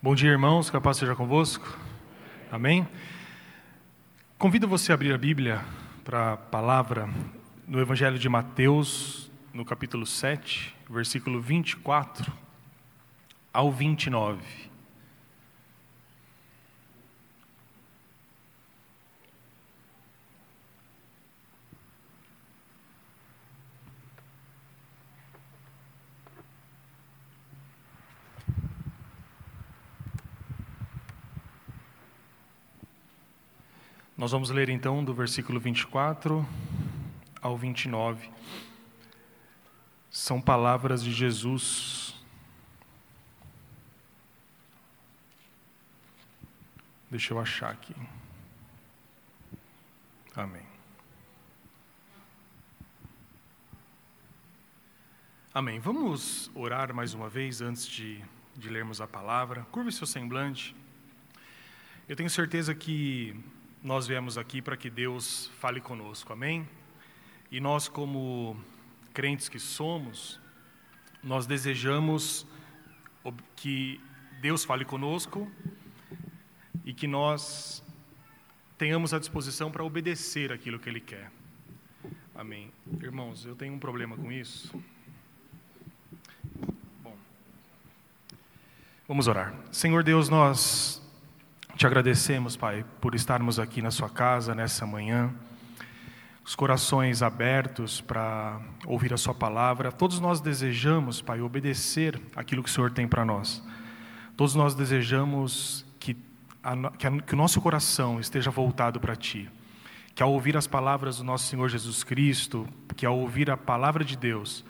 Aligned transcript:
Bom 0.00 0.14
dia, 0.14 0.30
irmãos, 0.30 0.70
que 0.70 0.76
a 0.76 0.80
paz 0.80 0.96
seja 0.96 1.16
convosco. 1.16 1.76
Amém? 2.52 2.86
Convido 4.38 4.68
você 4.68 4.92
a 4.92 4.94
abrir 4.94 5.12
a 5.12 5.18
Bíblia 5.18 5.60
para 6.04 6.34
a 6.34 6.36
palavra 6.36 7.10
no 7.66 7.80
Evangelho 7.80 8.16
de 8.16 8.28
Mateus, 8.28 9.28
no 9.52 9.64
capítulo 9.64 10.06
7, 10.06 10.72
versículo 10.88 11.40
24 11.40 12.32
ao 13.52 13.72
29. 13.72 14.40
Nós 34.18 34.32
vamos 34.32 34.50
ler 34.50 34.68
então 34.68 35.04
do 35.04 35.14
versículo 35.14 35.60
24 35.60 36.44
ao 37.40 37.56
29. 37.56 38.28
São 40.10 40.40
palavras 40.40 41.04
de 41.04 41.12
Jesus. 41.12 42.16
Deixa 47.08 47.32
eu 47.32 47.38
achar 47.38 47.70
aqui. 47.70 47.94
Amém. 50.34 50.66
Amém. 55.54 55.78
Vamos 55.78 56.50
orar 56.56 56.92
mais 56.92 57.14
uma 57.14 57.28
vez 57.28 57.60
antes 57.60 57.86
de, 57.86 58.20
de 58.56 58.68
lermos 58.68 59.00
a 59.00 59.06
palavra. 59.06 59.64
Curve 59.70 59.92
seu 59.92 60.08
semblante. 60.08 60.74
Eu 62.08 62.16
tenho 62.16 62.28
certeza 62.28 62.74
que 62.74 63.40
nós 63.82 64.06
viemos 64.06 64.36
aqui 64.36 64.60
para 64.60 64.76
que 64.76 64.90
Deus 64.90 65.50
fale 65.58 65.80
conosco, 65.80 66.32
amém? 66.32 66.68
E 67.50 67.60
nós, 67.60 67.88
como 67.88 68.56
crentes 69.14 69.48
que 69.48 69.58
somos, 69.58 70.40
nós 71.22 71.46
desejamos 71.46 72.46
que 73.56 74.00
Deus 74.40 74.64
fale 74.64 74.84
conosco 74.84 75.50
e 76.84 76.92
que 76.92 77.06
nós 77.06 77.82
tenhamos 78.76 79.12
a 79.14 79.18
disposição 79.18 79.70
para 79.70 79.84
obedecer 79.84 80.52
aquilo 80.52 80.78
que 80.78 80.88
Ele 80.88 81.00
quer. 81.00 81.30
Amém. 82.34 82.72
Irmãos, 83.02 83.44
eu 83.44 83.56
tenho 83.56 83.74
um 83.74 83.78
problema 83.78 84.16
com 84.16 84.30
isso. 84.30 84.72
Bom, 87.02 87.16
vamos 89.06 89.26
orar. 89.26 89.54
Senhor 89.72 90.04
Deus, 90.04 90.28
nós 90.28 91.02
te 91.78 91.86
agradecemos, 91.86 92.56
Pai, 92.56 92.84
por 93.00 93.14
estarmos 93.14 93.60
aqui 93.60 93.80
na 93.80 93.92
Sua 93.92 94.10
casa 94.10 94.52
nessa 94.52 94.84
manhã, 94.84 95.32
os 96.44 96.56
corações 96.56 97.22
abertos 97.22 98.00
para 98.00 98.60
ouvir 98.84 99.14
a 99.14 99.16
Sua 99.16 99.32
palavra. 99.32 99.92
Todos 99.92 100.18
nós 100.18 100.40
desejamos, 100.40 101.22
Pai, 101.22 101.40
obedecer 101.40 102.20
aquilo 102.34 102.64
que 102.64 102.68
o 102.68 102.72
Senhor 102.72 102.90
tem 102.90 103.06
para 103.06 103.24
nós. 103.24 103.62
Todos 104.36 104.56
nós 104.56 104.74
desejamos 104.74 105.86
que, 106.00 106.16
a, 106.64 106.90
que, 106.90 107.06
a, 107.06 107.10
que 107.22 107.34
o 107.34 107.36
nosso 107.36 107.60
coração 107.60 108.18
esteja 108.18 108.50
voltado 108.50 108.98
para 108.98 109.14
Ti. 109.14 109.48
Que 110.16 110.22
ao 110.22 110.32
ouvir 110.32 110.56
as 110.56 110.66
palavras 110.66 111.18
do 111.18 111.24
nosso 111.24 111.46
Senhor 111.46 111.68
Jesus 111.68 112.02
Cristo, 112.02 112.66
que 112.96 113.06
ao 113.06 113.16
ouvir 113.16 113.52
a 113.52 113.56
palavra 113.56 114.04
de 114.04 114.16
Deus, 114.16 114.64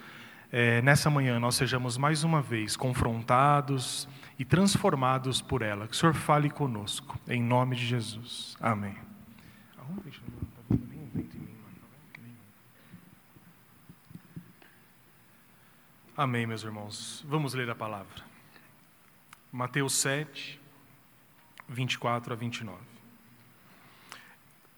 é, 0.52 0.82
nessa 0.82 1.08
manhã 1.08 1.40
nós 1.40 1.54
sejamos 1.54 1.96
mais 1.96 2.22
uma 2.22 2.42
vez 2.42 2.76
confrontados, 2.76 4.06
e 4.38 4.44
transformados 4.44 5.42
por 5.42 5.62
ela. 5.62 5.88
Que 5.88 5.94
o 5.94 5.96
Senhor 5.96 6.14
fale 6.14 6.48
conosco, 6.48 7.18
em 7.26 7.42
nome 7.42 7.76
de 7.76 7.86
Jesus. 7.86 8.56
Amém. 8.60 8.96
Amém, 16.16 16.46
meus 16.46 16.62
irmãos. 16.62 17.24
Vamos 17.28 17.54
ler 17.54 17.70
a 17.70 17.74
palavra. 17.74 18.24
Mateus 19.52 19.94
7, 19.94 20.60
24 21.68 22.32
a 22.32 22.36
29. 22.36 22.76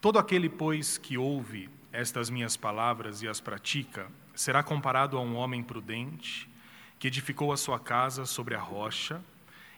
Todo 0.00 0.18
aquele, 0.18 0.48
pois, 0.48 0.96
que 0.96 1.18
ouve 1.18 1.68
estas 1.92 2.30
minhas 2.30 2.56
palavras 2.56 3.22
e 3.22 3.28
as 3.28 3.40
pratica, 3.40 4.06
será 4.34 4.62
comparado 4.62 5.18
a 5.18 5.20
um 5.20 5.34
homem 5.36 5.62
prudente 5.62 6.48
que 6.98 7.08
edificou 7.08 7.52
a 7.52 7.56
sua 7.56 7.78
casa 7.78 8.24
sobre 8.24 8.54
a 8.54 8.60
rocha. 8.60 9.22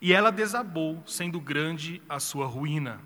e 0.00 0.12
ela 0.12 0.30
desabou, 0.30 1.02
sendo 1.06 1.40
grande 1.40 2.00
a 2.08 2.18
sua 2.18 2.46
ruína. 2.46 3.00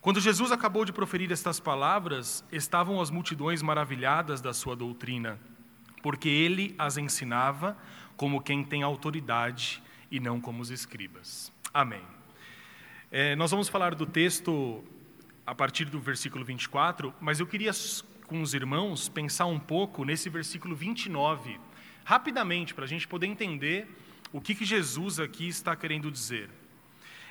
Quando 0.00 0.18
Jesus 0.18 0.50
acabou 0.50 0.84
de 0.84 0.92
proferir 0.92 1.30
estas 1.30 1.60
palavras, 1.60 2.42
estavam 2.50 3.00
as 3.00 3.10
multidões 3.10 3.60
maravilhadas 3.60 4.40
da 4.40 4.54
sua 4.54 4.74
doutrina, 4.74 5.38
porque 6.02 6.28
ele 6.28 6.74
as 6.78 6.96
ensinava 6.96 7.76
como 8.16 8.40
quem 8.40 8.64
tem 8.64 8.82
autoridade 8.82 9.82
e 10.10 10.18
não 10.18 10.40
como 10.40 10.62
os 10.62 10.70
escribas. 10.70 11.52
Amém. 11.72 12.02
É, 13.12 13.36
nós 13.36 13.50
vamos 13.50 13.68
falar 13.68 13.94
do 13.94 14.06
texto 14.06 14.82
a 15.46 15.54
partir 15.54 15.84
do 15.84 16.00
versículo 16.00 16.44
24, 16.44 17.12
mas 17.20 17.38
eu 17.38 17.46
queria 17.46 17.72
com 18.26 18.40
os 18.40 18.54
irmãos 18.54 19.08
pensar 19.08 19.46
um 19.46 19.58
pouco 19.58 20.04
nesse 20.04 20.30
versículo 20.30 20.74
29, 20.74 21.60
rapidamente, 22.04 22.72
para 22.72 22.84
a 22.84 22.88
gente 22.88 23.06
poder 23.06 23.26
entender 23.26 23.86
o 24.32 24.40
que, 24.40 24.54
que 24.54 24.64
Jesus 24.64 25.18
aqui 25.18 25.48
está 25.48 25.74
querendo 25.74 26.10
dizer. 26.10 26.50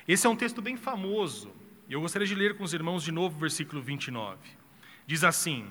Esse 0.06 0.26
é 0.26 0.30
um 0.30 0.36
texto 0.36 0.60
bem 0.60 0.76
famoso, 0.76 1.52
eu 1.90 2.00
gostaria 2.00 2.26
de 2.26 2.36
ler 2.36 2.56
com 2.56 2.62
os 2.62 2.72
irmãos 2.72 3.02
de 3.02 3.10
novo 3.10 3.36
o 3.36 3.40
versículo 3.40 3.82
29. 3.82 4.38
Diz 5.06 5.24
assim: 5.24 5.66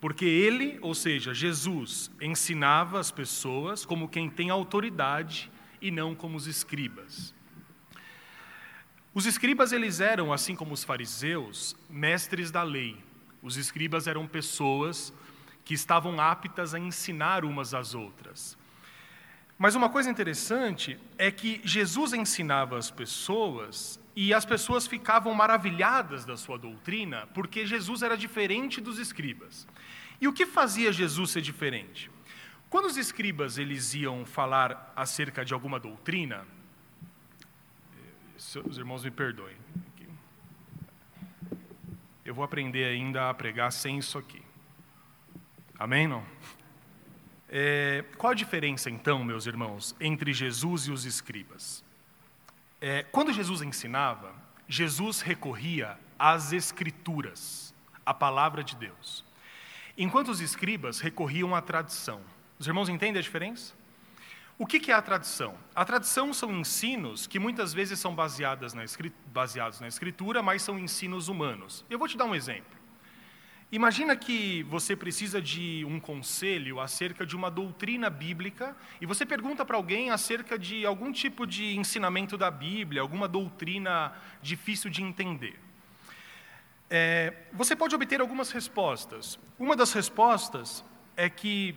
Porque 0.00 0.24
ele, 0.24 0.76
ou 0.82 0.92
seja, 0.92 1.32
Jesus, 1.32 2.10
ensinava 2.20 2.98
as 2.98 3.12
pessoas 3.12 3.86
como 3.86 4.08
quem 4.08 4.28
tem 4.28 4.50
autoridade 4.50 5.48
e 5.80 5.92
não 5.92 6.16
como 6.16 6.36
os 6.36 6.48
escribas. 6.48 7.32
Os 9.14 9.24
escribas 9.24 9.70
eles 9.70 10.00
eram, 10.00 10.32
assim 10.32 10.56
como 10.56 10.74
os 10.74 10.82
fariseus, 10.82 11.76
mestres 11.88 12.50
da 12.50 12.64
lei. 12.64 12.96
Os 13.40 13.56
escribas 13.56 14.08
eram 14.08 14.26
pessoas 14.26 15.14
que 15.64 15.74
estavam 15.74 16.20
aptas 16.20 16.74
a 16.74 16.78
ensinar 16.80 17.44
umas 17.44 17.72
às 17.72 17.94
outras. 17.94 18.58
Mas 19.58 19.74
uma 19.74 19.88
coisa 19.88 20.10
interessante 20.10 20.98
é 21.16 21.30
que 21.30 21.60
Jesus 21.64 22.12
ensinava 22.12 22.76
as 22.76 22.90
pessoas 22.90 23.98
e 24.14 24.32
as 24.32 24.44
pessoas 24.44 24.86
ficavam 24.86 25.32
maravilhadas 25.34 26.24
da 26.24 26.36
sua 26.36 26.58
doutrina, 26.58 27.26
porque 27.34 27.66
Jesus 27.66 28.02
era 28.02 28.16
diferente 28.16 28.80
dos 28.80 28.98
escribas. 28.98 29.66
E 30.20 30.28
o 30.28 30.32
que 30.32 30.46
fazia 30.46 30.92
Jesus 30.92 31.30
ser 31.30 31.40
diferente? 31.40 32.10
Quando 32.68 32.86
os 32.86 32.96
escribas 32.96 33.58
eles 33.58 33.94
iam 33.94 34.26
falar 34.26 34.92
acerca 34.94 35.44
de 35.44 35.54
alguma 35.54 35.78
doutrina, 35.78 36.46
os 38.64 38.76
irmãos 38.76 39.04
me 39.04 39.10
perdoem. 39.10 39.56
Eu 42.24 42.34
vou 42.34 42.44
aprender 42.44 42.84
ainda 42.84 43.30
a 43.30 43.34
pregar 43.34 43.70
sem 43.70 43.98
isso 43.98 44.18
aqui. 44.18 44.42
Amém? 45.78 46.08
Não? 46.08 46.26
É, 47.48 48.04
qual 48.18 48.32
a 48.32 48.34
diferença, 48.34 48.90
então, 48.90 49.22
meus 49.22 49.46
irmãos, 49.46 49.94
entre 50.00 50.32
Jesus 50.32 50.86
e 50.86 50.90
os 50.90 51.04
escribas? 51.04 51.84
É, 52.80 53.04
quando 53.04 53.32
Jesus 53.32 53.62
ensinava, 53.62 54.34
Jesus 54.68 55.20
recorria 55.20 55.98
às 56.18 56.52
Escrituras, 56.52 57.74
à 58.04 58.12
palavra 58.12 58.64
de 58.64 58.74
Deus, 58.76 59.24
enquanto 59.96 60.28
os 60.28 60.40
escribas 60.40 61.00
recorriam 61.00 61.54
à 61.54 61.62
tradição. 61.62 62.20
Os 62.58 62.66
irmãos 62.66 62.88
entendem 62.88 63.18
a 63.18 63.22
diferença? 63.22 63.74
O 64.58 64.66
que 64.66 64.90
é 64.90 64.94
a 64.94 65.02
tradição? 65.02 65.54
A 65.74 65.84
tradição 65.84 66.32
são 66.32 66.50
ensinos 66.50 67.26
que 67.26 67.38
muitas 67.38 67.74
vezes 67.74 67.98
são 67.98 68.14
baseados 68.14 68.72
na, 68.72 68.84
Escritura, 69.86 70.42
mas 70.42 70.62
são 70.62 70.78
ensinos 70.78 71.28
humanos. 71.28 71.84
Eu 71.90 71.98
vou 71.98 72.08
te 72.08 72.16
dar 72.16 72.24
um 72.24 72.34
exemplo. 72.34 72.75
Imagina 73.70 74.14
que 74.14 74.62
você 74.64 74.94
precisa 74.94 75.42
de 75.42 75.84
um 75.88 75.98
conselho 75.98 76.78
acerca 76.78 77.26
de 77.26 77.34
uma 77.34 77.50
doutrina 77.50 78.08
bíblica 78.08 78.76
e 79.00 79.06
você 79.06 79.26
pergunta 79.26 79.64
para 79.64 79.76
alguém 79.76 80.10
acerca 80.10 80.56
de 80.56 80.86
algum 80.86 81.10
tipo 81.10 81.44
de 81.44 81.76
ensinamento 81.76 82.38
da 82.38 82.48
Bíblia, 82.48 83.02
alguma 83.02 83.26
doutrina 83.26 84.12
difícil 84.40 84.88
de 84.88 85.02
entender. 85.02 85.58
É, 86.88 87.34
você 87.52 87.74
pode 87.74 87.92
obter 87.92 88.20
algumas 88.20 88.52
respostas. 88.52 89.36
Uma 89.58 89.74
das 89.74 89.92
respostas 89.92 90.84
é 91.16 91.28
que 91.28 91.74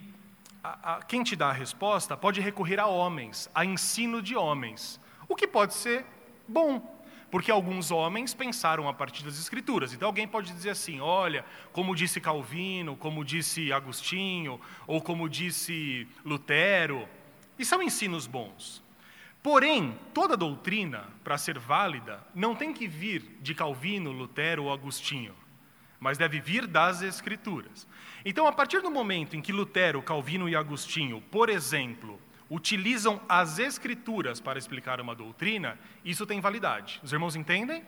a, 0.62 0.94
a, 0.94 1.02
quem 1.02 1.24
te 1.24 1.34
dá 1.34 1.48
a 1.48 1.52
resposta 1.52 2.16
pode 2.16 2.40
recorrer 2.40 2.78
a 2.78 2.86
homens, 2.86 3.50
a 3.52 3.64
ensino 3.64 4.22
de 4.22 4.36
homens, 4.36 5.00
o 5.28 5.34
que 5.34 5.46
pode 5.46 5.74
ser 5.74 6.06
bom, 6.46 6.99
porque 7.30 7.50
alguns 7.50 7.90
homens 7.90 8.34
pensaram 8.34 8.88
a 8.88 8.92
partir 8.92 9.24
das 9.24 9.38
Escrituras. 9.38 9.92
Então 9.92 10.08
alguém 10.08 10.26
pode 10.26 10.52
dizer 10.52 10.70
assim: 10.70 11.00
olha, 11.00 11.44
como 11.72 11.94
disse 11.94 12.20
Calvino, 12.20 12.96
como 12.96 13.24
disse 13.24 13.72
Agostinho, 13.72 14.60
ou 14.86 15.00
como 15.00 15.28
disse 15.28 16.08
Lutero, 16.24 17.08
e 17.58 17.64
são 17.64 17.82
ensinos 17.82 18.26
bons. 18.26 18.82
Porém, 19.42 19.98
toda 20.12 20.36
doutrina, 20.36 21.08
para 21.24 21.38
ser 21.38 21.58
válida, 21.58 22.22
não 22.34 22.54
tem 22.54 22.74
que 22.74 22.86
vir 22.86 23.38
de 23.40 23.54
Calvino, 23.54 24.12
Lutero 24.12 24.64
ou 24.64 24.72
Agostinho, 24.72 25.34
mas 25.98 26.18
deve 26.18 26.40
vir 26.40 26.66
das 26.66 27.00
Escrituras. 27.00 27.88
Então, 28.22 28.46
a 28.46 28.52
partir 28.52 28.82
do 28.82 28.90
momento 28.90 29.34
em 29.34 29.40
que 29.40 29.52
Lutero, 29.52 30.02
Calvino 30.02 30.46
e 30.46 30.54
Agostinho, 30.54 31.22
por 31.30 31.48
exemplo, 31.48 32.20
utilizam 32.50 33.20
as 33.28 33.58
Escrituras 33.58 34.40
para 34.40 34.58
explicar 34.58 35.00
uma 35.00 35.14
doutrina, 35.14 35.78
isso 36.04 36.26
tem 36.26 36.40
validade. 36.40 37.00
Os 37.02 37.12
irmãos 37.12 37.36
entendem? 37.36 37.84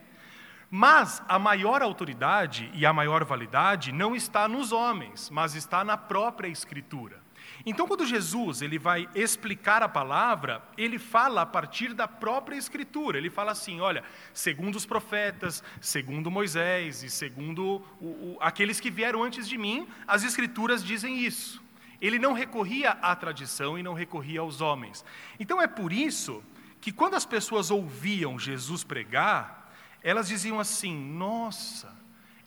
Mas 0.70 1.22
a 1.28 1.38
maior 1.38 1.82
autoridade 1.82 2.70
e 2.72 2.86
a 2.86 2.92
maior 2.92 3.24
validade 3.24 3.92
não 3.92 4.16
está 4.16 4.48
nos 4.48 4.72
homens, 4.72 5.28
mas 5.28 5.54
está 5.54 5.84
na 5.84 5.98
própria 5.98 6.48
Escritura. 6.48 7.20
Então, 7.66 7.86
quando 7.86 8.06
Jesus 8.06 8.62
ele 8.62 8.78
vai 8.78 9.08
explicar 9.14 9.82
a 9.82 9.88
palavra, 9.88 10.62
ele 10.78 10.98
fala 10.98 11.42
a 11.42 11.46
partir 11.46 11.92
da 11.92 12.08
própria 12.08 12.56
Escritura. 12.56 13.18
Ele 13.18 13.30
fala 13.30 13.52
assim: 13.52 13.80
olha, 13.80 14.02
segundo 14.32 14.76
os 14.76 14.86
profetas, 14.86 15.62
segundo 15.80 16.30
Moisés 16.30 17.02
e 17.02 17.10
segundo 17.10 17.84
o, 18.00 18.06
o, 18.06 18.38
aqueles 18.40 18.80
que 18.80 18.90
vieram 18.90 19.22
antes 19.22 19.48
de 19.48 19.58
mim, 19.58 19.86
as 20.06 20.24
Escrituras 20.24 20.82
dizem 20.82 21.18
isso. 21.18 21.62
Ele 22.02 22.18
não 22.18 22.32
recorria 22.32 22.90
à 22.90 23.14
tradição 23.14 23.78
e 23.78 23.82
não 23.82 23.94
recorria 23.94 24.40
aos 24.40 24.60
homens. 24.60 25.04
Então, 25.38 25.62
é 25.62 25.68
por 25.68 25.92
isso 25.92 26.42
que 26.80 26.90
quando 26.90 27.14
as 27.14 27.24
pessoas 27.24 27.70
ouviam 27.70 28.36
Jesus 28.36 28.82
pregar, 28.82 29.72
elas 30.02 30.26
diziam 30.26 30.58
assim: 30.58 30.92
nossa, 30.94 31.96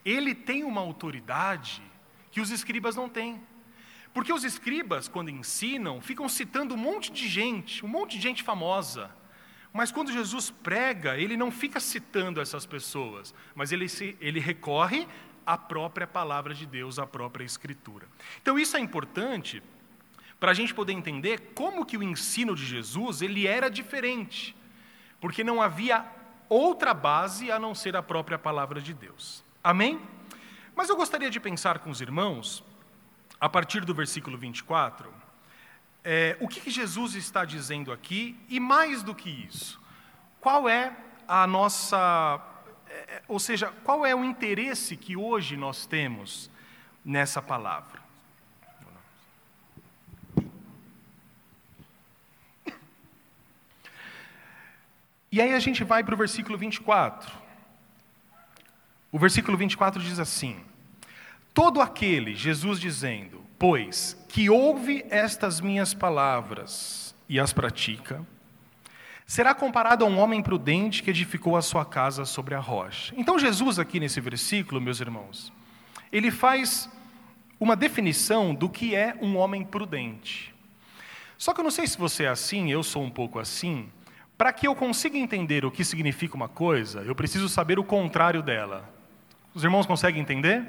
ele 0.04 0.34
tem 0.34 0.62
uma 0.62 0.82
autoridade 0.82 1.82
que 2.30 2.40
os 2.40 2.50
escribas 2.50 2.94
não 2.94 3.08
têm. 3.08 3.40
Porque 4.12 4.32
os 4.32 4.44
escribas, 4.44 5.08
quando 5.08 5.30
ensinam, 5.30 6.02
ficam 6.02 6.28
citando 6.28 6.74
um 6.74 6.78
monte 6.78 7.10
de 7.10 7.26
gente, 7.26 7.84
um 7.84 7.88
monte 7.88 8.16
de 8.16 8.22
gente 8.22 8.42
famosa. 8.42 9.10
Mas 9.72 9.90
quando 9.90 10.12
Jesus 10.12 10.50
prega, 10.50 11.18
ele 11.18 11.36
não 11.36 11.50
fica 11.50 11.80
citando 11.80 12.40
essas 12.40 12.64
pessoas, 12.64 13.34
mas 13.54 13.72
ele, 13.72 13.88
se, 13.88 14.16
ele 14.20 14.40
recorre 14.40 15.06
à 15.46 15.56
própria 15.56 16.06
palavra 16.06 16.52
de 16.52 16.66
Deus, 16.66 16.98
à 16.98 17.06
própria 17.06 17.44
Escritura. 17.44 18.06
Então 18.42 18.58
isso 18.58 18.76
é 18.76 18.80
importante 18.80 19.62
para 20.40 20.50
a 20.50 20.54
gente 20.54 20.74
poder 20.74 20.92
entender 20.92 21.52
como 21.54 21.86
que 21.86 21.96
o 21.96 22.02
ensino 22.02 22.54
de 22.54 22.66
Jesus 22.66 23.22
ele 23.22 23.46
era 23.46 23.70
diferente, 23.70 24.54
porque 25.20 25.44
não 25.44 25.62
havia 25.62 26.04
outra 26.48 26.92
base 26.92 27.50
a 27.50 27.58
não 27.58 27.74
ser 27.74 27.96
a 27.96 28.02
própria 28.02 28.38
palavra 28.38 28.80
de 28.80 28.92
Deus. 28.92 29.42
Amém? 29.62 30.00
Mas 30.74 30.88
eu 30.88 30.96
gostaria 30.96 31.30
de 31.30 31.40
pensar 31.40 31.78
com 31.78 31.90
os 31.90 32.00
irmãos 32.00 32.62
a 33.40 33.48
partir 33.48 33.84
do 33.84 33.94
versículo 33.94 34.36
24, 34.36 35.12
é, 36.04 36.36
o 36.40 36.46
que, 36.46 36.60
que 36.60 36.70
Jesus 36.70 37.14
está 37.14 37.44
dizendo 37.44 37.92
aqui, 37.92 38.38
e 38.48 38.60
mais 38.60 39.02
do 39.02 39.14
que 39.14 39.28
isso, 39.28 39.80
qual 40.40 40.68
é 40.68 40.96
a 41.26 41.46
nossa. 41.46 42.40
É, 42.96 43.22
ou 43.28 43.38
seja, 43.38 43.72
qual 43.84 44.06
é 44.06 44.14
o 44.14 44.24
interesse 44.24 44.96
que 44.96 45.16
hoje 45.16 45.56
nós 45.56 45.86
temos 45.86 46.50
nessa 47.04 47.42
palavra? 47.42 48.06
E 55.30 55.40
aí 55.40 55.52
a 55.52 55.58
gente 55.58 55.84
vai 55.84 56.02
para 56.02 56.14
o 56.14 56.16
versículo 56.16 56.56
24. 56.56 57.30
O 59.12 59.18
versículo 59.18 59.56
24 59.56 60.00
diz 60.00 60.18
assim: 60.18 60.64
Todo 61.52 61.80
aquele, 61.80 62.34
Jesus 62.34 62.80
dizendo, 62.80 63.44
pois, 63.58 64.16
que 64.28 64.48
ouve 64.48 65.04
estas 65.10 65.60
minhas 65.60 65.92
palavras 65.92 67.14
e 67.28 67.38
as 67.38 67.52
pratica, 67.52 68.24
será 69.26 69.52
comparado 69.52 70.04
a 70.04 70.08
um 70.08 70.18
homem 70.18 70.40
prudente 70.40 71.02
que 71.02 71.10
edificou 71.10 71.56
a 71.56 71.62
sua 71.62 71.84
casa 71.84 72.24
sobre 72.24 72.54
a 72.54 72.60
rocha. 72.60 73.12
Então, 73.16 73.38
Jesus, 73.38 73.78
aqui 73.78 73.98
nesse 73.98 74.20
versículo, 74.20 74.80
meus 74.80 75.00
irmãos, 75.00 75.52
ele 76.12 76.30
faz 76.30 76.88
uma 77.58 77.74
definição 77.74 78.54
do 78.54 78.68
que 78.68 78.94
é 78.94 79.16
um 79.20 79.36
homem 79.36 79.64
prudente. 79.64 80.54
Só 81.36 81.52
que 81.52 81.60
eu 81.60 81.64
não 81.64 81.70
sei 81.72 81.86
se 81.86 81.98
você 81.98 82.24
é 82.24 82.28
assim, 82.28 82.70
eu 82.70 82.84
sou 82.84 83.02
um 83.02 83.10
pouco 83.10 83.40
assim. 83.40 83.88
Para 84.38 84.52
que 84.52 84.66
eu 84.66 84.76
consiga 84.76 85.18
entender 85.18 85.64
o 85.64 85.70
que 85.70 85.84
significa 85.84 86.36
uma 86.36 86.48
coisa, 86.48 87.00
eu 87.00 87.14
preciso 87.14 87.48
saber 87.48 87.78
o 87.78 87.84
contrário 87.84 88.42
dela. 88.42 88.88
Os 89.52 89.64
irmãos 89.64 89.86
conseguem 89.86 90.22
entender? 90.22 90.64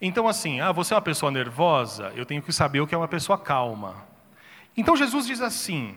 Então, 0.00 0.28
assim, 0.28 0.60
ah, 0.60 0.70
você 0.70 0.94
é 0.94 0.96
uma 0.96 1.02
pessoa 1.02 1.32
nervosa, 1.32 2.12
eu 2.14 2.24
tenho 2.24 2.40
que 2.40 2.52
saber 2.52 2.80
o 2.80 2.86
que 2.86 2.94
é 2.94 2.98
uma 2.98 3.08
pessoa 3.08 3.36
calma. 3.36 4.06
Então, 4.76 4.96
Jesus 4.96 5.26
diz 5.26 5.40
assim: 5.40 5.96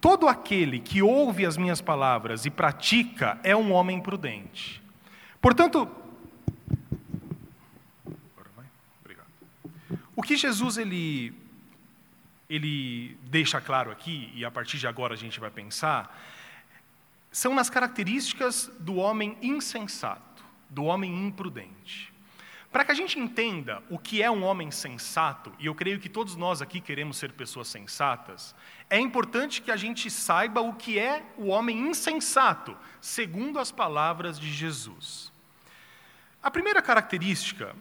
todo 0.00 0.28
aquele 0.28 0.78
que 0.78 1.02
ouve 1.02 1.44
as 1.44 1.56
minhas 1.56 1.80
palavras 1.80 2.44
e 2.44 2.50
pratica 2.50 3.38
é 3.42 3.56
um 3.56 3.72
homem 3.72 4.00
prudente. 4.00 4.82
Portanto, 5.40 5.88
o 10.14 10.22
que 10.22 10.36
Jesus 10.36 10.78
ele, 10.78 11.32
ele 12.50 13.16
deixa 13.24 13.60
claro 13.60 13.90
aqui, 13.90 14.32
e 14.34 14.44
a 14.44 14.50
partir 14.50 14.78
de 14.78 14.86
agora 14.86 15.14
a 15.14 15.16
gente 15.16 15.38
vai 15.38 15.50
pensar, 15.50 16.16
são 17.30 17.54
nas 17.54 17.70
características 17.70 18.70
do 18.80 18.96
homem 18.96 19.36
insensato, 19.40 20.44
do 20.68 20.84
homem 20.84 21.26
imprudente. 21.26 22.12
Para 22.70 22.84
que 22.84 22.92
a 22.92 22.94
gente 22.94 23.18
entenda 23.18 23.82
o 23.88 23.98
que 23.98 24.22
é 24.22 24.30
um 24.30 24.44
homem 24.44 24.70
sensato, 24.70 25.52
e 25.58 25.66
eu 25.66 25.74
creio 25.74 25.98
que 25.98 26.08
todos 26.08 26.36
nós 26.36 26.60
aqui 26.60 26.80
queremos 26.80 27.16
ser 27.16 27.32
pessoas 27.32 27.68
sensatas, 27.68 28.54
é 28.90 28.98
importante 28.98 29.62
que 29.62 29.70
a 29.70 29.76
gente 29.76 30.10
saiba 30.10 30.60
o 30.60 30.74
que 30.74 30.98
é 30.98 31.24
o 31.38 31.46
homem 31.46 31.78
insensato, 31.78 32.76
segundo 33.00 33.58
as 33.58 33.72
palavras 33.72 34.38
de 34.38 34.52
Jesus. 34.52 35.32
A 36.42 36.50
primeira 36.50 36.82
característica, 36.82 37.74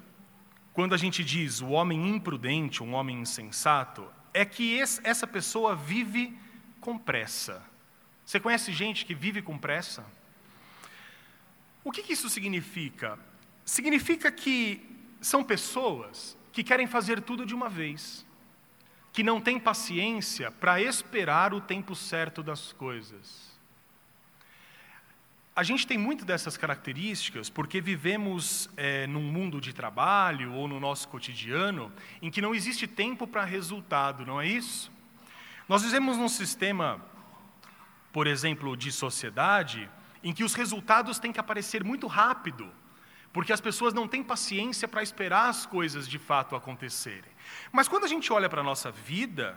quando 0.73 0.95
a 0.95 0.97
gente 0.97 1.21
diz 1.23 1.61
o 1.61 1.69
homem 1.69 2.07
imprudente, 2.07 2.81
um 2.81 2.93
homem 2.93 3.19
insensato, 3.19 4.07
é 4.33 4.45
que 4.45 4.79
essa 4.79 5.27
pessoa 5.27 5.75
vive 5.75 6.37
com 6.79 6.97
pressa. 6.97 7.61
Você 8.25 8.39
conhece 8.39 8.71
gente 8.71 9.05
que 9.05 9.13
vive 9.13 9.41
com 9.41 9.57
pressa? 9.57 10.05
O 11.83 11.91
que, 11.91 12.03
que 12.03 12.13
isso 12.13 12.29
significa? 12.29 13.17
Significa 13.67 14.31
que 14.31 14.81
são 15.19 15.43
pessoas 15.43 16.37
que 16.53 16.63
querem 16.63 16.87
fazer 16.87 17.19
tudo 17.21 17.45
de 17.45 17.53
uma 17.53 17.67
vez, 17.67 18.25
que 19.11 19.21
não 19.21 19.41
têm 19.41 19.59
paciência 19.59 20.49
para 20.49 20.81
esperar 20.81 21.53
o 21.53 21.59
tempo 21.59 21.93
certo 21.93 22.41
das 22.41 22.71
coisas. 22.71 23.51
A 25.53 25.63
gente 25.63 25.85
tem 25.85 25.97
muito 25.97 26.23
dessas 26.23 26.55
características 26.55 27.49
porque 27.49 27.81
vivemos 27.81 28.69
é, 28.77 29.05
num 29.05 29.23
mundo 29.23 29.59
de 29.59 29.73
trabalho 29.73 30.53
ou 30.53 30.65
no 30.65 30.79
nosso 30.79 31.09
cotidiano 31.09 31.91
em 32.21 32.31
que 32.31 32.39
não 32.39 32.55
existe 32.55 32.87
tempo 32.87 33.27
para 33.27 33.43
resultado, 33.43 34.25
não 34.25 34.39
é 34.39 34.47
isso? 34.47 34.89
Nós 35.67 35.83
vivemos 35.83 36.15
num 36.15 36.29
sistema, 36.29 37.03
por 38.13 38.27
exemplo, 38.27 38.77
de 38.77 38.93
sociedade, 38.93 39.89
em 40.23 40.33
que 40.33 40.45
os 40.45 40.53
resultados 40.53 41.19
têm 41.19 41.33
que 41.33 41.39
aparecer 41.39 41.83
muito 41.83 42.07
rápido 42.07 42.71
porque 43.37 43.53
as 43.53 43.61
pessoas 43.61 43.93
não 43.93 44.07
têm 44.07 44.23
paciência 44.23 44.87
para 44.87 45.03
esperar 45.03 45.47
as 45.47 45.63
coisas 45.63 46.07
de 46.07 46.17
fato 46.17 46.55
acontecerem. 46.55 47.29
Mas 47.71 47.87
quando 47.87 48.05
a 48.05 48.07
gente 48.07 48.33
olha 48.33 48.49
para 48.49 48.61
a 48.61 48.63
nossa 48.63 48.89
vida, 48.91 49.55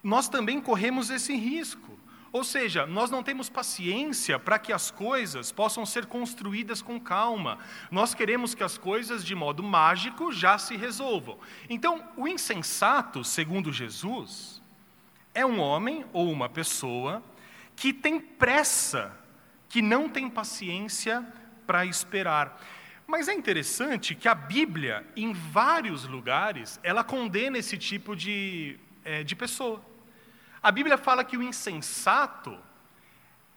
nós 0.00 0.28
também 0.28 0.60
corremos 0.60 1.10
esse 1.10 1.34
risco. 1.34 1.98
Ou 2.30 2.44
seja, 2.44 2.86
nós 2.86 3.10
não 3.10 3.24
temos 3.24 3.48
paciência 3.48 4.38
para 4.38 4.56
que 4.56 4.72
as 4.72 4.88
coisas 4.88 5.50
possam 5.50 5.84
ser 5.84 6.06
construídas 6.06 6.80
com 6.80 7.00
calma. 7.00 7.58
Nós 7.90 8.14
queremos 8.14 8.54
que 8.54 8.62
as 8.62 8.78
coisas, 8.78 9.24
de 9.24 9.34
modo 9.34 9.60
mágico, 9.60 10.30
já 10.30 10.56
se 10.56 10.76
resolvam. 10.76 11.40
Então, 11.68 12.08
o 12.16 12.28
insensato, 12.28 13.24
segundo 13.24 13.72
Jesus, 13.72 14.62
é 15.34 15.44
um 15.44 15.58
homem 15.58 16.06
ou 16.12 16.30
uma 16.30 16.48
pessoa 16.48 17.20
que 17.74 17.92
tem 17.92 18.20
pressa, 18.20 19.10
que 19.68 19.82
não 19.82 20.08
tem 20.08 20.30
paciência 20.30 21.26
para 21.66 21.84
esperar. 21.86 22.60
Mas 23.06 23.28
é 23.28 23.34
interessante 23.34 24.14
que 24.14 24.28
a 24.28 24.34
Bíblia, 24.34 25.06
em 25.14 25.32
vários 25.32 26.04
lugares, 26.04 26.80
ela 26.82 27.04
condena 27.04 27.58
esse 27.58 27.76
tipo 27.76 28.16
de, 28.16 28.78
é, 29.04 29.22
de 29.22 29.36
pessoa. 29.36 29.84
A 30.62 30.72
Bíblia 30.72 30.96
fala 30.96 31.22
que 31.22 31.36
o 31.36 31.42
insensato, 31.42 32.58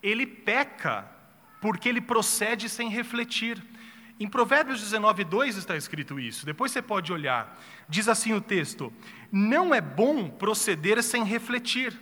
ele 0.04 0.26
peca 0.26 1.10
porque 1.62 1.88
ele 1.88 2.02
procede 2.02 2.68
sem 2.68 2.90
refletir. 2.90 3.64
Em 4.20 4.28
Provérbios 4.28 4.82
19, 4.82 5.24
2 5.24 5.58
está 5.58 5.78
escrito 5.78 6.20
isso, 6.20 6.46
depois 6.46 6.72
você 6.72 6.82
pode 6.82 7.14
olhar. 7.14 7.58
Diz 7.88 8.10
assim 8.10 8.34
o 8.34 8.42
texto: 8.42 8.92
Não 9.32 9.74
é 9.74 9.80
bom 9.80 10.30
proceder 10.30 11.02
sem 11.02 11.24
refletir, 11.24 11.98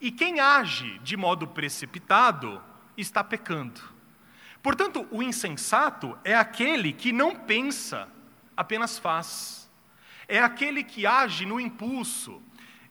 e 0.00 0.10
quem 0.10 0.40
age 0.40 0.98
de 0.98 1.16
modo 1.16 1.46
precipitado 1.46 2.60
está 2.96 3.24
pecando. 3.24 3.80
Portanto, 4.68 5.08
o 5.10 5.22
insensato 5.22 6.18
é 6.22 6.36
aquele 6.36 6.92
que 6.92 7.10
não 7.10 7.34
pensa, 7.34 8.06
apenas 8.54 8.98
faz. 8.98 9.66
É 10.28 10.40
aquele 10.40 10.84
que 10.84 11.06
age 11.06 11.46
no 11.46 11.58
impulso. 11.58 12.42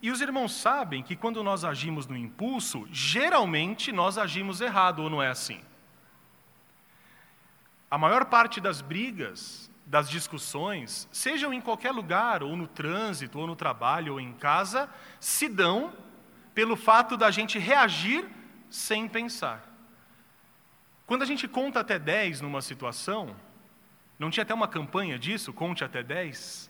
E 0.01 0.09
os 0.09 0.19
irmãos 0.19 0.55
sabem 0.55 1.03
que 1.03 1.15
quando 1.15 1.43
nós 1.43 1.63
agimos 1.63 2.07
no 2.07 2.17
impulso, 2.17 2.87
geralmente 2.91 3.91
nós 3.91 4.17
agimos 4.17 4.59
errado, 4.59 5.03
ou 5.03 5.09
não 5.11 5.21
é 5.21 5.27
assim? 5.27 5.61
A 7.91 7.97
maior 7.99 8.25
parte 8.25 8.59
das 8.59 8.81
brigas, 8.81 9.69
das 9.85 10.09
discussões, 10.09 11.07
sejam 11.11 11.53
em 11.53 11.61
qualquer 11.61 11.91
lugar, 11.91 12.41
ou 12.41 12.57
no 12.57 12.65
trânsito, 12.65 13.37
ou 13.37 13.45
no 13.45 13.55
trabalho, 13.55 14.13
ou 14.13 14.19
em 14.19 14.33
casa, 14.33 14.89
se 15.19 15.47
dão 15.47 15.93
pelo 16.55 16.75
fato 16.75 17.15
da 17.15 17.29
gente 17.29 17.59
reagir 17.59 18.27
sem 18.67 19.07
pensar. 19.07 19.76
Quando 21.07 21.21
a 21.21 21.25
gente 21.25 21.47
conta 21.47 21.79
até 21.79 21.97
10 21.97 22.41
numa 22.41 22.61
situação, 22.61 23.33
não 24.19 24.29
tinha 24.29 24.43
até 24.43 24.53
uma 24.53 24.67
campanha 24.67 25.17
disso, 25.17 25.53
conte 25.53 25.81
até 25.81 26.03
10, 26.03 26.69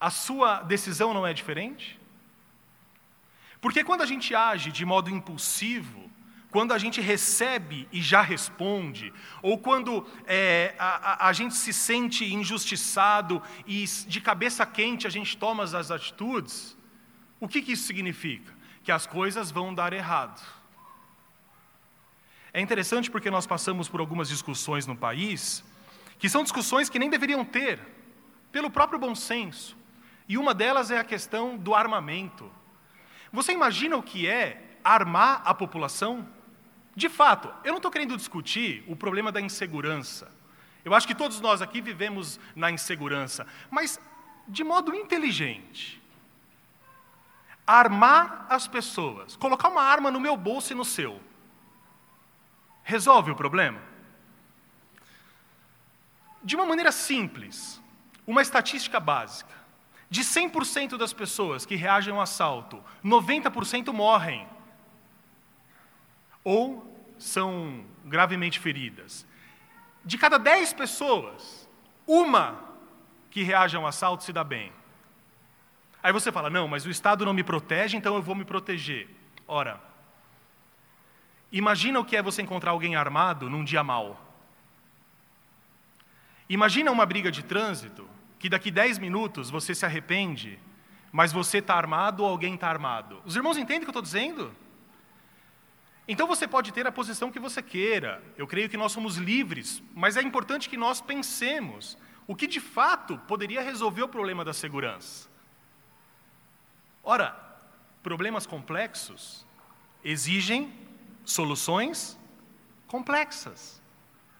a 0.00 0.10
sua 0.10 0.62
decisão 0.62 1.12
não 1.12 1.26
é 1.26 1.34
diferente? 1.34 1.98
Porque 3.60 3.82
quando 3.82 4.02
a 4.02 4.06
gente 4.06 4.32
age 4.32 4.70
de 4.70 4.84
modo 4.84 5.10
impulsivo, 5.10 6.08
quando 6.52 6.72
a 6.72 6.78
gente 6.78 7.00
recebe 7.00 7.88
e 7.90 8.00
já 8.00 8.22
responde, 8.22 9.12
ou 9.42 9.58
quando 9.58 10.06
é, 10.24 10.76
a, 10.78 11.24
a, 11.24 11.28
a, 11.28 11.32
gente 11.32 11.56
se 11.56 11.72
sente 11.72 12.32
injustiçado 12.32 13.42
e 13.66 13.84
de 14.06 14.20
cabeça 14.20 14.64
quente 14.64 15.04
a 15.04 15.10
gente 15.10 15.36
toma 15.36 15.64
as 15.64 15.90
atitudes, 15.90 16.78
o 17.40 17.48
que, 17.48 17.60
que 17.60 17.72
isso 17.72 17.88
significa? 17.88 18.54
Que 18.84 18.92
as 18.92 19.04
coisas 19.04 19.50
vão 19.50 19.74
dar 19.74 19.92
errado. 19.92 20.40
É 22.56 22.60
interessante 22.62 23.10
porque 23.10 23.30
nós 23.30 23.46
passamos 23.46 23.86
por 23.86 24.00
algumas 24.00 24.30
discussões 24.30 24.86
no 24.86 24.96
país, 24.96 25.62
que 26.18 26.26
são 26.26 26.42
discussões 26.42 26.88
que 26.88 26.98
nem 26.98 27.10
deveriam 27.10 27.44
ter, 27.44 27.78
pelo 28.50 28.70
próprio 28.70 28.98
bom 28.98 29.14
senso. 29.14 29.76
E 30.26 30.38
uma 30.38 30.54
delas 30.54 30.90
é 30.90 30.98
a 30.98 31.04
questão 31.04 31.58
do 31.58 31.74
armamento. 31.74 32.50
Você 33.30 33.52
imagina 33.52 33.94
o 33.98 34.02
que 34.02 34.26
é 34.26 34.78
armar 34.82 35.42
a 35.44 35.52
população? 35.52 36.26
De 36.94 37.10
fato, 37.10 37.52
eu 37.62 37.72
não 37.72 37.76
estou 37.76 37.90
querendo 37.90 38.16
discutir 38.16 38.82
o 38.88 38.96
problema 38.96 39.30
da 39.30 39.38
insegurança. 39.38 40.34
Eu 40.82 40.94
acho 40.94 41.06
que 41.06 41.14
todos 41.14 41.42
nós 41.42 41.60
aqui 41.60 41.82
vivemos 41.82 42.40
na 42.54 42.70
insegurança, 42.70 43.46
mas 43.70 44.00
de 44.48 44.64
modo 44.64 44.94
inteligente. 44.94 46.02
Armar 47.66 48.46
as 48.48 48.66
pessoas, 48.66 49.36
colocar 49.36 49.68
uma 49.68 49.82
arma 49.82 50.10
no 50.10 50.18
meu 50.18 50.38
bolso 50.38 50.72
e 50.72 50.74
no 50.74 50.86
seu. 50.86 51.20
Resolve 52.88 53.32
o 53.32 53.34
problema? 53.34 53.80
De 56.40 56.54
uma 56.54 56.64
maneira 56.64 56.92
simples, 56.92 57.82
uma 58.24 58.40
estatística 58.40 59.00
básica. 59.00 59.52
De 60.08 60.22
100% 60.22 60.96
das 60.96 61.12
pessoas 61.12 61.66
que 61.66 61.74
reagem 61.74 62.14
ao 62.14 62.20
assalto, 62.20 62.80
90% 63.04 63.92
morrem 63.92 64.46
ou 66.44 66.96
são 67.18 67.84
gravemente 68.04 68.60
feridas. 68.60 69.26
De 70.04 70.16
cada 70.16 70.38
10 70.38 70.72
pessoas, 70.74 71.68
uma 72.06 72.56
que 73.32 73.42
reage 73.42 73.76
a 73.76 73.80
um 73.80 73.86
assalto 73.86 74.22
se 74.22 74.32
dá 74.32 74.44
bem. 74.44 74.72
Aí 76.00 76.12
você 76.12 76.30
fala: 76.30 76.48
não, 76.48 76.68
mas 76.68 76.86
o 76.86 76.90
Estado 76.90 77.24
não 77.24 77.34
me 77.34 77.42
protege, 77.42 77.96
então 77.96 78.14
eu 78.14 78.22
vou 78.22 78.36
me 78.36 78.44
proteger. 78.44 79.08
Ora, 79.48 79.82
imagina 81.58 82.00
o 82.00 82.04
que 82.04 82.16
é 82.16 82.22
você 82.22 82.42
encontrar 82.42 82.72
alguém 82.72 82.96
armado 82.96 83.48
num 83.48 83.64
dia 83.64 83.82
mau. 83.82 84.20
Imagina 86.48 86.90
uma 86.90 87.04
briga 87.04 87.30
de 87.30 87.42
trânsito 87.42 88.08
que 88.38 88.48
daqui 88.48 88.70
10 88.70 88.98
minutos 88.98 89.50
você 89.50 89.74
se 89.74 89.84
arrepende, 89.84 90.58
mas 91.10 91.32
você 91.32 91.58
está 91.58 91.74
armado 91.74 92.22
ou 92.22 92.28
alguém 92.28 92.54
está 92.54 92.68
armado. 92.68 93.20
Os 93.24 93.34
irmãos 93.34 93.56
entendem 93.56 93.78
o 93.78 93.82
que 93.82 93.88
eu 93.88 93.90
estou 93.90 94.02
dizendo? 94.02 94.54
Então 96.08 96.26
você 96.26 96.46
pode 96.46 96.72
ter 96.72 96.86
a 96.86 96.92
posição 96.92 97.32
que 97.32 97.40
você 97.40 97.60
queira, 97.60 98.22
eu 98.36 98.46
creio 98.46 98.68
que 98.68 98.76
nós 98.76 98.92
somos 98.92 99.16
livres, 99.16 99.82
mas 99.94 100.16
é 100.16 100.22
importante 100.22 100.68
que 100.68 100.76
nós 100.76 101.00
pensemos 101.00 101.98
o 102.28 102.36
que 102.36 102.46
de 102.46 102.60
fato 102.60 103.18
poderia 103.26 103.60
resolver 103.60 104.02
o 104.02 104.08
problema 104.08 104.44
da 104.44 104.52
segurança. 104.52 105.28
Ora, 107.02 107.36
problemas 108.02 108.46
complexos 108.46 109.44
exigem 110.04 110.72
soluções 111.26 112.18
complexas. 112.86 113.82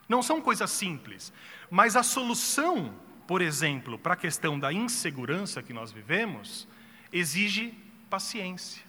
Não 0.09 0.23
são 0.23 0.41
coisas 0.41 0.71
simples, 0.71 1.31
mas 1.69 1.95
a 1.95 2.01
solução, 2.01 2.91
por 3.27 3.41
exemplo, 3.41 3.99
para 3.99 4.13
a 4.13 4.17
questão 4.17 4.57
da 4.57 4.73
insegurança 4.73 5.61
que 5.61 5.73
nós 5.73 5.91
vivemos, 5.91 6.67
exige 7.13 7.77
paciência, 8.09 8.83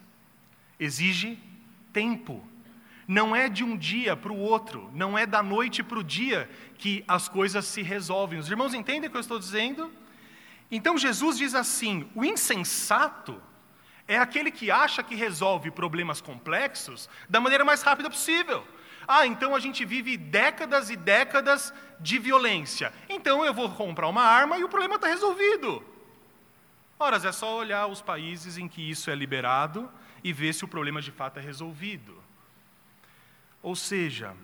exige 0.78 1.38
tempo 1.93 2.43
não 3.09 3.35
é 3.35 3.49
de 3.49 3.64
um 3.64 3.75
dia 3.75 4.14
para 4.14 4.31
o 4.31 4.38
outro, 4.38 4.90
não 4.93 5.17
é 5.17 5.25
da 5.25 5.43
noite 5.43 5.83
para 5.83 5.99
o 5.99 6.05
dia 6.05 6.49
que 6.76 7.02
as 7.09 7.26
coisas 7.26 7.64
se 7.64 7.81
resolvem. 7.81 8.38
Os 8.38 8.50
irmãos 8.50 8.75
entendem 8.75 9.09
o 9.09 9.11
que 9.11 9.17
eu 9.17 9.23
estou 9.23 9.38
dizendo? 9.38 9.90
Então 10.71 10.99
Jesus 10.99 11.38
diz 11.38 11.55
assim: 11.55 12.07
o 12.14 12.23
insensato 12.23 13.40
é 14.09 14.19
aquele 14.19 14.50
que 14.50 14.71
acha 14.71 15.03
que 15.03 15.15
resolve 15.15 15.71
problemas 15.71 16.21
complexos 16.21 17.09
da 17.29 17.38
maneira 17.38 17.65
mais 17.65 17.83
rápida 17.83 18.09
possível. 18.09 18.67
Ah, 19.07 19.27
então 19.27 19.55
a 19.55 19.61
gente 19.61 19.85
vive 19.85 20.17
décadas 20.17 20.88
e 20.88 20.97
décadas 20.97 21.73
de 22.00 22.19
violência. 22.19 22.93
Então 23.09 23.45
eu 23.45 23.53
vou 23.53 23.71
comprar 23.71 24.09
uma 24.09 24.23
arma 24.23 24.59
e 24.59 24.65
o 24.65 24.69
problema 24.69 24.97
está 24.97 25.07
resolvido. 25.07 25.85
Ora, 26.99 27.17
é 27.17 27.33
só 27.33 27.57
olhar 27.57 27.87
os 27.87 28.03
países 28.03 28.59
em 28.59 28.67
que 28.67 28.83
isso 28.83 29.11
é 29.11 29.15
liberado 29.15 29.91
e 30.25 30.33
ver 30.33 30.53
se 30.55 30.65
o 30.65 30.69
problema 30.69 31.00
de 31.00 31.12
fato 31.12 31.38
é 31.38 31.43
resolvido. 31.43 32.23
Ou 33.62 33.77
seja, 33.77 34.35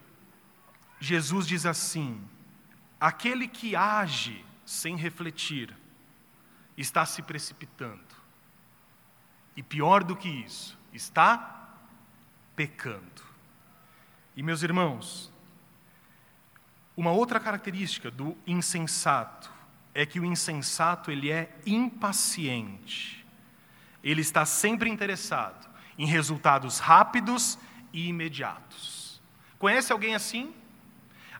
Jesus 1.00 1.46
diz 1.46 1.66
assim: 1.66 2.22
aquele 3.00 3.48
que 3.48 3.74
age 3.74 4.44
sem 4.64 4.94
refletir 4.96 5.74
está 6.76 7.04
se 7.06 7.22
precipitando. 7.22 8.03
E 9.56 9.62
pior 9.62 10.02
do 10.02 10.16
que 10.16 10.28
isso, 10.28 10.78
está 10.92 11.68
pecando. 12.56 13.22
E 14.36 14.42
meus 14.42 14.62
irmãos, 14.62 15.32
uma 16.96 17.12
outra 17.12 17.40
característica 17.40 18.10
do 18.10 18.36
insensato 18.46 19.50
é 19.94 20.04
que 20.04 20.18
o 20.18 20.24
insensato 20.24 21.10
ele 21.10 21.30
é 21.30 21.56
impaciente. 21.64 23.24
Ele 24.02 24.20
está 24.20 24.44
sempre 24.44 24.90
interessado 24.90 25.68
em 25.96 26.06
resultados 26.06 26.78
rápidos 26.78 27.58
e 27.92 28.08
imediatos. 28.08 29.22
Conhece 29.58 29.92
alguém 29.92 30.14
assim? 30.14 30.52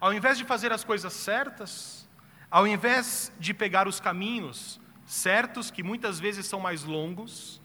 Ao 0.01 0.13
invés 0.13 0.39
de 0.39 0.45
fazer 0.45 0.73
as 0.73 0.85
coisas 0.85 1.13
certas, 1.13 2.09
ao 2.51 2.67
invés 2.67 3.33
de 3.39 3.53
pegar 3.53 3.89
os 3.89 3.99
caminhos 3.99 4.81
certos, 5.05 5.71
que 5.71 5.83
muitas 5.83 6.19
vezes 6.19 6.47
são 6.47 6.61
mais 6.61 6.85
longos, 6.85 7.61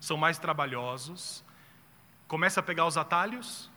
são 0.00 0.16
mais 0.16 0.38
trabalhosos, 0.38 1.44
começa 2.26 2.58
a 2.58 2.62
pegar 2.62 2.86
os 2.86 2.96
atalhos? 2.96 3.70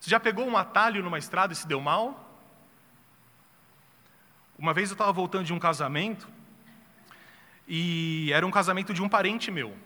Você 0.00 0.08
já 0.08 0.20
pegou 0.20 0.46
um 0.46 0.56
atalho 0.56 1.02
numa 1.02 1.18
estrada 1.18 1.52
e 1.52 1.56
se 1.56 1.66
deu 1.66 1.80
mal? 1.80 2.22
Uma 4.58 4.72
vez 4.72 4.88
eu 4.88 4.94
estava 4.94 5.12
voltando 5.12 5.44
de 5.44 5.52
um 5.52 5.58
casamento, 5.58 6.26
e 7.68 8.30
era 8.32 8.46
um 8.46 8.50
casamento 8.50 8.94
de 8.94 9.02
um 9.02 9.08
parente 9.08 9.50
meu. 9.50 9.76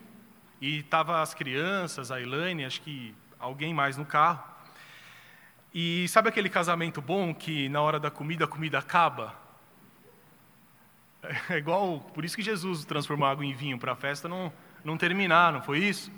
E 0.61 0.81
estava 0.81 1.23
as 1.23 1.33
crianças, 1.33 2.11
a 2.11 2.21
Elaine, 2.21 2.65
acho 2.65 2.83
que 2.83 3.15
alguém 3.39 3.73
mais 3.73 3.97
no 3.97 4.05
carro. 4.05 4.45
E 5.73 6.07
sabe 6.09 6.29
aquele 6.29 6.51
casamento 6.51 7.01
bom 7.01 7.33
que 7.33 7.69
na 7.69 7.81
hora 7.81 7.99
da 7.99 8.11
comida 8.11 8.45
a 8.45 8.49
comida 8.49 8.79
acaba? 8.79 9.35
É 11.51 11.59
igual, 11.59 12.01
por 12.15 12.25
isso 12.25 12.35
que 12.35 12.43
Jesus 12.43 12.85
transformou 12.85 13.29
água 13.29 13.45
em 13.45 13.53
vinho 13.53 13.79
para 13.79 13.93
a 13.93 13.97
festa 13.97 14.29
não, 14.29 14.53
não 14.83 14.97
terminar, 14.97 15.53
não 15.53 15.63
foi 15.63 15.79
isso? 15.79 16.11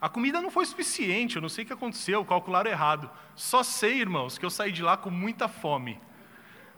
A 0.00 0.08
comida 0.08 0.42
não 0.42 0.50
foi 0.50 0.66
suficiente, 0.66 1.36
eu 1.36 1.42
não 1.42 1.48
sei 1.48 1.64
o 1.64 1.66
que 1.66 1.72
aconteceu, 1.72 2.24
calcularam 2.24 2.70
errado. 2.70 3.10
Só 3.34 3.62
sei, 3.62 4.00
irmãos, 4.00 4.36
que 4.36 4.44
eu 4.44 4.50
saí 4.50 4.72
de 4.72 4.82
lá 4.82 4.96
com 4.96 5.10
muita 5.10 5.48
fome. 5.48 5.98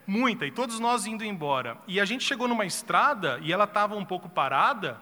muita, 0.06 0.46
e 0.46 0.50
todos 0.50 0.78
nós 0.78 1.06
indo 1.06 1.24
embora. 1.24 1.78
E 1.86 2.00
a 2.00 2.04
gente 2.04 2.24
chegou 2.24 2.46
numa 2.46 2.66
estrada 2.66 3.38
e 3.42 3.52
ela 3.52 3.64
estava 3.64 3.96
um 3.96 4.04
pouco 4.04 4.28
parada, 4.28 5.00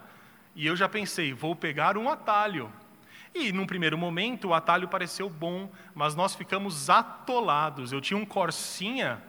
e 0.55 0.67
eu 0.67 0.76
já 0.76 0.88
pensei, 0.88 1.33
vou 1.33 1.57
pegar 1.57 1.97
um 1.97 2.09
atalho. 2.09 2.73
E 3.35 3.50
num 3.52 3.67
primeiro 3.67 3.97
momento 3.97 4.49
o 4.49 4.55
atalho 4.55 4.88
pareceu 4.88 5.29
bom, 5.29 5.71
mas 5.95 6.14
nós 6.14 6.35
ficamos 6.35 6.91
atolados. 6.91 7.93
Eu 7.93 8.00
tinha 8.00 8.19
um 8.19 8.26
Corsinha 8.26 9.23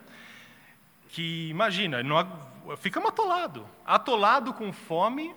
que, 1.13 1.48
imagina, 1.48 2.01
não, 2.01 2.27
ficamos 2.77 3.10
atolados, 3.10 3.63
atolado 3.86 4.51
com 4.51 4.74
fome. 4.74 5.36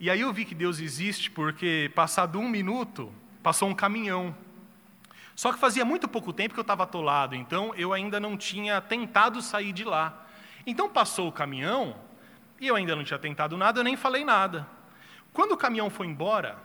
E 0.00 0.08
aí 0.08 0.22
eu 0.22 0.32
vi 0.32 0.46
que 0.46 0.54
Deus 0.54 0.80
existe 0.80 1.30
porque, 1.30 1.92
passado 1.94 2.38
um 2.38 2.48
minuto, 2.48 3.12
passou 3.42 3.68
um 3.68 3.74
caminhão. 3.74 4.34
Só 5.36 5.52
que 5.52 5.58
fazia 5.58 5.84
muito 5.84 6.08
pouco 6.08 6.32
tempo 6.32 6.54
que 6.54 6.60
eu 6.60 6.62
estava 6.62 6.84
atolado, 6.84 7.34
então 7.34 7.74
eu 7.74 7.92
ainda 7.92 8.18
não 8.18 8.38
tinha 8.38 8.80
tentado 8.80 9.42
sair 9.42 9.74
de 9.74 9.84
lá. 9.84 10.26
Então 10.66 10.88
passou 10.88 11.28
o 11.28 11.32
caminhão, 11.32 11.94
e 12.58 12.66
eu 12.66 12.74
ainda 12.74 12.96
não 12.96 13.04
tinha 13.04 13.18
tentado 13.18 13.58
nada, 13.58 13.80
eu 13.80 13.84
nem 13.84 13.98
falei 13.98 14.24
nada. 14.24 14.66
Quando 15.30 15.52
o 15.52 15.58
caminhão 15.58 15.90
foi 15.90 16.06
embora, 16.06 16.56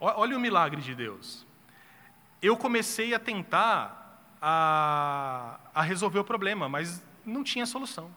olha 0.00 0.36
o 0.36 0.40
milagre 0.40 0.82
de 0.82 0.92
Deus. 0.92 1.46
Eu 2.42 2.56
comecei 2.56 3.14
a 3.14 3.18
tentar 3.20 4.26
a, 4.42 5.60
a 5.72 5.82
resolver 5.82 6.18
o 6.18 6.24
problema, 6.24 6.68
mas 6.68 7.00
não 7.24 7.42
tinha 7.44 7.66
solução. 7.66 8.10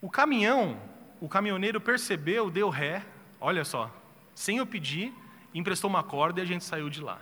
O 0.00 0.10
caminhão, 0.10 0.80
o 1.20 1.28
caminhoneiro 1.28 1.80
percebeu, 1.80 2.50
deu 2.50 2.68
ré, 2.68 3.04
olha 3.40 3.64
só, 3.64 3.90
sem 4.34 4.58
eu 4.58 4.66
pedir, 4.66 5.14
emprestou 5.54 5.88
uma 5.88 6.02
corda 6.02 6.40
e 6.40 6.42
a 6.42 6.46
gente 6.46 6.64
saiu 6.64 6.90
de 6.90 7.00
lá. 7.00 7.20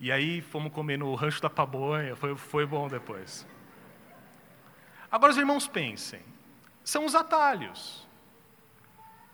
E 0.00 0.12
aí 0.12 0.40
fomos 0.40 0.72
comer 0.72 0.96
no 0.96 1.14
rancho 1.14 1.42
da 1.42 1.50
Pamonha, 1.50 2.14
foi, 2.14 2.36
foi 2.36 2.64
bom 2.64 2.88
depois. 2.88 3.46
Agora 5.10 5.32
os 5.32 5.38
irmãos 5.38 5.66
pensem, 5.66 6.22
são 6.84 7.04
os 7.04 7.14
atalhos. 7.14 8.06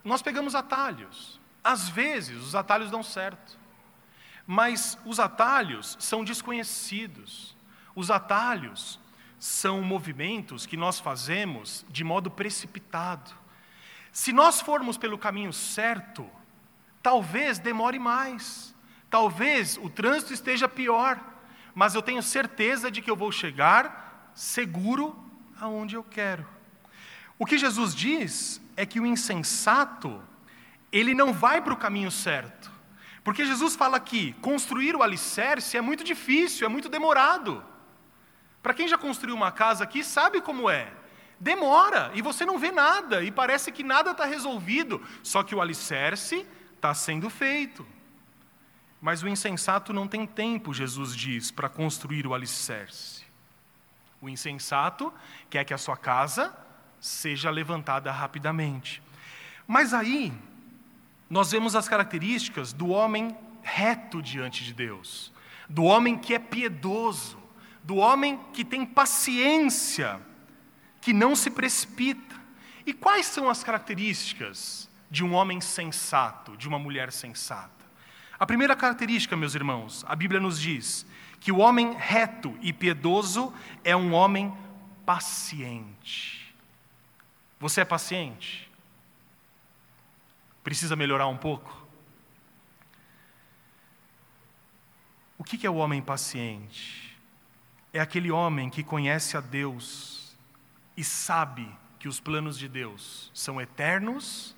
Nós 0.03 0.21
pegamos 0.21 0.55
atalhos. 0.55 1.39
Às 1.63 1.89
vezes 1.89 2.41
os 2.43 2.53
atalhos 2.55 2.91
dão 2.91 3.01
certo, 3.01 3.57
mas 4.45 4.97
os 5.03 5.19
atalhos 5.19 5.97
são 5.99 6.23
desconhecidos. 6.23 7.54
Os 7.95 8.11
atalhos 8.11 8.99
são 9.39 9.81
movimentos 9.81 10.65
que 10.65 10.75
nós 10.75 10.99
fazemos 10.99 11.85
de 11.89 12.03
modo 12.03 12.29
precipitado. 12.29 13.31
Se 14.11 14.33
nós 14.33 14.61
formos 14.61 14.97
pelo 14.97 15.17
caminho 15.17 15.53
certo, 15.53 16.29
talvez 17.01 17.57
demore 17.59 17.99
mais. 17.99 18.75
Talvez 19.09 19.77
o 19.77 19.89
trânsito 19.89 20.33
esteja 20.33 20.67
pior, 20.67 21.19
mas 21.73 21.95
eu 21.95 22.01
tenho 22.01 22.21
certeza 22.21 22.91
de 22.91 23.01
que 23.01 23.09
eu 23.09 23.15
vou 23.15 23.31
chegar 23.31 24.31
seguro 24.33 25.15
aonde 25.59 25.95
eu 25.95 26.03
quero. 26.03 26.45
O 27.37 27.45
que 27.45 27.57
Jesus 27.57 27.93
diz 27.93 28.61
é 28.75 28.85
que 28.85 28.99
o 28.99 29.05
insensato, 29.05 30.21
ele 30.91 31.13
não 31.13 31.33
vai 31.33 31.61
para 31.61 31.73
o 31.73 31.77
caminho 31.77 32.11
certo. 32.11 32.71
Porque 33.23 33.45
Jesus 33.45 33.75
fala 33.75 33.99
que 33.99 34.33
construir 34.33 34.95
o 34.95 35.03
alicerce 35.03 35.77
é 35.77 35.81
muito 35.81 36.03
difícil, 36.03 36.65
é 36.65 36.69
muito 36.69 36.87
demorado. 36.87 37.63
Para 38.65 38.73
quem 38.73 38.87
já 38.87 38.97
construiu 38.97 39.35
uma 39.35 39.51
casa 39.51 39.83
aqui, 39.83 40.03
sabe 40.03 40.41
como 40.41 40.67
é. 40.67 40.91
Demora 41.39 42.09
e 42.15 42.21
você 42.23 42.43
não 42.47 42.57
vê 42.57 42.71
nada, 42.71 43.21
e 43.21 43.29
parece 43.29 43.71
que 43.71 43.83
nada 43.83 44.09
está 44.09 44.25
resolvido, 44.25 44.99
só 45.21 45.43
que 45.43 45.53
o 45.53 45.61
alicerce 45.61 46.47
está 46.75 46.91
sendo 46.91 47.29
feito. 47.29 47.85
Mas 48.99 49.21
o 49.21 49.27
insensato 49.27 49.93
não 49.93 50.07
tem 50.07 50.25
tempo, 50.25 50.73
Jesus 50.73 51.15
diz, 51.15 51.51
para 51.51 51.69
construir 51.69 52.25
o 52.25 52.33
alicerce. 52.33 53.23
O 54.19 54.27
insensato 54.27 55.13
quer 55.47 55.63
que 55.63 55.71
a 55.73 55.77
sua 55.77 55.95
casa 55.95 56.51
seja 56.99 57.51
levantada 57.51 58.11
rapidamente. 58.11 58.99
Mas 59.67 59.93
aí, 59.93 60.33
nós 61.29 61.51
vemos 61.51 61.75
as 61.75 61.87
características 61.87 62.73
do 62.73 62.87
homem 62.87 63.37
reto 63.61 64.23
diante 64.23 64.63
de 64.63 64.73
Deus, 64.73 65.31
do 65.69 65.83
homem 65.83 66.17
que 66.17 66.33
é 66.33 66.39
piedoso, 66.39 67.44
do 67.85 67.97
homem 67.97 68.39
que 68.51 68.65
tem 68.65 68.83
paciência, 68.83 70.19
que 70.99 71.13
não 71.13 71.35
se 71.35 71.51
precipita. 71.51 72.35
E 72.83 72.91
quais 72.91 73.27
são 73.27 73.47
as 73.47 73.63
características 73.63 74.89
de 75.09 75.23
um 75.23 75.33
homem 75.33 75.61
sensato, 75.61 76.57
de 76.57 76.67
uma 76.67 76.79
mulher 76.79 77.11
sensata? 77.11 77.85
A 78.39 78.45
primeira 78.45 78.75
característica, 78.75 79.37
meus 79.37 79.53
irmãos, 79.53 80.03
a 80.07 80.15
Bíblia 80.15 80.41
nos 80.41 80.59
diz 80.59 81.05
que 81.39 81.51
o 81.51 81.59
homem 81.59 81.93
reto 81.93 82.57
e 82.59 82.73
piedoso 82.73 83.53
é 83.83 83.95
um 83.95 84.13
homem 84.13 84.51
paciente. 85.05 86.55
Você 87.59 87.81
é 87.81 87.85
paciente? 87.85 88.69
Precisa 90.63 90.95
melhorar 90.95 91.27
um 91.27 91.37
pouco? 91.37 91.85
O 95.37 95.43
que 95.43 95.67
é 95.67 95.69
o 95.69 95.75
homem 95.75 96.01
paciente? 96.01 97.04
É 97.95 98.01
aquele 98.01 98.29
homem 98.29 98.69
que 98.69 98.83
conhece 98.83 99.37
a 99.37 99.39
Deus 99.39 100.35
e 100.97 101.03
sabe 101.03 101.65
que 101.97 102.09
os 102.09 102.19
planos 102.19 102.59
de 102.59 102.67
Deus 102.67 103.31
são 103.33 103.61
eternos 103.61 104.53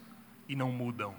e 0.50 0.56
não 0.56 0.72
mudam. 0.72 1.14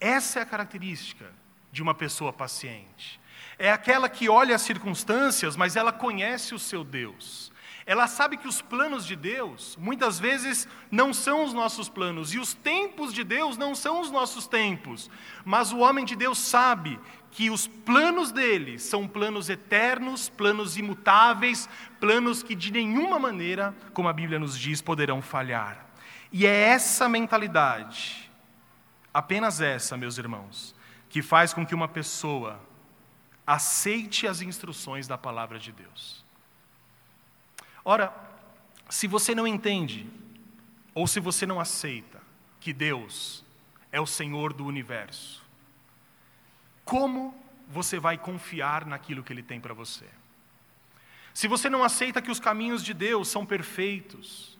Essa 0.00 0.38
é 0.38 0.42
a 0.42 0.46
característica 0.46 1.30
de 1.70 1.82
uma 1.82 1.92
pessoa 1.92 2.32
paciente. 2.32 3.20
É 3.58 3.70
aquela 3.70 4.08
que 4.08 4.30
olha 4.30 4.56
as 4.56 4.62
circunstâncias, 4.62 5.56
mas 5.56 5.76
ela 5.76 5.92
conhece 5.92 6.54
o 6.54 6.58
seu 6.58 6.82
Deus. 6.82 7.52
Ela 7.84 8.06
sabe 8.06 8.38
que 8.38 8.48
os 8.48 8.62
planos 8.62 9.04
de 9.04 9.14
Deus, 9.14 9.76
muitas 9.76 10.18
vezes, 10.18 10.66
não 10.90 11.12
são 11.12 11.44
os 11.44 11.52
nossos 11.52 11.90
planos, 11.90 12.32
e 12.32 12.38
os 12.38 12.54
tempos 12.54 13.12
de 13.12 13.24
Deus 13.24 13.58
não 13.58 13.74
são 13.74 14.00
os 14.00 14.10
nossos 14.10 14.46
tempos. 14.46 15.10
Mas 15.44 15.70
o 15.70 15.80
homem 15.80 16.06
de 16.06 16.16
Deus 16.16 16.38
sabe 16.38 16.98
que 17.32 17.50
os 17.50 17.66
planos 17.66 18.30
dele 18.30 18.78
são 18.78 19.08
planos 19.08 19.48
eternos, 19.48 20.28
planos 20.28 20.76
imutáveis, 20.76 21.68
planos 21.98 22.42
que 22.42 22.54
de 22.54 22.70
nenhuma 22.70 23.18
maneira, 23.18 23.74
como 23.92 24.08
a 24.08 24.12
Bíblia 24.12 24.38
nos 24.38 24.56
diz, 24.56 24.80
poderão 24.80 25.20
falhar. 25.20 25.86
E 26.30 26.46
é 26.46 26.68
essa 26.68 27.08
mentalidade 27.08 28.22
Apenas 29.12 29.60
essa, 29.60 29.96
meus 29.96 30.16
irmãos, 30.16 30.74
que 31.10 31.20
faz 31.20 31.52
com 31.52 31.66
que 31.66 31.74
uma 31.74 31.88
pessoa 31.88 32.58
aceite 33.46 34.26
as 34.26 34.40
instruções 34.40 35.06
da 35.06 35.18
palavra 35.18 35.58
de 35.58 35.70
Deus. 35.70 36.24
Ora, 37.84 38.14
se 38.88 39.06
você 39.06 39.34
não 39.34 39.46
entende, 39.46 40.08
ou 40.94 41.06
se 41.06 41.20
você 41.20 41.44
não 41.44 41.60
aceita 41.60 42.22
que 42.58 42.72
Deus 42.72 43.44
é 43.90 44.00
o 44.00 44.06
Senhor 44.06 44.52
do 44.52 44.64
universo, 44.64 45.41
como 46.92 47.34
você 47.68 47.98
vai 47.98 48.18
confiar 48.18 48.84
naquilo 48.84 49.22
que 49.22 49.32
Ele 49.32 49.42
tem 49.42 49.58
para 49.58 49.72
você? 49.72 50.04
Se 51.32 51.48
você 51.48 51.70
não 51.70 51.82
aceita 51.82 52.20
que 52.20 52.30
os 52.30 52.38
caminhos 52.38 52.84
de 52.84 52.92
Deus 52.92 53.28
são 53.28 53.46
perfeitos, 53.46 54.58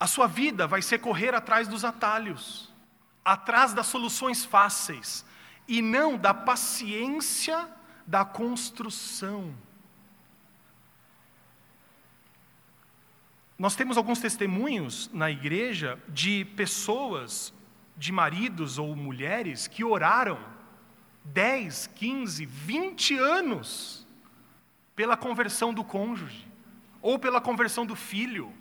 a 0.00 0.08
sua 0.08 0.26
vida 0.26 0.66
vai 0.66 0.82
ser 0.82 0.98
correr 0.98 1.36
atrás 1.36 1.68
dos 1.68 1.84
atalhos, 1.84 2.74
atrás 3.24 3.72
das 3.72 3.86
soluções 3.86 4.44
fáceis, 4.44 5.24
e 5.68 5.80
não 5.80 6.18
da 6.18 6.34
paciência 6.34 7.70
da 8.04 8.24
construção. 8.24 9.54
Nós 13.56 13.76
temos 13.76 13.96
alguns 13.96 14.18
testemunhos 14.18 15.08
na 15.12 15.30
igreja 15.30 15.96
de 16.08 16.44
pessoas, 16.56 17.54
de 18.00 18.10
maridos 18.10 18.78
ou 18.78 18.96
mulheres, 18.96 19.68
que 19.68 19.84
oraram 19.84 20.40
10, 21.24 21.86
15, 21.94 22.44
20 22.44 23.16
anos 23.16 24.04
pela 24.96 25.16
conversão 25.16 25.72
do 25.72 25.84
cônjuge, 25.84 26.48
ou 27.00 27.16
pela 27.16 27.40
conversão 27.40 27.86
do 27.86 27.94
filho, 27.94 28.52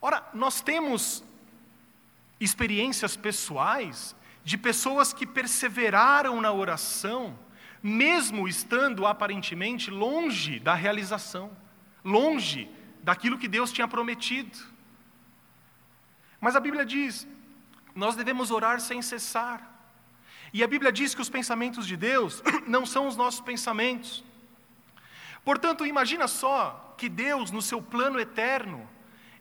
Ora, 0.00 0.24
nós 0.32 0.60
temos 0.60 1.24
experiências 2.38 3.16
pessoais 3.16 4.14
de 4.44 4.56
pessoas 4.56 5.12
que 5.12 5.26
perseveraram 5.26 6.40
na 6.40 6.52
oração, 6.52 7.36
mesmo 7.82 8.46
estando 8.46 9.04
aparentemente 9.04 9.90
longe 9.90 10.60
da 10.60 10.74
realização, 10.74 11.50
longe 12.04 12.70
daquilo 13.02 13.36
que 13.36 13.48
Deus 13.48 13.72
tinha 13.72 13.88
prometido. 13.88 14.56
Mas 16.40 16.54
a 16.54 16.60
Bíblia 16.60 16.86
diz: 16.86 17.26
nós 17.96 18.14
devemos 18.14 18.50
orar 18.50 18.78
sem 18.80 19.00
cessar. 19.00 19.72
E 20.52 20.62
a 20.62 20.68
Bíblia 20.68 20.92
diz 20.92 21.14
que 21.14 21.20
os 21.20 21.30
pensamentos 21.30 21.86
de 21.86 21.96
Deus 21.96 22.42
não 22.68 22.84
são 22.84 23.08
os 23.08 23.16
nossos 23.16 23.40
pensamentos. 23.40 24.22
Portanto, 25.44 25.86
imagina 25.86 26.28
só 26.28 26.94
que 26.98 27.08
Deus, 27.08 27.50
no 27.50 27.62
seu 27.62 27.80
plano 27.80 28.20
eterno, 28.20 28.88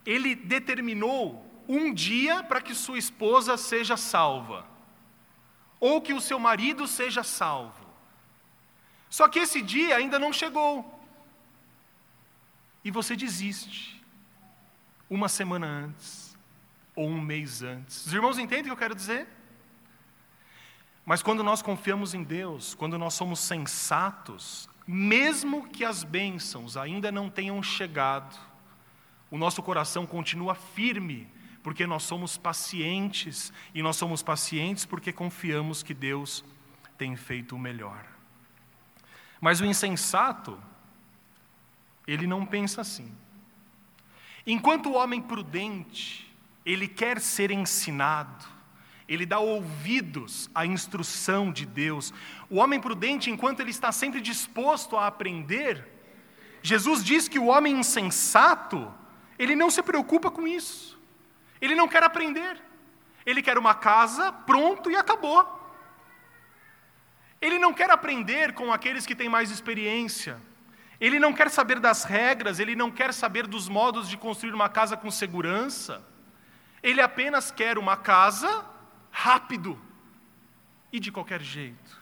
ele 0.05 0.35
determinou 0.35 1.45
um 1.67 1.93
dia 1.93 2.43
para 2.43 2.61
que 2.61 2.73
sua 2.73 2.97
esposa 2.97 3.57
seja 3.57 3.97
salva, 3.97 4.65
ou 5.79 6.01
que 6.01 6.13
o 6.13 6.21
seu 6.21 6.39
marido 6.39 6.87
seja 6.87 7.23
salvo. 7.23 7.85
Só 9.09 9.27
que 9.27 9.39
esse 9.39 9.61
dia 9.61 9.95
ainda 9.95 10.17
não 10.17 10.31
chegou. 10.31 10.91
E 12.83 12.91
você 12.91 13.15
desiste. 13.15 14.03
Uma 15.09 15.29
semana 15.29 15.67
antes, 15.67 16.24
ou 16.95 17.07
um 17.07 17.19
mês 17.19 17.61
antes. 17.61 18.05
Os 18.05 18.13
irmãos 18.13 18.37
entendem 18.37 18.63
o 18.63 18.65
que 18.65 18.71
eu 18.71 18.77
quero 18.77 18.95
dizer? 18.95 19.27
Mas 21.05 21.21
quando 21.21 21.43
nós 21.43 21.61
confiamos 21.61 22.13
em 22.13 22.23
Deus, 22.23 22.73
quando 22.73 22.97
nós 22.97 23.13
somos 23.13 23.39
sensatos, 23.39 24.67
mesmo 24.87 25.67
que 25.67 25.85
as 25.85 26.03
bênçãos 26.03 26.77
ainda 26.77 27.11
não 27.11 27.29
tenham 27.29 27.61
chegado, 27.61 28.35
o 29.29 29.37
nosso 29.37 29.61
coração 29.61 30.05
continua 30.05 30.55
firme, 30.55 31.27
porque 31.61 31.85
nós 31.85 32.03
somos 32.03 32.37
pacientes, 32.37 33.51
e 33.73 33.81
nós 33.81 33.97
somos 33.97 34.23
pacientes 34.23 34.85
porque 34.85 35.11
confiamos 35.11 35.83
que 35.83 35.93
Deus 35.93 36.43
tem 36.97 37.15
feito 37.15 37.55
o 37.55 37.59
melhor. 37.59 38.05
Mas 39.41 39.59
o 39.61 39.65
insensato, 39.65 40.59
ele 42.07 42.25
não 42.25 42.45
pensa 42.45 42.81
assim. 42.81 43.11
Enquanto 44.45 44.89
o 44.89 44.93
homem 44.93 45.21
prudente, 45.21 46.24
ele 46.65 46.87
quer 46.87 47.19
ser 47.19 47.51
ensinado, 47.51 48.45
ele 49.07 49.25
dá 49.25 49.39
ouvidos 49.39 50.49
à 50.53 50.65
instrução 50.65 51.51
de 51.51 51.65
Deus. 51.65 52.11
O 52.49 52.57
homem 52.57 52.79
prudente, 52.79 53.29
enquanto 53.29 53.59
ele 53.59 53.69
está 53.69 53.91
sempre 53.91 54.19
disposto 54.19 54.97
a 54.97 55.05
aprender, 55.05 55.87
Jesus 56.63 57.03
diz 57.03 57.27
que 57.27 57.37
o 57.37 57.45
homem 57.45 57.79
insensato, 57.79 58.91
ele 59.37 59.55
não 59.55 59.69
se 59.69 59.83
preocupa 59.83 60.31
com 60.31 60.47
isso. 60.47 60.99
Ele 61.61 61.75
não 61.75 61.87
quer 61.87 62.01
aprender. 62.01 62.59
Ele 63.23 63.43
quer 63.43 63.59
uma 63.59 63.75
casa, 63.75 64.31
pronto 64.31 64.89
e 64.89 64.95
acabou. 64.95 65.61
Ele 67.39 67.59
não 67.59 67.73
quer 67.73 67.91
aprender 67.91 68.53
com 68.53 68.73
aqueles 68.73 69.05
que 69.05 69.15
têm 69.15 69.29
mais 69.29 69.51
experiência. 69.51 70.41
Ele 70.99 71.19
não 71.19 71.33
quer 71.33 71.51
saber 71.51 71.79
das 71.79 72.03
regras, 72.03 72.59
ele 72.59 72.75
não 72.75 72.89
quer 72.89 73.13
saber 73.13 73.45
dos 73.45 73.69
modos 73.69 74.09
de 74.09 74.17
construir 74.17 74.53
uma 74.53 74.69
casa 74.69 74.97
com 74.97 75.11
segurança. 75.11 76.03
Ele 76.85 77.01
apenas 77.01 77.49
quer 77.49 77.79
uma 77.79 77.97
casa 77.97 78.63
rápido 79.09 79.75
e 80.93 80.99
de 80.99 81.11
qualquer 81.11 81.41
jeito. 81.41 81.99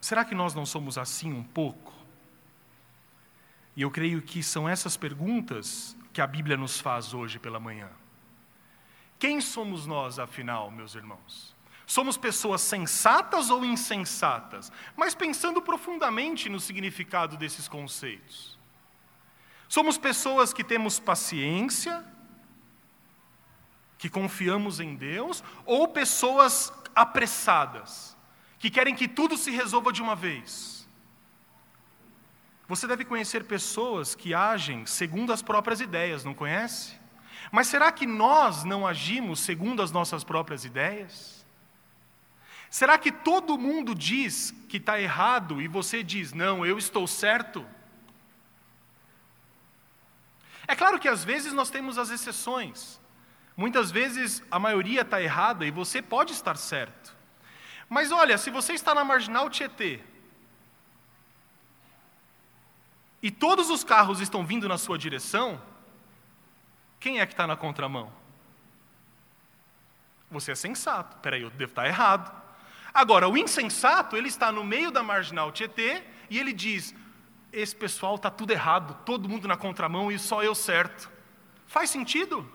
Será 0.00 0.24
que 0.24 0.32
nós 0.32 0.54
não 0.54 0.64
somos 0.64 0.96
assim 0.96 1.32
um 1.32 1.42
pouco? 1.42 1.92
E 3.74 3.82
eu 3.82 3.90
creio 3.90 4.22
que 4.22 4.44
são 4.44 4.68
essas 4.68 4.96
perguntas 4.96 5.96
que 6.12 6.20
a 6.20 6.26
Bíblia 6.26 6.56
nos 6.56 6.78
faz 6.78 7.12
hoje 7.12 7.40
pela 7.40 7.58
manhã. 7.58 7.90
Quem 9.18 9.40
somos 9.40 9.84
nós, 9.84 10.20
afinal, 10.20 10.70
meus 10.70 10.94
irmãos? 10.94 11.52
Somos 11.84 12.16
pessoas 12.16 12.60
sensatas 12.60 13.50
ou 13.50 13.64
insensatas? 13.64 14.70
Mas 14.94 15.16
pensando 15.16 15.60
profundamente 15.60 16.48
no 16.48 16.60
significado 16.60 17.36
desses 17.36 17.66
conceitos. 17.66 18.51
Somos 19.72 19.96
pessoas 19.96 20.52
que 20.52 20.62
temos 20.62 21.00
paciência, 21.00 22.04
que 23.96 24.10
confiamos 24.10 24.80
em 24.80 24.94
Deus, 24.94 25.42
ou 25.64 25.88
pessoas 25.88 26.70
apressadas, 26.94 28.14
que 28.58 28.68
querem 28.68 28.94
que 28.94 29.08
tudo 29.08 29.34
se 29.34 29.50
resolva 29.50 29.90
de 29.90 30.02
uma 30.02 30.14
vez. 30.14 30.86
Você 32.68 32.86
deve 32.86 33.02
conhecer 33.06 33.44
pessoas 33.44 34.14
que 34.14 34.34
agem 34.34 34.84
segundo 34.84 35.32
as 35.32 35.40
próprias 35.40 35.80
ideias, 35.80 36.22
não 36.22 36.34
conhece? 36.34 36.94
Mas 37.50 37.66
será 37.66 37.90
que 37.90 38.06
nós 38.06 38.64
não 38.64 38.86
agimos 38.86 39.40
segundo 39.40 39.80
as 39.80 39.90
nossas 39.90 40.22
próprias 40.22 40.66
ideias? 40.66 41.46
Será 42.68 42.98
que 42.98 43.10
todo 43.10 43.56
mundo 43.56 43.94
diz 43.94 44.52
que 44.68 44.76
está 44.76 45.00
errado 45.00 45.62
e 45.62 45.66
você 45.66 46.02
diz, 46.02 46.34
não, 46.34 46.66
eu 46.66 46.76
estou 46.76 47.06
certo? 47.06 47.66
É 50.66 50.76
claro 50.76 50.98
que 50.98 51.08
às 51.08 51.24
vezes 51.24 51.52
nós 51.52 51.70
temos 51.70 51.98
as 51.98 52.10
exceções. 52.10 53.00
Muitas 53.56 53.90
vezes 53.90 54.42
a 54.50 54.58
maioria 54.58 55.02
está 55.02 55.20
errada 55.20 55.66
e 55.66 55.70
você 55.70 56.00
pode 56.00 56.32
estar 56.32 56.56
certo. 56.56 57.16
Mas 57.88 58.10
olha, 58.10 58.38
se 58.38 58.50
você 58.50 58.72
está 58.72 58.94
na 58.94 59.04
marginal 59.04 59.50
Tietê 59.50 60.00
e 63.22 63.30
todos 63.30 63.70
os 63.70 63.84
carros 63.84 64.20
estão 64.20 64.44
vindo 64.44 64.68
na 64.68 64.78
sua 64.78 64.96
direção, 64.96 65.60
quem 66.98 67.20
é 67.20 67.26
que 67.26 67.34
está 67.34 67.46
na 67.46 67.56
contramão? 67.56 68.12
Você 70.30 70.52
é 70.52 70.54
sensato. 70.54 71.18
Peraí, 71.18 71.42
eu 71.42 71.50
devo 71.50 71.72
estar 71.72 71.86
errado. 71.86 72.32
Agora, 72.94 73.28
o 73.28 73.36
insensato, 73.36 74.16
ele 74.16 74.28
está 74.28 74.50
no 74.50 74.64
meio 74.64 74.90
da 74.90 75.02
marginal 75.02 75.52
Tietê 75.52 76.02
e 76.30 76.38
ele 76.38 76.52
diz: 76.52 76.94
esse 77.52 77.76
pessoal 77.76 78.16
está 78.16 78.30
tudo 78.30 78.52
errado, 78.52 78.96
todo 79.04 79.28
mundo 79.28 79.46
na 79.46 79.56
contramão 79.56 80.10
e 80.10 80.18
só 80.18 80.42
eu 80.42 80.54
certo. 80.54 81.10
Faz 81.66 81.90
sentido? 81.90 82.50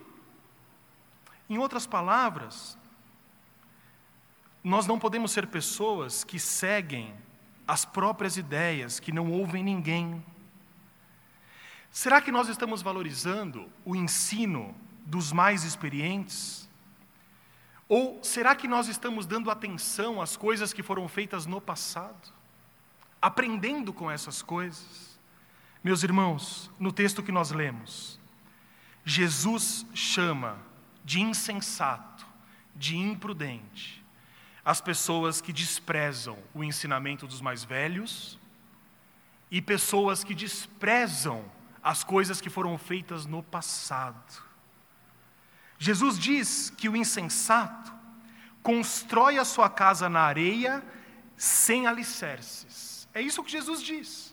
Em 1.49 1.57
outras 1.57 1.85
palavras, 1.85 2.77
nós 4.63 4.87
não 4.87 4.99
podemos 4.99 5.31
ser 5.31 5.47
pessoas 5.47 6.23
que 6.23 6.39
seguem 6.39 7.15
as 7.67 7.85
próprias 7.85 8.37
ideias, 8.37 8.99
que 8.99 9.11
não 9.11 9.31
ouvem 9.31 9.63
ninguém. 9.63 10.23
Será 11.91 12.21
que 12.21 12.31
nós 12.31 12.49
estamos 12.49 12.81
valorizando 12.81 13.69
o 13.85 13.95
ensino 13.95 14.75
dos 15.05 15.31
mais 15.31 15.63
experientes? 15.63 16.67
Ou 17.87 18.21
será 18.23 18.55
que 18.55 18.67
nós 18.67 18.87
estamos 18.87 19.25
dando 19.25 19.49
atenção 19.49 20.21
às 20.21 20.35
coisas 20.35 20.73
que 20.73 20.83
foram 20.83 21.07
feitas 21.07 21.45
no 21.45 21.61
passado? 21.61 22.36
Aprendendo 23.21 23.91
com 23.91 24.09
essas 24.09 24.41
coisas? 24.41 25.19
Meus 25.83 26.03
irmãos, 26.03 26.69
no 26.79 26.91
texto 26.91 27.23
que 27.23 27.31
nós 27.31 27.51
lemos, 27.51 28.19
Jesus 29.03 29.85
chama 29.93 30.59
de 31.03 31.21
insensato, 31.21 32.25
de 32.75 32.97
imprudente, 32.97 34.03
as 34.63 34.81
pessoas 34.81 35.39
que 35.39 35.53
desprezam 35.53 36.37
o 36.53 36.63
ensinamento 36.63 37.25
dos 37.25 37.39
mais 37.39 37.63
velhos 37.63 38.37
e 39.49 39.61
pessoas 39.61 40.23
que 40.23 40.35
desprezam 40.35 41.49
as 41.81 42.03
coisas 42.03 42.41
que 42.41 42.49
foram 42.49 42.77
feitas 42.77 43.25
no 43.25 43.41
passado. 43.41 44.43
Jesus 45.79 46.19
diz 46.19 46.69
que 46.69 46.89
o 46.89 46.97
insensato 46.97 47.93
constrói 48.61 49.37
a 49.37 49.45
sua 49.45 49.69
casa 49.69 50.09
na 50.09 50.21
areia 50.21 50.83
sem 51.37 51.87
alicerces. 51.87 52.86
É 53.17 53.21
isso 53.21 53.43
que 53.43 53.49
Jesus 53.49 53.81
diz. 53.81 54.31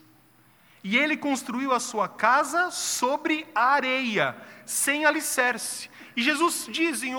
E 0.83 0.99
ele 0.99 1.17
construiu 1.17 1.73
a 1.73 1.81
sua 1.81 2.07
casa 2.07 2.71
sobre 2.71 3.47
a 3.55 3.69
areia, 3.71 4.37
sem 4.67 5.07
alicerce. 5.07 5.89
E 6.15 6.23
Jesus 6.23 6.67
diz, 6.71 7.03
em, 7.03 7.15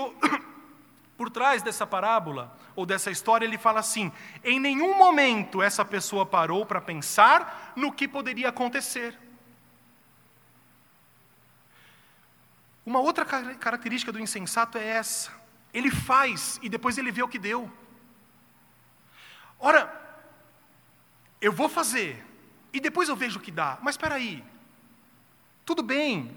por 1.18 1.28
trás 1.28 1.64
dessa 1.64 1.84
parábola, 1.84 2.56
ou 2.76 2.86
dessa 2.86 3.10
história, 3.10 3.44
ele 3.44 3.58
fala 3.58 3.80
assim: 3.80 4.12
em 4.44 4.60
nenhum 4.60 4.96
momento 4.96 5.60
essa 5.60 5.84
pessoa 5.84 6.24
parou 6.24 6.64
para 6.64 6.80
pensar 6.80 7.72
no 7.74 7.92
que 7.92 8.06
poderia 8.06 8.50
acontecer. 8.50 9.18
Uma 12.84 13.00
outra 13.00 13.24
característica 13.24 14.12
do 14.12 14.20
insensato 14.20 14.78
é 14.78 14.86
essa: 14.86 15.32
ele 15.74 15.90
faz 15.90 16.60
e 16.62 16.68
depois 16.68 16.96
ele 16.96 17.10
vê 17.10 17.24
o 17.24 17.28
que 17.28 17.40
deu. 17.40 17.68
Ora, 19.58 20.05
eu 21.46 21.52
vou 21.52 21.68
fazer 21.68 22.12
e 22.72 22.80
depois 22.86 23.08
eu 23.08 23.16
vejo 23.22 23.38
o 23.38 23.42
que 23.42 23.52
dá, 23.60 23.78
mas 23.82 23.94
espera 23.94 24.16
aí, 24.16 24.44
tudo 25.64 25.82
bem, 25.82 26.36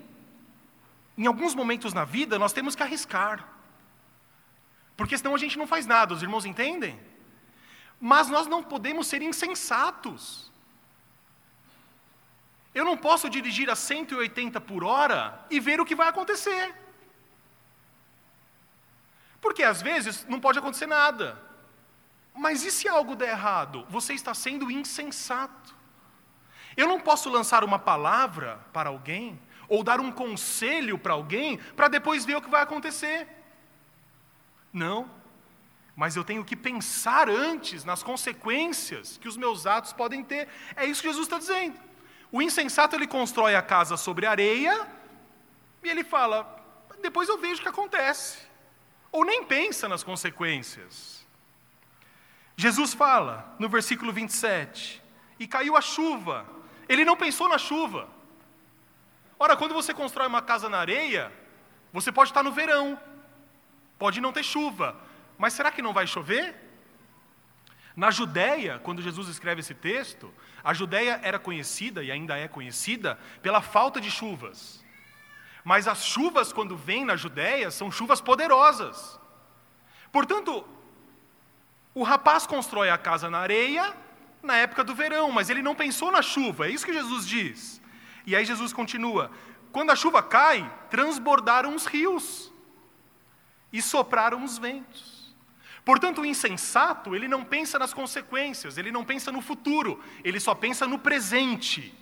em 1.18 1.26
alguns 1.26 1.54
momentos 1.54 1.94
na 1.94 2.06
vida, 2.06 2.38
nós 2.44 2.54
temos 2.54 2.76
que 2.76 2.84
arriscar. 2.84 3.38
Porque 4.96 5.18
senão 5.18 5.34
a 5.34 5.38
gente 5.38 5.58
não 5.58 5.68
faz 5.68 5.86
nada, 5.86 6.14
os 6.14 6.22
irmãos 6.22 6.46
entendem? 6.46 7.00
Mas 8.00 8.30
nós 8.30 8.46
não 8.48 8.62
podemos 8.64 9.08
ser 9.08 9.22
insensatos. 9.22 10.52
Eu 12.74 12.86
não 12.86 12.96
posso 12.96 13.30
dirigir 13.30 13.70
a 13.70 13.76
180 13.76 14.62
por 14.62 14.84
hora 14.84 15.44
e 15.50 15.60
ver 15.60 15.82
o 15.82 15.86
que 15.86 15.96
vai 15.96 16.08
acontecer. 16.08 16.76
Porque 19.42 19.64
às 19.64 19.82
vezes 19.82 20.26
não 20.28 20.40
pode 20.40 20.60
acontecer 20.60 20.86
nada. 20.86 21.49
Mas 22.40 22.64
e 22.64 22.72
se 22.72 22.88
algo 22.88 23.18
der 23.18 23.32
errado? 23.32 23.86
Você 23.90 24.14
está 24.14 24.34
sendo 24.34 24.72
insensato. 24.72 25.76
Eu 26.78 26.88
não 26.88 26.98
posso 26.98 27.30
lançar 27.30 27.66
uma 27.66 27.78
palavra 27.78 28.66
para 28.72 28.88
alguém 28.88 29.38
ou 29.68 29.84
dar 29.84 30.00
um 30.00 30.10
conselho 30.10 30.98
para 30.98 31.12
alguém 31.12 31.58
para 31.76 31.90
depois 31.90 32.24
ver 32.24 32.38
o 32.38 32.42
que 32.42 32.50
vai 32.50 32.62
acontecer. 32.62 33.28
Não. 34.72 35.12
Mas 35.98 36.16
eu 36.16 36.24
tenho 36.24 36.46
que 36.46 36.56
pensar 36.56 37.30
antes 37.30 37.84
nas 37.84 38.02
consequências 38.02 39.18
que 39.18 39.28
os 39.28 39.36
meus 39.36 39.68
atos 39.68 39.92
podem 39.92 40.24
ter. 40.24 40.48
É 40.78 40.86
isso 40.86 41.02
que 41.02 41.10
Jesus 41.10 41.26
está 41.26 41.38
dizendo. 41.38 41.78
O 42.32 42.42
insensato 42.42 42.96
ele 42.96 43.06
constrói 43.06 43.54
a 43.54 43.62
casa 43.62 43.98
sobre 43.98 44.26
areia 44.26 44.88
e 45.84 45.90
ele 45.90 46.06
fala: 46.06 46.58
depois 47.02 47.28
eu 47.28 47.38
vejo 47.38 47.60
o 47.60 47.64
que 47.64 47.68
acontece. 47.68 48.38
Ou 49.12 49.26
nem 49.26 49.44
pensa 49.44 49.90
nas 49.90 50.04
consequências. 50.04 51.19
Jesus 52.60 52.94
fala 52.94 53.56
no 53.58 53.70
versículo 53.70 54.12
27, 54.12 55.02
e 55.40 55.48
caiu 55.48 55.78
a 55.78 55.82
chuva. 55.82 56.46
Ele 56.90 57.06
não 57.06 57.16
pensou 57.16 57.48
na 57.48 57.58
chuva. 57.58 58.10
Ora, 59.40 59.56
quando 59.56 59.74
você 59.74 59.94
constrói 59.94 60.28
uma 60.28 60.42
casa 60.42 60.68
na 60.68 60.78
areia, 60.78 61.32
você 61.94 62.12
pode 62.12 62.32
estar 62.32 62.44
no 62.44 62.52
verão, 62.52 63.00
pode 63.98 64.20
não 64.20 64.34
ter 64.34 64.44
chuva, 64.44 64.94
mas 65.38 65.54
será 65.54 65.72
que 65.72 65.82
não 65.82 65.94
vai 65.94 66.06
chover? 66.06 66.54
Na 67.96 68.12
Judéia, 68.12 68.78
quando 68.84 69.02
Jesus 69.02 69.30
escreve 69.30 69.62
esse 69.62 69.74
texto, 69.74 70.30
a 70.62 70.74
Judéia 70.74 71.18
era 71.24 71.40
conhecida 71.40 72.04
e 72.04 72.12
ainda 72.12 72.38
é 72.38 72.50
conhecida 72.50 73.18
pela 73.42 73.62
falta 73.62 74.02
de 74.02 74.12
chuvas. 74.12 74.84
Mas 75.64 75.88
as 75.88 76.04
chuvas, 76.04 76.52
quando 76.52 76.76
vêm 76.76 77.06
na 77.06 77.16
Judéia, 77.16 77.72
são 77.72 77.90
chuvas 77.90 78.20
poderosas. 78.20 79.18
Portanto, 80.12 80.68
o 81.94 82.04
rapaz 82.04 82.46
constrói 82.46 82.90
a 82.90 82.98
casa 82.98 83.30
na 83.30 83.40
areia 83.40 83.96
na 84.42 84.56
época 84.56 84.84
do 84.84 84.96
verão, 84.96 85.32
mas 85.32 85.50
ele 85.50 85.62
não 85.62 85.76
pensou 85.76 86.12
na 86.12 86.22
chuva, 86.22 86.68
é 86.68 86.72
isso 86.72 86.86
que 86.86 86.94
Jesus 86.94 87.28
diz. 87.28 87.82
E 88.26 88.36
aí 88.36 88.46
Jesus 88.46 88.72
continua: 88.72 89.32
quando 89.72 89.92
a 89.92 89.96
chuva 89.96 90.24
cai, 90.24 90.72
transbordaram 90.90 91.76
os 91.76 91.86
rios 91.86 92.52
e 93.72 93.82
sopraram 93.82 94.44
os 94.44 94.58
ventos. 94.58 95.20
Portanto, 95.84 96.22
o 96.22 96.26
insensato, 96.26 97.16
ele 97.16 97.28
não 97.28 97.44
pensa 97.44 97.80
nas 97.80 97.94
consequências, 97.94 98.78
ele 98.78 98.92
não 98.92 99.04
pensa 99.04 99.32
no 99.32 99.42
futuro, 99.42 100.00
ele 100.24 100.40
só 100.40 100.54
pensa 100.54 100.86
no 100.86 101.00
presente. 101.00 101.96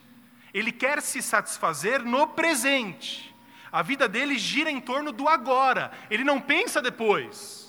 Ele 0.54 0.72
quer 0.72 1.02
se 1.02 1.22
satisfazer 1.22 2.04
no 2.04 2.28
presente. 2.28 3.34
A 3.72 3.82
vida 3.82 4.08
dele 4.08 4.38
gira 4.38 4.72
em 4.72 4.82
torno 4.82 5.12
do 5.12 5.28
agora, 5.28 5.92
ele 6.10 6.24
não 6.24 6.42
pensa 6.42 6.82
depois. 6.82 7.67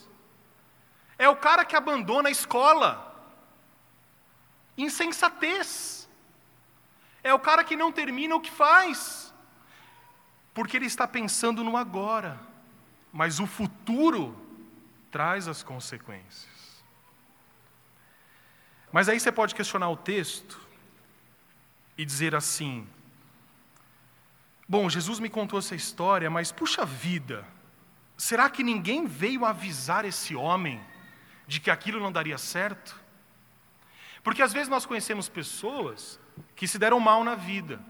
É 1.19 1.29
o 1.29 1.37
cara 1.37 1.65
que 1.65 1.75
abandona 1.75 2.29
a 2.29 2.33
escola. 2.33 3.05
Insensatez. 4.77 6.09
É 7.23 7.35
o 7.35 7.41
cara 7.41 7.65
que 7.65 7.77
não 7.77 7.91
termina 7.91 8.37
o 8.37 8.41
que 8.41 8.51
faz. 8.51 9.35
Porque 10.55 10.77
ele 10.77 10.87
está 10.87 11.09
pensando 11.09 11.65
no 11.65 11.77
agora. 11.77 12.39
Mas 13.13 13.41
o 13.41 13.47
futuro 13.47 14.37
traz 15.11 15.49
as 15.49 15.63
consequências. 15.63 16.47
Mas 18.93 19.09
aí 19.09 19.19
você 19.19 19.33
pode 19.33 19.55
questionar 19.55 19.91
o 19.91 19.97
texto 19.97 20.61
e 21.97 22.05
dizer 22.05 22.35
assim: 22.35 22.89
Bom, 24.69 24.89
Jesus 24.89 25.19
me 25.19 25.29
contou 25.29 25.59
essa 25.59 25.75
história, 25.75 26.31
mas 26.31 26.53
puxa 26.53 26.85
vida, 26.85 27.45
será 28.17 28.49
que 28.49 28.63
ninguém 28.63 29.07
veio 29.07 29.45
avisar 29.45 30.05
esse 30.05 30.37
homem 30.37 30.81
de 31.49 31.59
que 31.59 31.71
aquilo 31.71 31.99
não 31.99 32.13
daria 32.13 32.37
certo? 32.37 33.01
Porque 34.23 34.43
às 34.43 34.53
vezes 34.53 34.69
nós 34.69 34.85
conhecemos 34.85 35.29
pessoas 35.29 36.21
que 36.55 36.69
se 36.69 36.79
deram 36.79 37.01
mal 37.01 37.25
na 37.25 37.35
vida, 37.35 37.81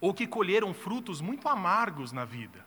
ou 0.00 0.14
que 0.14 0.28
colheram 0.28 0.72
frutos 0.72 1.20
muito 1.20 1.48
amargos 1.48 2.12
na 2.12 2.24
vida. 2.24 2.64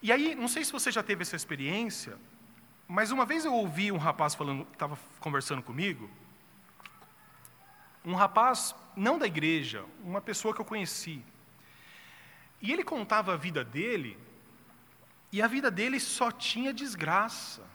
E 0.00 0.12
aí, 0.12 0.36
não 0.36 0.46
sei 0.46 0.64
se 0.64 0.70
você 0.70 0.92
já 0.92 1.02
teve 1.02 1.22
essa 1.22 1.34
experiência, 1.34 2.16
mas 2.86 3.10
uma 3.10 3.26
vez 3.26 3.44
eu 3.44 3.52
ouvi 3.52 3.90
um 3.90 3.96
rapaz 3.96 4.34
falando, 4.34 4.66
estava 4.72 4.96
conversando 5.18 5.62
comigo, 5.62 6.08
um 8.04 8.14
rapaz, 8.14 8.76
não 8.94 9.18
da 9.18 9.26
igreja, 9.26 9.84
uma 10.04 10.20
pessoa 10.20 10.54
que 10.54 10.60
eu 10.60 10.64
conheci. 10.64 11.24
E 12.62 12.72
ele 12.72 12.84
contava 12.84 13.32
a 13.32 13.36
vida 13.36 13.64
dele, 13.64 14.16
e 15.32 15.42
a 15.42 15.48
vida 15.48 15.68
dele 15.68 15.98
só 15.98 16.30
tinha 16.30 16.72
desgraça. 16.72 17.73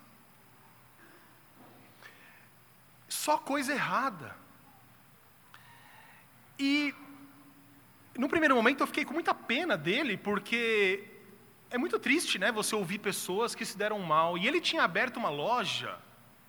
Só 3.24 3.38
coisa 3.38 3.74
errada. 3.74 4.34
E 6.58 6.96
no 8.18 8.30
primeiro 8.30 8.56
momento 8.56 8.82
eu 8.82 8.88
fiquei 8.88 9.04
com 9.04 9.14
muita 9.14 9.34
pena 9.34 9.76
dele, 9.78 10.16
porque 10.16 11.04
é 11.70 11.78
muito 11.78 12.00
triste, 12.00 12.40
né, 12.40 12.50
você 12.50 12.74
ouvir 12.76 13.00
pessoas 13.00 13.54
que 13.54 13.66
se 13.66 13.78
deram 13.78 14.00
mal. 14.00 14.38
E 14.38 14.48
ele 14.48 14.62
tinha 14.62 14.84
aberto 14.84 15.18
uma 15.18 15.30
loja, 15.30 15.98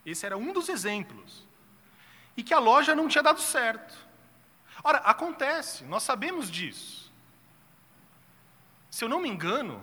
esse 0.06 0.24
era 0.24 0.36
um 0.36 0.52
dos 0.52 0.68
exemplos, 0.68 1.44
e 2.36 2.42
que 2.44 2.54
a 2.54 2.60
loja 2.60 2.94
não 2.94 3.08
tinha 3.08 3.22
dado 3.22 3.40
certo. 3.40 3.94
Ora, 4.84 4.98
acontece, 4.98 5.82
nós 5.84 6.04
sabemos 6.04 6.48
disso. 6.48 7.12
Se 8.88 9.04
eu 9.04 9.08
não 9.08 9.20
me 9.20 9.28
engano, 9.28 9.82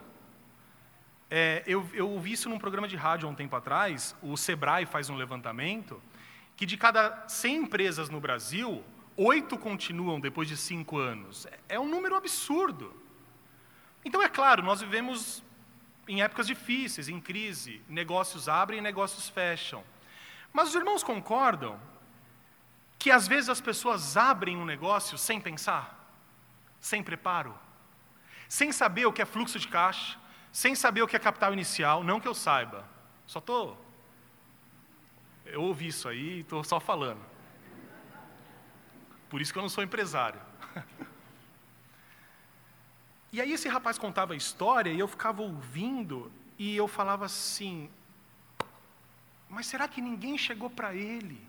é, 1.29 1.63
eu, 1.67 1.89
eu 1.93 2.09
ouvi 2.09 2.31
isso 2.31 2.47
num 2.47 2.57
programa 2.57 2.87
de 2.87 2.95
rádio 2.95 3.27
há 3.27 3.31
um 3.31 3.35
tempo 3.35 3.57
atrás, 3.57 4.15
o 4.21 4.37
Sebrae 4.37 4.85
faz 4.85 5.09
um 5.09 5.17
levantamento, 5.17 6.01
que 6.57 6.65
de 6.65 6.75
cada 6.75 7.27
100 7.27 7.55
empresas 7.55 8.09
no 8.09 8.19
Brasil, 8.19 8.83
oito 9.15 9.57
continuam 9.59 10.19
depois 10.19 10.47
de 10.47 10.57
cinco 10.57 10.97
anos. 10.97 11.45
É, 11.45 11.59
é 11.75 11.79
um 11.79 11.87
número 11.87 12.15
absurdo. 12.15 12.99
Então, 14.03 14.21
é 14.23 14.27
claro, 14.27 14.63
nós 14.63 14.81
vivemos 14.81 15.43
em 16.07 16.23
épocas 16.23 16.47
difíceis, 16.47 17.09
em 17.09 17.21
crise, 17.21 17.81
negócios 17.87 18.49
abrem 18.49 18.79
e 18.79 18.81
negócios 18.81 19.29
fecham. 19.29 19.83
Mas 20.51 20.69
os 20.69 20.75
irmãos 20.75 21.03
concordam 21.03 21.79
que 22.97 23.11
às 23.11 23.27
vezes 23.27 23.49
as 23.49 23.61
pessoas 23.61 24.17
abrem 24.17 24.57
um 24.57 24.65
negócio 24.65 25.15
sem 25.15 25.39
pensar, 25.39 26.11
sem 26.79 27.03
preparo, 27.03 27.53
sem 28.49 28.71
saber 28.71 29.05
o 29.05 29.13
que 29.13 29.21
é 29.21 29.25
fluxo 29.25 29.59
de 29.59 29.67
caixa, 29.67 30.17
sem 30.51 30.73
saber 30.73 31.03
o 31.03 31.07
que 31.07 31.15
é 31.15 31.19
capital 31.19 31.53
inicial, 31.53 32.03
não 32.03 32.19
que 32.19 32.27
eu 32.27 32.33
saiba, 32.33 32.83
só 33.27 33.37
estou 33.37 33.86
eu 35.51 35.61
ouvi 35.63 35.87
isso 35.87 36.07
aí 36.07 36.37
e 36.37 36.39
estou 36.41 36.63
só 36.63 36.79
falando. 36.79 37.21
Por 39.29 39.41
isso 39.41 39.51
que 39.51 39.59
eu 39.59 39.61
não 39.61 39.69
sou 39.69 39.83
empresário. 39.83 40.41
E 43.29 43.41
aí 43.41 43.51
esse 43.51 43.67
rapaz 43.67 43.97
contava 43.97 44.33
a 44.33 44.37
história 44.37 44.89
e 44.89 44.97
eu 44.97 45.07
ficava 45.07 45.41
ouvindo 45.41 46.31
e 46.57 46.75
eu 46.75 46.87
falava 46.87 47.25
assim: 47.25 47.89
Mas 49.49 49.67
será 49.67 49.85
que 49.85 50.01
ninguém 50.01 50.37
chegou 50.37 50.69
para 50.69 50.95
ele 50.95 51.45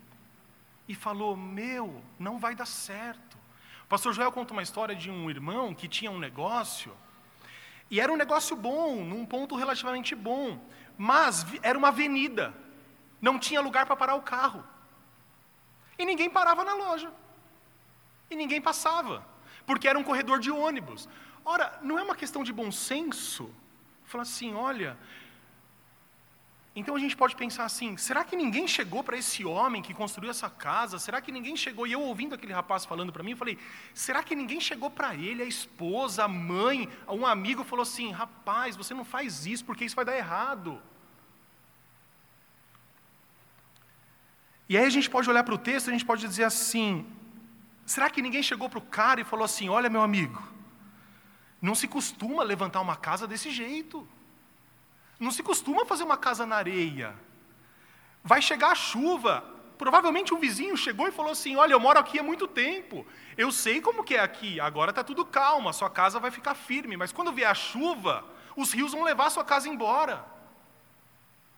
e 0.89 0.95
falou: 0.95 1.37
Meu, 1.37 2.03
não 2.19 2.37
vai 2.37 2.57
dar 2.57 2.67
certo? 2.67 3.39
O 3.85 3.87
pastor 3.87 4.13
Joel 4.13 4.33
conta 4.33 4.53
uma 4.53 4.63
história 4.63 4.95
de 4.95 5.09
um 5.09 5.31
irmão 5.31 5.73
que 5.73 5.87
tinha 5.87 6.11
um 6.11 6.19
negócio 6.19 6.93
e 7.91 8.01
era 8.01 8.13
um 8.13 8.17
negócio 8.17 8.55
bom, 8.55 9.03
num 9.05 9.25
ponto 9.25 9.57
relativamente 9.57 10.15
bom, 10.15 10.63
mas 10.97 11.47
era 11.63 11.79
uma 11.79 11.89
avenida. 11.89 12.53
Não 13.21 13.39
tinha 13.39 13.61
lugar 13.61 13.87
para 13.87 13.97
parar 13.97 14.15
o 14.15 14.23
carro. 14.23 14.65
E 15.99 16.05
ninguém 16.05 16.31
parava 16.31 16.65
na 16.65 16.75
loja. 16.75 17.13
E 18.31 18.37
ninguém 18.37 18.61
passava, 18.61 19.27
porque 19.67 19.89
era 19.89 19.99
um 19.99 20.05
corredor 20.05 20.39
de 20.39 20.51
ônibus. 20.51 21.09
Ora, 21.45 21.79
não 21.83 21.99
é 21.99 22.03
uma 22.03 22.15
questão 22.15 22.45
de 22.45 22.53
bom 22.53 22.71
senso? 22.71 23.51
Falar 24.05 24.23
assim, 24.23 24.55
olha. 24.55 24.99
Então 26.77 26.95
a 26.95 26.99
gente 26.99 27.17
pode 27.17 27.35
pensar 27.35 27.65
assim: 27.65 27.97
será 27.97 28.23
que 28.23 28.37
ninguém 28.37 28.69
chegou 28.69 29.03
para 29.03 29.17
esse 29.17 29.45
homem 29.45 29.83
que 29.83 29.93
construiu 29.93 30.31
essa 30.31 30.49
casa? 30.49 30.99
Será 30.99 31.21
que 31.21 31.33
ninguém 31.33 31.57
chegou? 31.57 31.87
E 31.87 31.93
eu 31.93 32.01
ouvindo 32.01 32.35
aquele 32.35 32.53
rapaz 32.53 32.85
falando 32.85 33.13
para 33.13 33.23
mim, 33.23 33.33
eu 33.33 33.37
falei: 33.37 33.59
será 33.93 34.23
que 34.23 34.37
ninguém 34.37 34.61
chegou 34.61 34.91
para 34.91 35.15
ele, 35.15 35.43
a 35.43 35.47
esposa, 35.47 36.25
a 36.25 36.29
mãe, 36.29 36.89
um 37.09 37.27
amigo 37.27 37.65
falou 37.65 37.83
assim: 37.83 38.13
rapaz, 38.13 38.77
você 38.77 38.95
não 38.95 39.05
faz 39.05 39.45
isso 39.45 39.65
porque 39.65 39.85
isso 39.85 39.97
vai 39.97 40.05
dar 40.05 40.17
errado. 40.17 40.81
E 44.69 44.77
aí 44.77 44.85
a 44.85 44.91
gente 44.91 45.09
pode 45.09 45.29
olhar 45.31 45.43
para 45.43 45.55
o 45.55 45.59
texto 45.59 45.87
e 45.87 45.91
a 45.91 45.93
gente 45.93 46.05
pode 46.05 46.27
dizer 46.27 46.45
assim: 46.45 47.07
será 47.87 48.11
que 48.11 48.21
ninguém 48.21 48.43
chegou 48.43 48.69
para 48.69 48.79
o 48.79 48.83
cara 48.83 49.21
e 49.21 49.25
falou 49.25 49.45
assim: 49.45 49.69
olha, 49.69 49.89
meu 49.89 50.03
amigo, 50.03 50.43
não 51.61 51.75
se 51.75 51.89
costuma 51.89 52.43
levantar 52.43 52.81
uma 52.81 52.97
casa 52.97 53.27
desse 53.27 53.51
jeito, 53.51 54.07
não 55.19 55.31
se 55.31 55.43
costuma 55.43 55.87
fazer 55.87 56.05
uma 56.05 56.19
casa 56.19 56.45
na 56.45 56.57
areia, 56.57 57.17
vai 58.23 58.43
chegar 58.43 58.73
a 58.73 58.75
chuva. 58.75 59.57
Provavelmente 59.79 60.35
um 60.35 60.41
vizinho 60.41 60.77
chegou 60.77 61.07
e 61.07 61.13
falou 61.13 61.33
assim: 61.33 61.57
Olha, 61.57 61.73
eu 61.73 61.81
moro 61.81 61.99
aqui 61.99 62.19
há 62.19 62.23
muito 62.23 62.47
tempo, 62.47 63.07
eu 63.37 63.51
sei 63.51 63.81
como 63.81 64.05
que 64.05 64.17
é 64.17 64.21
aqui, 64.21 64.61
agora 64.61 64.91
está 64.91 65.03
tudo 65.03 65.25
calmo, 65.25 65.69
a 65.69 65.73
sua 65.73 65.89
casa 65.89 66.19
vai 66.19 66.33
ficar 66.33 66.55
firme, 66.55 66.97
mas 66.97 67.13
quando 67.13 67.33
vier 67.33 67.49
a 67.49 67.55
chuva, 67.55 68.25
os 68.57 68.73
rios 68.73 68.93
vão 68.93 69.05
levar 69.05 69.27
a 69.27 69.31
sua 69.31 69.45
casa 69.45 69.69
embora. 69.69 70.27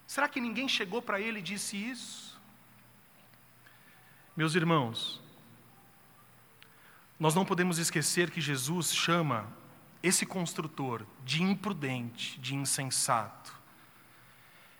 Será 0.06 0.28
que 0.28 0.40
ninguém 0.40 0.68
chegou 0.68 1.00
para 1.00 1.18
ele 1.18 1.38
e 1.38 1.42
disse 1.42 1.76
isso? 1.76 2.29
Meus 4.40 4.54
irmãos, 4.54 5.20
nós 7.18 7.34
não 7.34 7.44
podemos 7.44 7.76
esquecer 7.76 8.30
que 8.30 8.40
Jesus 8.40 8.90
chama 8.90 9.46
esse 10.02 10.24
construtor 10.24 11.04
de 11.22 11.42
imprudente, 11.42 12.40
de 12.40 12.54
insensato. 12.54 13.54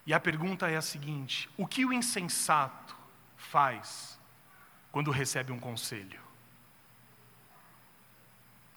E 0.07 0.15
a 0.15 0.19
pergunta 0.19 0.71
é 0.71 0.79
a 0.79 0.81
seguinte: 0.81 1.47
o 1.59 1.67
que 1.67 1.85
o 1.85 1.93
insensato 1.93 2.97
faz 3.37 4.19
quando 4.91 5.11
recebe 5.11 5.53
um 5.53 5.61
conselho? 5.61 6.23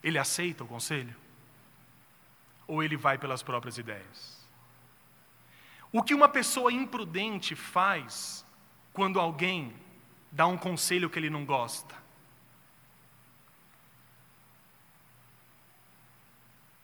Ele 0.03 0.19
aceita 0.19 0.65
o 0.65 0.67
conselho? 0.67 1.15
Ou 2.67 2.83
ele 2.83 2.97
vai 2.97 3.17
pelas 3.17 3.41
próprias 3.41 3.77
ideias? 3.77 4.45
O 5.93 6.03
que 6.03 6.13
uma 6.13 6.27
pessoa 6.27 6.73
imprudente 6.73 7.55
faz 7.55 8.45
quando 8.91 9.17
alguém 9.17 9.81
dá 10.33 10.47
um 10.47 10.57
conselho 10.57 11.09
que 11.09 11.19
ele 11.19 11.29
não 11.29 11.45
gosta? 11.45 11.95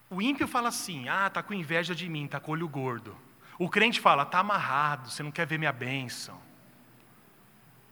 O 0.09 0.21
ímpio 0.21 0.47
fala 0.47 0.69
assim: 0.69 1.09
ah, 1.09 1.29
tá 1.29 1.41
com 1.43 1.53
inveja 1.53 1.93
de 1.93 2.07
mim, 2.07 2.27
tá 2.27 2.39
com 2.39 2.51
olho 2.51 2.67
gordo. 2.67 3.17
O 3.57 3.69
crente 3.69 3.99
fala: 3.99 4.25
tá 4.25 4.39
amarrado, 4.39 5.09
você 5.09 5.23
não 5.23 5.31
quer 5.31 5.45
ver 5.45 5.57
minha 5.57 5.73
bênção. 5.73 6.39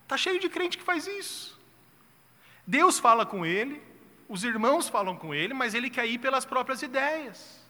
Tá 0.08 0.16
cheio 0.16 0.40
de 0.40 0.48
crente 0.48 0.78
que 0.78 0.84
faz 0.84 1.06
isso. 1.08 1.60
Deus 2.66 3.00
fala 3.00 3.26
com 3.26 3.46
ele, 3.46 3.82
os 4.30 4.44
irmãos 4.44 4.88
falam 4.88 5.16
com 5.16 5.34
ele, 5.34 5.54
mas 5.54 5.74
ele 5.74 5.90
quer 5.90 6.06
ir 6.06 6.20
pelas 6.20 6.46
próprias 6.46 6.82
ideias. 6.82 7.66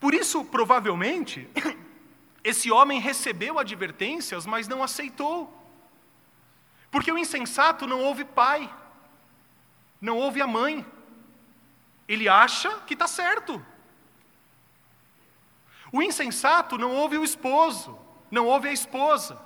Por 0.00 0.14
isso, 0.14 0.44
provavelmente, 0.44 1.48
esse 2.42 2.70
homem 2.70 3.00
recebeu 3.00 3.58
advertências, 3.58 4.46
mas 4.46 4.68
não 4.68 4.82
aceitou. 4.82 5.63
Porque 6.94 7.10
o 7.10 7.18
insensato 7.18 7.88
não 7.88 8.00
ouve 8.02 8.24
pai, 8.24 8.72
não 10.00 10.16
ouve 10.16 10.40
a 10.40 10.46
mãe, 10.46 10.86
ele 12.06 12.28
acha 12.28 12.70
que 12.86 12.94
está 12.94 13.08
certo. 13.08 13.60
O 15.90 16.00
insensato 16.00 16.78
não 16.78 16.92
ouve 16.92 17.18
o 17.18 17.24
esposo, 17.24 17.98
não 18.30 18.46
ouve 18.46 18.68
a 18.68 18.72
esposa. 18.72 19.42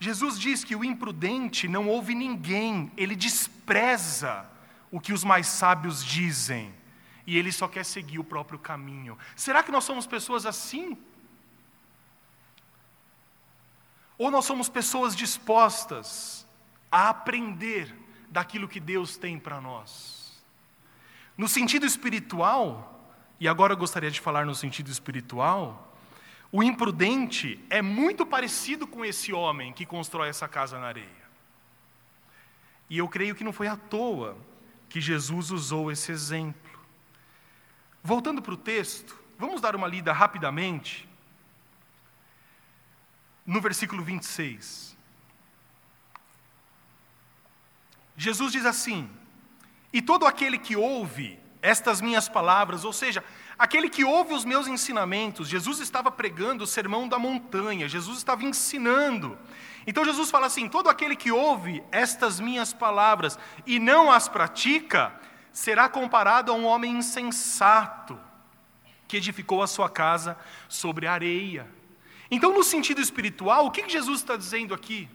Jesus 0.00 0.40
diz 0.40 0.64
que 0.64 0.74
o 0.74 0.82
imprudente 0.82 1.68
não 1.68 1.86
ouve 1.86 2.14
ninguém, 2.14 2.90
ele 2.96 3.14
despreza 3.14 4.50
o 4.90 4.98
que 4.98 5.12
os 5.12 5.22
mais 5.22 5.48
sábios 5.48 6.02
dizem, 6.02 6.74
e 7.26 7.36
ele 7.36 7.52
só 7.52 7.68
quer 7.68 7.84
seguir 7.84 8.18
o 8.18 8.24
próprio 8.24 8.58
caminho. 8.58 9.18
Será 9.36 9.62
que 9.62 9.70
nós 9.70 9.84
somos 9.84 10.06
pessoas 10.06 10.46
assim? 10.46 10.96
Ou 14.22 14.30
nós 14.30 14.44
somos 14.44 14.68
pessoas 14.68 15.16
dispostas 15.16 16.46
a 16.92 17.08
aprender 17.08 17.92
daquilo 18.30 18.68
que 18.68 18.78
Deus 18.78 19.16
tem 19.16 19.36
para 19.36 19.60
nós? 19.60 20.40
No 21.36 21.48
sentido 21.48 21.84
espiritual, 21.84 23.04
e 23.40 23.48
agora 23.48 23.72
eu 23.72 23.76
gostaria 23.76 24.12
de 24.12 24.20
falar 24.20 24.46
no 24.46 24.54
sentido 24.54 24.92
espiritual, 24.92 25.92
o 26.52 26.62
imprudente 26.62 27.58
é 27.68 27.82
muito 27.82 28.24
parecido 28.24 28.86
com 28.86 29.04
esse 29.04 29.32
homem 29.32 29.72
que 29.72 29.84
constrói 29.84 30.28
essa 30.28 30.46
casa 30.46 30.78
na 30.78 30.86
areia. 30.86 31.26
E 32.88 32.98
eu 32.98 33.08
creio 33.08 33.34
que 33.34 33.42
não 33.42 33.52
foi 33.52 33.66
à 33.66 33.74
toa 33.74 34.38
que 34.88 35.00
Jesus 35.00 35.50
usou 35.50 35.90
esse 35.90 36.12
exemplo. 36.12 36.78
Voltando 38.04 38.40
para 38.40 38.54
o 38.54 38.56
texto, 38.56 39.18
vamos 39.36 39.60
dar 39.60 39.74
uma 39.74 39.88
lida 39.88 40.12
rapidamente. 40.12 41.08
No 43.46 43.60
versículo 43.60 44.02
26. 44.02 44.96
Jesus 48.16 48.52
diz 48.52 48.64
assim: 48.64 49.08
e 49.92 50.00
todo 50.00 50.26
aquele 50.26 50.58
que 50.58 50.74
ouve 50.74 51.38
estas 51.60 52.00
minhas 52.00 52.28
palavras, 52.28 52.84
ou 52.84 52.92
seja, 52.92 53.22
aquele 53.58 53.88
que 53.88 54.04
ouve 54.04 54.32
os 54.32 54.44
meus 54.44 54.66
ensinamentos, 54.66 55.48
Jesus 55.48 55.78
estava 55.80 56.10
pregando 56.10 56.64
o 56.64 56.66
sermão 56.66 57.06
da 57.06 57.18
montanha, 57.18 57.88
Jesus 57.88 58.18
estava 58.18 58.42
ensinando. 58.42 59.38
Então 59.86 60.04
Jesus 60.04 60.30
fala 60.30 60.46
assim: 60.46 60.68
todo 60.68 60.88
aquele 60.88 61.14
que 61.14 61.30
ouve 61.30 61.82
estas 61.92 62.40
minhas 62.40 62.72
palavras 62.72 63.38
e 63.66 63.78
não 63.78 64.10
as 64.10 64.28
pratica, 64.28 65.12
será 65.52 65.88
comparado 65.88 66.50
a 66.50 66.54
um 66.54 66.64
homem 66.64 66.96
insensato 66.96 68.18
que 69.06 69.18
edificou 69.18 69.62
a 69.62 69.66
sua 69.66 69.90
casa 69.90 70.38
sobre 70.68 71.06
areia. 71.06 71.68
Então, 72.34 72.54
no 72.54 72.64
sentido 72.64 72.98
espiritual, 72.98 73.66
o 73.66 73.70
que 73.70 73.86
Jesus 73.86 74.20
está 74.20 74.38
dizendo 74.38 74.72
aqui? 74.72 75.06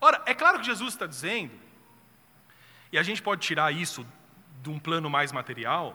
Ora, 0.00 0.20
é 0.26 0.34
claro 0.34 0.58
que 0.58 0.66
Jesus 0.66 0.92
está 0.92 1.06
dizendo 1.06 1.52
e 2.90 2.98
a 2.98 3.02
gente 3.04 3.22
pode 3.22 3.42
tirar 3.42 3.70
isso 3.70 4.04
de 4.60 4.70
um 4.70 4.78
plano 4.78 5.08
mais 5.08 5.30
material, 5.30 5.86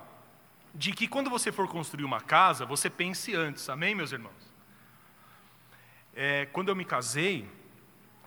de 0.74 0.94
que 0.94 1.06
quando 1.06 1.30
você 1.30 1.52
for 1.52 1.68
construir 1.68 2.06
uma 2.06 2.22
casa, 2.22 2.66
você 2.66 2.90
pense 2.90 3.36
antes, 3.36 3.68
amém, 3.68 3.94
meus 3.94 4.14
irmãos? 4.14 4.54
É, 6.16 6.46
quando 6.46 6.70
eu 6.70 6.76
me 6.78 6.86
casei, 6.86 7.50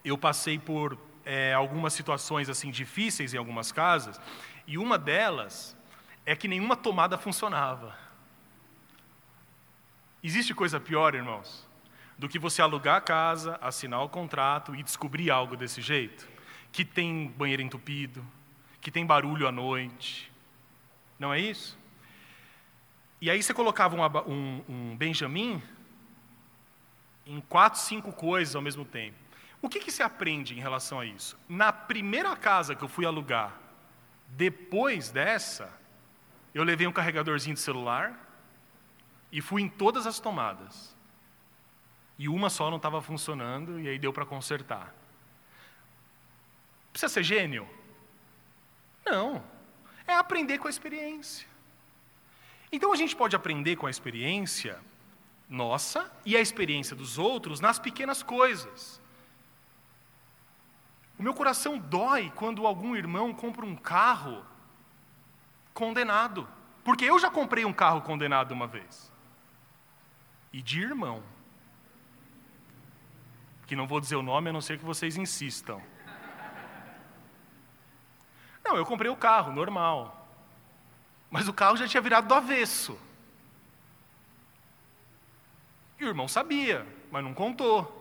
eu 0.04 0.18
passei 0.18 0.58
por 0.58 0.98
é, 1.24 1.54
algumas 1.54 1.94
situações 1.94 2.50
assim 2.50 2.70
difíceis 2.70 3.32
em 3.32 3.38
algumas 3.38 3.72
casas, 3.72 4.20
e 4.66 4.76
uma 4.76 4.98
delas 4.98 5.74
é 6.26 6.36
que 6.36 6.46
nenhuma 6.46 6.76
tomada 6.76 7.16
funcionava. 7.16 8.01
Existe 10.24 10.54
coisa 10.54 10.78
pior, 10.78 11.16
irmãos, 11.16 11.68
do 12.16 12.28
que 12.28 12.38
você 12.38 12.62
alugar 12.62 12.96
a 12.96 13.00
casa, 13.00 13.58
assinar 13.60 14.02
o 14.02 14.08
contrato 14.08 14.74
e 14.74 14.82
descobrir 14.82 15.30
algo 15.30 15.56
desse 15.56 15.80
jeito? 15.80 16.28
Que 16.70 16.84
tem 16.84 17.26
banheiro 17.36 17.60
entupido, 17.60 18.24
que 18.80 18.90
tem 18.90 19.04
barulho 19.04 19.48
à 19.48 19.52
noite. 19.52 20.30
Não 21.18 21.34
é 21.34 21.40
isso? 21.40 21.76
E 23.20 23.28
aí 23.30 23.42
você 23.42 23.52
colocava 23.52 23.96
um, 23.96 24.32
um, 24.32 24.64
um 24.68 24.96
Benjamin 24.96 25.60
em 27.26 27.40
quatro, 27.40 27.80
cinco 27.80 28.12
coisas 28.12 28.54
ao 28.54 28.62
mesmo 28.62 28.84
tempo. 28.84 29.16
O 29.60 29.68
que, 29.68 29.80
que 29.80 29.90
se 29.90 30.04
aprende 30.04 30.54
em 30.54 30.60
relação 30.60 31.00
a 31.00 31.06
isso? 31.06 31.36
Na 31.48 31.72
primeira 31.72 32.36
casa 32.36 32.76
que 32.76 32.82
eu 32.82 32.88
fui 32.88 33.04
alugar, 33.04 33.56
depois 34.28 35.10
dessa, 35.10 35.72
eu 36.54 36.62
levei 36.62 36.86
um 36.86 36.92
carregadorzinho 36.92 37.54
de 37.54 37.60
celular 37.60 38.31
e 39.32 39.40
fui 39.40 39.62
em 39.62 39.68
todas 39.68 40.06
as 40.06 40.20
tomadas. 40.20 40.94
E 42.18 42.28
uma 42.28 42.50
só 42.50 42.68
não 42.68 42.76
estava 42.76 43.00
funcionando, 43.00 43.80
e 43.80 43.88
aí 43.88 43.98
deu 43.98 44.12
para 44.12 44.26
consertar. 44.26 44.94
Precisa 46.92 47.12
ser 47.12 47.24
gênio? 47.24 47.66
Não. 49.04 49.42
É 50.06 50.14
aprender 50.14 50.58
com 50.58 50.66
a 50.66 50.70
experiência. 50.70 51.48
Então 52.70 52.92
a 52.92 52.96
gente 52.96 53.16
pode 53.16 53.34
aprender 53.34 53.76
com 53.76 53.86
a 53.86 53.90
experiência 53.90 54.78
nossa 55.48 56.10
e 56.24 56.36
a 56.36 56.40
experiência 56.40 56.96
dos 56.96 57.18
outros 57.18 57.60
nas 57.60 57.78
pequenas 57.78 58.22
coisas. 58.22 59.00
O 61.18 61.22
meu 61.22 61.34
coração 61.34 61.78
dói 61.78 62.32
quando 62.34 62.66
algum 62.66 62.96
irmão 62.96 63.32
compra 63.32 63.64
um 63.64 63.76
carro 63.76 64.44
condenado. 65.74 66.48
Porque 66.82 67.04
eu 67.04 67.18
já 67.18 67.30
comprei 67.30 67.64
um 67.64 67.72
carro 67.72 68.00
condenado 68.02 68.52
uma 68.52 68.66
vez. 68.66 69.11
E 70.52 70.60
de 70.60 70.80
irmão. 70.80 71.22
Que 73.66 73.74
não 73.74 73.86
vou 73.86 74.00
dizer 74.00 74.16
o 74.16 74.22
nome 74.22 74.50
a 74.50 74.52
não 74.52 74.60
ser 74.60 74.78
que 74.78 74.84
vocês 74.84 75.16
insistam. 75.16 75.82
Não, 78.64 78.76
eu 78.76 78.84
comprei 78.84 79.10
o 79.10 79.16
carro, 79.16 79.52
normal. 79.52 80.28
Mas 81.30 81.48
o 81.48 81.52
carro 81.52 81.76
já 81.76 81.88
tinha 81.88 82.00
virado 82.00 82.28
do 82.28 82.34
avesso. 82.34 82.98
E 85.98 86.04
o 86.04 86.08
irmão 86.08 86.28
sabia, 86.28 86.86
mas 87.10 87.24
não 87.24 87.32
contou. 87.32 87.98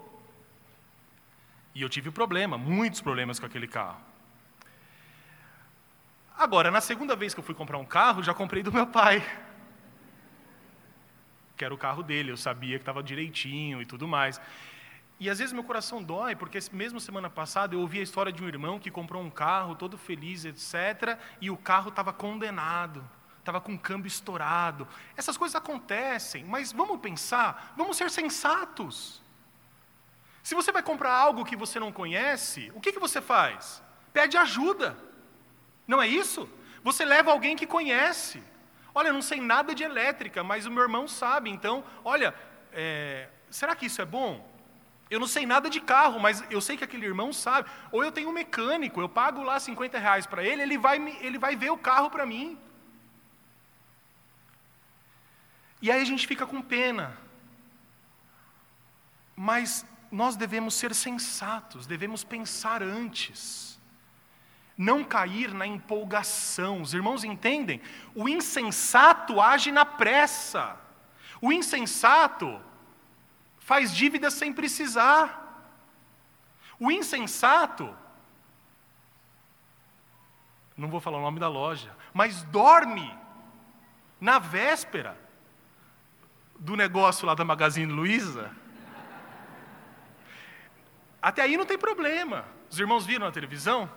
E 1.74 1.82
eu 1.82 1.90
tive 1.90 2.12
problema, 2.12 2.58
muitos 2.58 3.00
problemas 3.00 3.40
com 3.40 3.46
aquele 3.46 3.68
carro. 3.68 4.02
Agora, 6.38 6.72
na 6.72 6.82
segunda 6.82 7.16
vez 7.16 7.34
que 7.34 7.40
eu 7.40 7.44
fui 7.44 7.54
comprar 7.54 7.78
um 7.78 7.86
carro, 7.86 8.24
já 8.24 8.34
comprei 8.34 8.64
do 8.64 8.72
meu 8.72 8.88
pai. 8.88 9.24
Que 11.62 11.65
era 11.65 11.76
o 11.76 11.78
carro 11.78 12.02
dele, 12.02 12.32
eu 12.32 12.38
sabia 12.38 12.80
que 12.80 12.82
estava 12.82 13.04
direitinho 13.04 13.84
e 13.84 13.86
tudo 13.86 14.08
mais. 14.08 14.41
E 15.19 15.30
às 15.30 15.38
vezes 15.38 15.54
meu 15.54 15.63
coração 15.63 16.02
dói, 16.02 16.36
porque 16.36 16.58
mesmo 16.71 17.00
semana 17.00 17.30
passada 17.30 17.76
eu 17.76 17.82
ouvi 17.82 18.00
a 18.00 18.02
história 18.02 18.32
de 18.32 18.43
um 18.43 18.47
irmão 18.47 18.80
que 18.80 18.89
comprou 18.89 19.21
um 19.21 19.30
carro 19.30 19.76
todo 19.76 19.95
feliz, 19.95 20.43
etc., 20.43 21.19
e 21.39 21.52
o 21.52 21.56
carro 21.56 21.89
estava 21.89 22.12
condenado, 22.12 23.08
estava 23.38 23.62
com 23.62 23.76
o 23.76 23.78
câmbio 23.78 24.08
estourado. 24.08 24.88
Essas 25.15 25.38
coisas 25.38 25.56
acontecem, 25.56 26.43
mas 26.45 26.71
vamos 26.71 27.00
pensar, 27.00 27.76
vamos 27.78 27.95
ser 27.95 28.10
sensatos. 28.10 29.21
Se 30.41 30.56
você 30.56 30.71
vai 30.71 30.82
comprar 30.82 31.13
algo 31.13 31.45
que 31.45 31.56
você 31.56 31.80
não 31.80 31.91
conhece, 31.91 32.72
o 32.74 32.82
que, 32.82 32.91
que 32.91 32.97
você 32.99 33.22
faz? 33.22 33.84
Pede 34.12 34.36
ajuda. 34.36 34.97
Não 35.88 36.01
é 36.01 36.07
isso? 36.07 36.49
Você 36.84 37.05
leva 37.05 37.32
alguém 37.32 37.55
que 37.55 37.68
conhece. 37.68 38.41
Olha, 38.94 39.08
eu 39.08 39.14
não 39.14 39.22
sei 39.22 39.39
nada 39.39 39.74
de 39.74 39.84
elétrica, 39.84 40.44
mas 40.44 40.66
o 40.66 40.72
meu 40.72 40.84
irmão 40.84 41.08
sabe, 41.08 41.50
então, 41.50 41.84
olha, 42.04 42.34
é, 42.74 43.30
será 43.50 43.76
que 43.76 43.86
isso 43.86 44.02
é 44.02 44.06
bom? 44.06 44.50
Eu 45.10 45.20
não 45.20 45.28
sei 45.28 45.46
nada 45.46 45.70
de 45.70 45.82
carro, 45.82 46.20
mas 46.20 46.42
eu 46.50 46.62
sei 46.62 46.78
que 46.78 46.86
aquele 46.86 47.06
irmão 47.06 47.34
sabe. 47.34 47.70
Ou 47.92 48.02
eu 48.02 48.14
tenho 48.14 48.30
um 48.30 48.32
mecânico, 48.32 49.02
eu 49.02 49.10
pago 49.10 49.44
lá 49.44 49.60
50 49.60 50.00
reais 50.00 50.26
para 50.26 50.42
ele, 50.42 50.62
ele 50.62 50.78
vai, 50.78 50.98
ele 51.20 51.38
vai 51.38 51.54
ver 51.54 51.70
o 51.70 51.78
carro 51.78 52.10
para 52.10 52.26
mim. 52.26 52.58
E 55.82 55.92
aí 55.92 56.02
a 56.02 56.06
gente 56.06 56.26
fica 56.26 56.46
com 56.46 56.62
pena. 56.62 57.18
Mas 59.36 59.86
nós 60.10 60.38
devemos 60.38 60.76
ser 60.76 60.96
sensatos, 60.96 61.86
devemos 61.86 62.24
pensar 62.24 62.82
antes. 62.82 63.78
Não 64.78 65.03
cair 65.03 65.53
na 65.53 65.67
empolgação. 65.67 66.82
Os 66.82 66.93
irmãos 66.93 67.24
entendem? 67.24 67.82
O 68.15 68.28
insensato 68.28 69.39
age 69.39 69.72
na 69.72 69.86
pressa. 69.86 70.78
O 71.41 71.51
insensato 71.51 72.59
faz 73.59 73.93
dívidas 73.93 74.34
sem 74.34 74.51
precisar. 74.51 75.39
O 76.80 76.91
insensato, 76.91 77.95
não 80.76 80.89
vou 80.89 80.99
falar 80.99 81.19
o 81.19 81.22
nome 81.22 81.39
da 81.39 81.47
loja, 81.47 81.95
mas 82.13 82.43
dorme 82.43 83.15
na 84.19 84.39
véspera 84.39 85.17
do 86.59 86.76
negócio 86.76 87.26
lá 87.26 87.34
da 87.34 87.45
Magazine 87.45 87.91
Luiza. 87.91 88.51
Até 91.22 91.43
aí 91.43 91.55
não 91.55 91.65
tem 91.65 91.78
problema. 91.78 92.45
Os 92.69 92.80
irmãos 92.80 93.05
viram 93.05 93.26
na 93.26 93.32
televisão? 93.32 93.89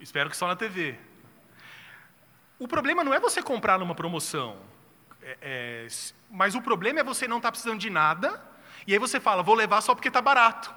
Espero 0.00 0.30
que 0.30 0.36
só 0.36 0.46
na 0.46 0.56
TV. 0.56 0.98
O 2.58 2.66
problema 2.66 3.04
não 3.04 3.14
é 3.14 3.20
você 3.20 3.42
comprar 3.42 3.78
numa 3.78 3.94
promoção, 3.94 4.56
é, 5.22 5.38
é, 5.40 5.86
mas 6.30 6.54
o 6.54 6.62
problema 6.62 7.00
é 7.00 7.04
você 7.04 7.28
não 7.28 7.36
estar 7.36 7.48
tá 7.48 7.52
precisando 7.52 7.78
de 7.78 7.90
nada, 7.90 8.42
e 8.86 8.92
aí 8.92 8.98
você 8.98 9.20
fala, 9.20 9.42
vou 9.42 9.54
levar 9.54 9.80
só 9.80 9.94
porque 9.94 10.08
está 10.08 10.20
barato. 10.20 10.74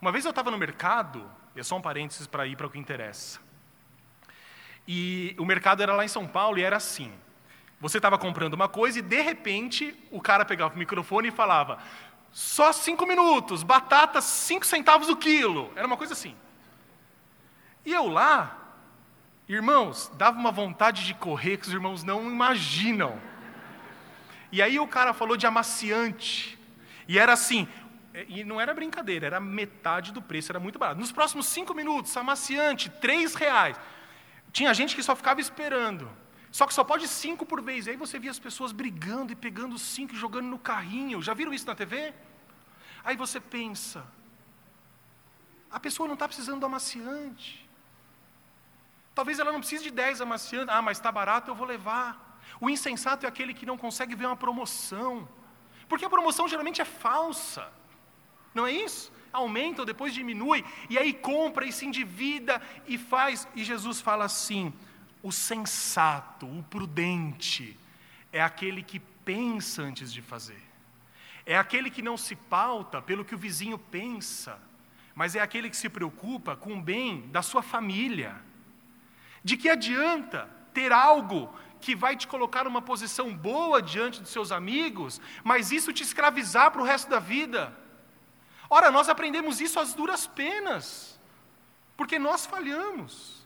Uma 0.00 0.10
vez 0.10 0.24
eu 0.24 0.30
estava 0.30 0.50
no 0.50 0.58
mercado, 0.58 1.30
é 1.54 1.62
só 1.62 1.76
um 1.76 1.82
parênteses 1.82 2.26
para 2.26 2.46
ir 2.46 2.56
para 2.56 2.66
o 2.66 2.70
que 2.70 2.78
interessa. 2.78 3.38
E 4.88 5.36
o 5.38 5.44
mercado 5.44 5.82
era 5.82 5.94
lá 5.94 6.04
em 6.04 6.08
São 6.08 6.26
Paulo 6.26 6.58
e 6.58 6.62
era 6.62 6.76
assim. 6.76 7.12
Você 7.80 7.98
estava 7.98 8.18
comprando 8.18 8.54
uma 8.54 8.68
coisa 8.68 8.98
e 8.98 9.02
de 9.02 9.20
repente 9.20 9.96
o 10.10 10.20
cara 10.20 10.44
pegava 10.44 10.74
o 10.74 10.78
microfone 10.78 11.28
e 11.28 11.30
falava: 11.32 11.78
só 12.32 12.72
cinco 12.72 13.06
minutos, 13.06 13.62
batata 13.62 14.20
cinco 14.20 14.66
centavos 14.66 15.08
o 15.08 15.16
quilo. 15.16 15.72
Era 15.76 15.86
uma 15.86 15.96
coisa 15.96 16.12
assim. 16.12 16.34
E 17.84 17.92
eu 17.92 18.08
lá, 18.08 18.59
irmãos, 19.54 20.10
dava 20.14 20.38
uma 20.38 20.52
vontade 20.52 21.04
de 21.04 21.14
correr 21.14 21.56
que 21.56 21.66
os 21.66 21.72
irmãos 21.72 22.02
não 22.04 22.26
imaginam. 22.30 23.20
E 24.52 24.60
aí 24.62 24.78
o 24.78 24.86
cara 24.86 25.12
falou 25.12 25.36
de 25.36 25.46
amaciante. 25.46 26.58
E 27.08 27.18
era 27.18 27.32
assim, 27.32 27.66
e 28.28 28.44
não 28.44 28.60
era 28.60 28.74
brincadeira, 28.74 29.26
era 29.26 29.40
metade 29.40 30.12
do 30.12 30.20
preço, 30.20 30.52
era 30.52 30.60
muito 30.60 30.78
barato. 30.78 31.00
Nos 31.00 31.12
próximos 31.12 31.46
cinco 31.46 31.74
minutos, 31.74 32.16
amaciante, 32.16 32.90
três 32.90 33.34
reais. 33.34 33.76
Tinha 34.52 34.74
gente 34.74 34.94
que 34.96 35.02
só 35.02 35.14
ficava 35.14 35.40
esperando. 35.40 36.10
Só 36.50 36.66
que 36.66 36.74
só 36.74 36.82
pode 36.82 37.06
cinco 37.06 37.46
por 37.46 37.62
vez. 37.62 37.86
E 37.86 37.90
aí 37.90 37.96
você 37.96 38.18
via 38.18 38.30
as 38.30 38.38
pessoas 38.38 38.72
brigando 38.72 39.32
e 39.32 39.36
pegando 39.36 39.78
cinco 39.78 40.14
e 40.14 40.16
jogando 40.16 40.46
no 40.46 40.58
carrinho. 40.58 41.22
Já 41.22 41.32
viram 41.34 41.52
isso 41.52 41.66
na 41.66 41.74
TV? 41.74 42.12
Aí 43.04 43.16
você 43.16 43.40
pensa, 43.40 44.04
a 45.70 45.78
pessoa 45.78 46.06
não 46.06 46.14
está 46.14 46.26
precisando 46.26 46.60
do 46.60 46.66
amaciante. 46.66 47.69
Talvez 49.14 49.38
ela 49.38 49.52
não 49.52 49.60
precise 49.60 49.82
de 49.82 49.90
dez 49.90 50.20
amaciantes. 50.20 50.74
Ah, 50.74 50.82
mas 50.82 50.98
está 50.98 51.10
barato, 51.10 51.50
eu 51.50 51.54
vou 51.54 51.66
levar. 51.66 52.40
O 52.60 52.68
insensato 52.68 53.26
é 53.26 53.28
aquele 53.28 53.54
que 53.54 53.66
não 53.66 53.76
consegue 53.76 54.14
ver 54.14 54.26
uma 54.26 54.36
promoção. 54.36 55.28
Porque 55.88 56.04
a 56.04 56.10
promoção 56.10 56.48
geralmente 56.48 56.80
é 56.80 56.84
falsa. 56.84 57.70
Não 58.54 58.66
é 58.66 58.72
isso? 58.72 59.12
Aumenta 59.32 59.82
ou 59.82 59.86
depois 59.86 60.12
diminui, 60.12 60.64
e 60.88 60.98
aí 60.98 61.12
compra 61.12 61.64
e 61.64 61.72
se 61.72 61.86
endivida 61.86 62.60
e 62.86 62.98
faz. 62.98 63.46
E 63.54 63.62
Jesus 63.62 64.00
fala 64.00 64.24
assim: 64.24 64.72
o 65.22 65.30
sensato, 65.30 66.46
o 66.46 66.62
prudente, 66.64 67.78
é 68.32 68.42
aquele 68.42 68.82
que 68.82 68.98
pensa 68.98 69.82
antes 69.82 70.12
de 70.12 70.20
fazer. 70.20 70.60
É 71.46 71.56
aquele 71.56 71.90
que 71.90 72.02
não 72.02 72.16
se 72.16 72.34
pauta 72.34 73.00
pelo 73.00 73.24
que 73.24 73.34
o 73.34 73.38
vizinho 73.38 73.78
pensa, 73.78 74.60
mas 75.14 75.34
é 75.34 75.40
aquele 75.40 75.70
que 75.70 75.76
se 75.76 75.88
preocupa 75.88 76.56
com 76.56 76.74
o 76.74 76.80
bem 76.80 77.28
da 77.28 77.42
sua 77.42 77.62
família. 77.62 78.40
De 79.42 79.56
que 79.56 79.68
adianta 79.68 80.48
ter 80.72 80.92
algo 80.92 81.52
que 81.80 81.94
vai 81.94 82.14
te 82.14 82.26
colocar 82.26 82.64
numa 82.64 82.82
posição 82.82 83.34
boa 83.34 83.80
diante 83.80 84.20
dos 84.20 84.30
seus 84.30 84.52
amigos, 84.52 85.20
mas 85.42 85.72
isso 85.72 85.92
te 85.92 86.02
escravizar 86.02 86.70
para 86.70 86.82
o 86.82 86.84
resto 86.84 87.08
da 87.08 87.18
vida? 87.18 87.76
Ora, 88.68 88.90
nós 88.90 89.08
aprendemos 89.08 89.60
isso 89.60 89.80
às 89.80 89.94
duras 89.94 90.26
penas, 90.26 91.18
porque 91.96 92.18
nós 92.18 92.46
falhamos. 92.46 93.40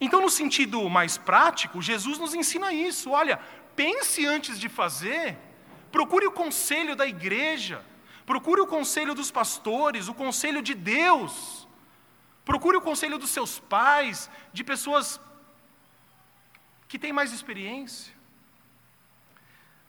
Então, 0.00 0.20
no 0.20 0.30
sentido 0.30 0.88
mais 0.88 1.18
prático, 1.18 1.82
Jesus 1.82 2.18
nos 2.18 2.34
ensina 2.34 2.72
isso. 2.72 3.10
Olha, 3.10 3.38
pense 3.74 4.24
antes 4.24 4.58
de 4.58 4.68
fazer, 4.68 5.36
procure 5.90 6.26
o 6.26 6.32
conselho 6.32 6.94
da 6.94 7.06
igreja, 7.06 7.84
procure 8.24 8.60
o 8.60 8.66
conselho 8.66 9.14
dos 9.14 9.30
pastores, 9.30 10.08
o 10.08 10.14
conselho 10.14 10.62
de 10.62 10.74
Deus, 10.74 11.68
procure 12.50 12.76
o 12.76 12.80
conselho 12.80 13.16
dos 13.16 13.30
seus 13.30 13.60
pais, 13.60 14.28
de 14.52 14.64
pessoas 14.64 15.20
que 16.88 16.98
têm 16.98 17.12
mais 17.12 17.32
experiência. 17.32 18.12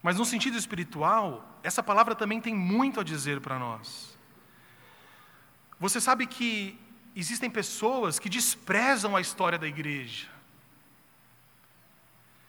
Mas 0.04 0.18
no 0.20 0.26
sentido 0.26 0.56
espiritual, 0.56 1.26
essa 1.64 1.82
palavra 1.82 2.14
também 2.14 2.40
tem 2.40 2.54
muito 2.54 3.00
a 3.00 3.04
dizer 3.04 3.42
para 3.42 3.58
nós. 3.58 4.16
Você 5.80 6.00
sabe 6.00 6.28
que 6.28 6.78
existem 7.16 7.50
pessoas 7.50 8.20
que 8.20 8.30
desprezam 8.30 9.16
a 9.16 9.22
história 9.22 9.58
da 9.58 9.68
igreja, 9.68 10.30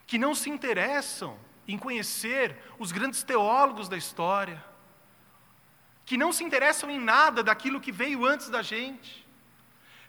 que 0.05 0.19
não 0.19 0.35
se 0.35 0.47
interessam 0.47 1.39
em 1.67 1.75
conhecer 1.75 2.55
os 2.77 2.91
grandes 2.91 3.23
teólogos 3.23 3.89
da 3.89 3.97
história, 3.97 4.63
que 6.05 6.17
não 6.17 6.31
se 6.31 6.43
interessam 6.43 6.91
em 6.91 6.99
nada 6.99 7.41
daquilo 7.41 7.81
que 7.81 7.91
veio 7.91 8.23
antes 8.27 8.47
da 8.47 8.61
gente. 8.61 9.22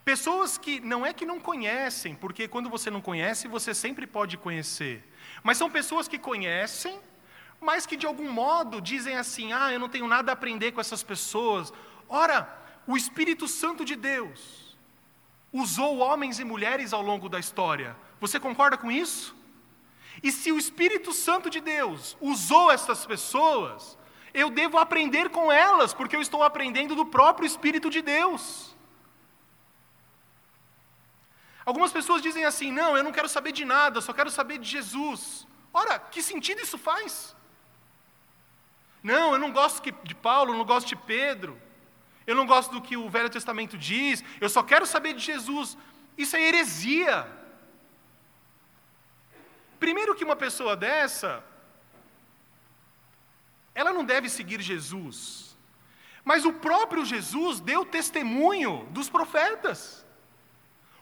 Pessoas 0.04 0.58
que 0.58 0.80
não 0.80 1.04
é 1.04 1.14
que 1.14 1.24
não 1.24 1.40
conhecem, 1.40 2.14
porque 2.14 2.46
quando 2.46 2.68
você 2.68 2.90
não 2.90 3.00
conhece, 3.00 3.48
você 3.48 3.72
sempre 3.72 4.06
pode 4.06 4.36
conhecer. 4.36 5.02
Mas 5.42 5.56
são 5.56 5.70
pessoas 5.70 6.06
que 6.06 6.18
conhecem, 6.18 7.00
mas 7.58 7.86
que 7.86 7.96
de 7.96 8.06
algum 8.06 8.30
modo 8.30 8.82
dizem 8.82 9.16
assim: 9.16 9.52
ah, 9.52 9.72
eu 9.72 9.80
não 9.80 9.88
tenho 9.88 10.06
nada 10.06 10.30
a 10.30 10.34
aprender 10.34 10.72
com 10.72 10.80
essas 10.80 11.02
pessoas. 11.02 11.72
Ora, 12.06 12.46
o 12.86 12.96
Espírito 12.96 13.48
Santo 13.48 13.82
de 13.82 13.96
Deus 13.96 14.76
usou 15.50 15.98
homens 15.98 16.38
e 16.38 16.44
mulheres 16.44 16.92
ao 16.92 17.00
longo 17.00 17.28
da 17.28 17.40
história. 17.40 17.96
Você 18.20 18.38
concorda 18.38 18.76
com 18.76 18.90
isso? 18.90 19.34
E 20.22 20.30
se 20.30 20.52
o 20.52 20.58
Espírito 20.58 21.12
Santo 21.12 21.48
de 21.48 21.60
Deus 21.60 22.16
usou 22.20 22.70
essas 22.70 23.06
pessoas, 23.06 23.96
eu 24.34 24.50
devo 24.50 24.76
aprender 24.76 25.30
com 25.30 25.50
elas, 25.50 25.94
porque 25.94 26.14
eu 26.14 26.20
estou 26.20 26.42
aprendendo 26.42 26.94
do 26.94 27.06
próprio 27.06 27.46
Espírito 27.46 27.88
de 27.88 28.02
Deus. 28.02 28.73
Algumas 31.64 31.92
pessoas 31.92 32.22
dizem 32.22 32.44
assim: 32.44 32.70
não, 32.70 32.96
eu 32.96 33.02
não 33.02 33.12
quero 33.12 33.28
saber 33.28 33.52
de 33.52 33.64
nada, 33.64 34.00
só 34.00 34.12
quero 34.12 34.30
saber 34.30 34.58
de 34.58 34.68
Jesus. 34.68 35.46
Ora, 35.72 35.98
que 35.98 36.22
sentido 36.22 36.60
isso 36.60 36.78
faz? 36.78 37.34
Não, 39.02 39.32
eu 39.32 39.38
não 39.38 39.52
gosto 39.52 39.82
de 40.02 40.14
Paulo, 40.14 40.52
eu 40.52 40.58
não 40.58 40.64
gosto 40.64 40.88
de 40.88 40.96
Pedro. 40.96 41.60
Eu 42.26 42.34
não 42.34 42.46
gosto 42.46 42.72
do 42.72 42.80
que 42.80 42.96
o 42.96 43.08
Velho 43.08 43.28
Testamento 43.28 43.76
diz, 43.76 44.24
eu 44.40 44.48
só 44.48 44.62
quero 44.62 44.86
saber 44.86 45.14
de 45.14 45.20
Jesus. 45.20 45.76
Isso 46.16 46.36
é 46.36 46.42
heresia. 46.42 47.30
Primeiro 49.78 50.14
que 50.14 50.24
uma 50.24 50.36
pessoa 50.36 50.74
dessa, 50.74 51.44
ela 53.74 53.92
não 53.92 54.04
deve 54.04 54.28
seguir 54.28 54.60
Jesus. 54.62 55.54
Mas 56.24 56.46
o 56.46 56.52
próprio 56.52 57.04
Jesus 57.04 57.60
deu 57.60 57.84
testemunho 57.84 58.86
dos 58.90 59.10
profetas. 59.10 60.03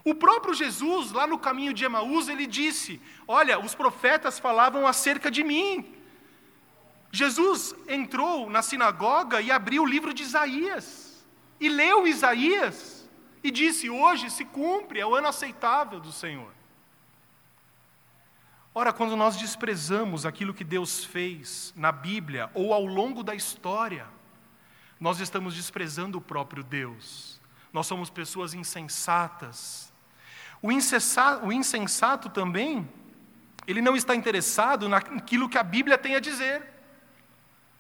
O 0.04 0.14
próprio 0.14 0.54
Jesus, 0.54 1.12
lá 1.12 1.26
no 1.26 1.38
caminho 1.38 1.72
de 1.72 1.84
Emaús, 1.84 2.28
ele 2.28 2.46
disse: 2.46 3.00
Olha, 3.26 3.58
os 3.58 3.74
profetas 3.74 4.38
falavam 4.38 4.86
acerca 4.86 5.30
de 5.30 5.44
mim. 5.44 5.94
Jesus 7.10 7.74
entrou 7.86 8.48
na 8.48 8.62
sinagoga 8.62 9.40
e 9.40 9.50
abriu 9.50 9.82
o 9.82 9.86
livro 9.86 10.12
de 10.14 10.22
Isaías 10.22 11.12
e 11.62 11.68
leu 11.68 12.08
Isaías 12.08 13.08
e 13.44 13.50
disse: 13.50 13.88
Hoje 13.88 14.28
se 14.28 14.44
cumpre, 14.44 14.98
é 14.98 15.06
o 15.06 15.14
ano 15.14 15.28
aceitável 15.28 16.00
do 16.00 16.10
Senhor. 16.10 16.52
Ora, 18.74 18.92
quando 18.92 19.14
nós 19.14 19.36
desprezamos 19.36 20.26
aquilo 20.26 20.52
que 20.52 20.64
Deus 20.64 21.04
fez 21.04 21.72
na 21.76 21.92
Bíblia 21.92 22.50
ou 22.52 22.72
ao 22.72 22.84
longo 22.84 23.22
da 23.22 23.34
história, 23.34 24.08
nós 24.98 25.20
estamos 25.20 25.54
desprezando 25.54 26.18
o 26.18 26.22
próprio 26.22 26.64
Deus. 26.64 27.40
Nós 27.72 27.86
somos 27.86 28.10
pessoas 28.10 28.54
insensatas. 28.54 29.91
O 30.62 30.70
insensato, 30.70 31.44
o 31.44 31.52
insensato 31.52 32.30
também, 32.30 32.88
ele 33.66 33.82
não 33.82 33.96
está 33.96 34.14
interessado 34.14 34.88
naquilo 34.88 35.48
que 35.48 35.58
a 35.58 35.62
Bíblia 35.62 35.98
tem 35.98 36.14
a 36.14 36.20
dizer. 36.20 36.62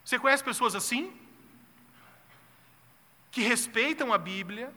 Você 0.04 0.18
conhece 0.18 0.42
pessoas 0.42 0.74
assim? 0.74 1.22
que 3.32 3.40
respeitam 3.40 4.12
a 4.12 4.18
Bíblia, 4.18 4.70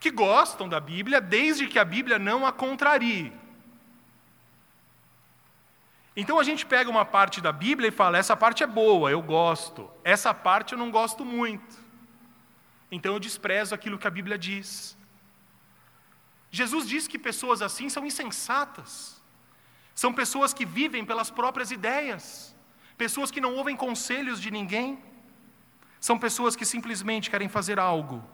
que 0.00 0.10
gostam 0.10 0.66
da 0.66 0.80
Bíblia, 0.80 1.20
desde 1.20 1.68
que 1.68 1.78
a 1.78 1.84
Bíblia 1.84 2.18
não 2.18 2.46
a 2.46 2.50
contrarie. 2.50 3.32
Então 6.16 6.40
a 6.40 6.42
gente 6.42 6.64
pega 6.64 6.88
uma 6.88 7.04
parte 7.04 7.42
da 7.42 7.52
Bíblia 7.52 7.88
e 7.88 7.92
fala: 7.92 8.16
essa 8.16 8.34
parte 8.34 8.62
é 8.62 8.66
boa, 8.66 9.10
eu 9.10 9.20
gosto, 9.20 9.90
essa 10.02 10.32
parte 10.32 10.72
eu 10.72 10.78
não 10.78 10.90
gosto 10.90 11.22
muito. 11.22 11.76
Então 12.90 13.12
eu 13.12 13.20
desprezo 13.20 13.74
aquilo 13.74 13.98
que 13.98 14.06
a 14.06 14.10
Bíblia 14.10 14.38
diz. 14.38 14.96
Jesus 16.56 16.88
diz 16.88 17.06
que 17.06 17.18
pessoas 17.18 17.60
assim 17.60 17.88
são 17.90 18.06
insensatas, 18.06 19.20
são 19.94 20.10
pessoas 20.20 20.54
que 20.54 20.64
vivem 20.64 21.04
pelas 21.04 21.30
próprias 21.30 21.70
ideias, 21.70 22.56
pessoas 22.96 23.30
que 23.30 23.42
não 23.42 23.54
ouvem 23.56 23.76
conselhos 23.76 24.40
de 24.40 24.50
ninguém. 24.50 24.98
São 26.00 26.18
pessoas 26.18 26.56
que 26.56 26.64
simplesmente 26.64 27.30
querem 27.30 27.48
fazer 27.48 27.78
algo 27.78 28.24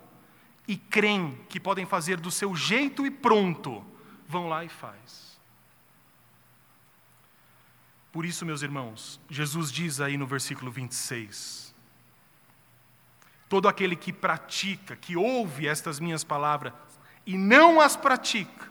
e 0.68 0.76
creem 0.76 1.36
que 1.48 1.58
podem 1.58 1.84
fazer 1.84 2.20
do 2.20 2.30
seu 2.30 2.54
jeito 2.54 3.04
e 3.04 3.10
pronto, 3.10 3.84
vão 4.28 4.48
lá 4.48 4.64
e 4.64 4.68
faz. 4.68 5.40
Por 8.12 8.24
isso, 8.24 8.46
meus 8.46 8.62
irmãos, 8.62 9.20
Jesus 9.28 9.72
diz 9.72 10.00
aí 10.00 10.16
no 10.16 10.28
versículo 10.28 10.70
26: 10.70 11.74
Todo 13.48 13.66
aquele 13.68 13.96
que 13.96 14.12
pratica, 14.12 14.94
que 14.94 15.16
ouve 15.16 15.66
estas 15.66 15.98
minhas 15.98 16.22
palavras 16.22 16.72
e 17.26 17.38
não 17.38 17.80
as 17.80 17.96
pratica, 17.96 18.70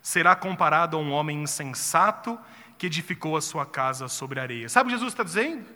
será 0.00 0.36
comparado 0.36 0.96
a 0.96 1.00
um 1.00 1.10
homem 1.10 1.42
insensato 1.42 2.38
que 2.78 2.86
edificou 2.86 3.36
a 3.36 3.40
sua 3.40 3.66
casa 3.66 4.08
sobre 4.08 4.38
areia. 4.38 4.68
Sabe 4.68 4.88
o 4.88 4.90
que 4.90 4.96
Jesus 4.96 5.12
está 5.12 5.24
dizendo? 5.24 5.66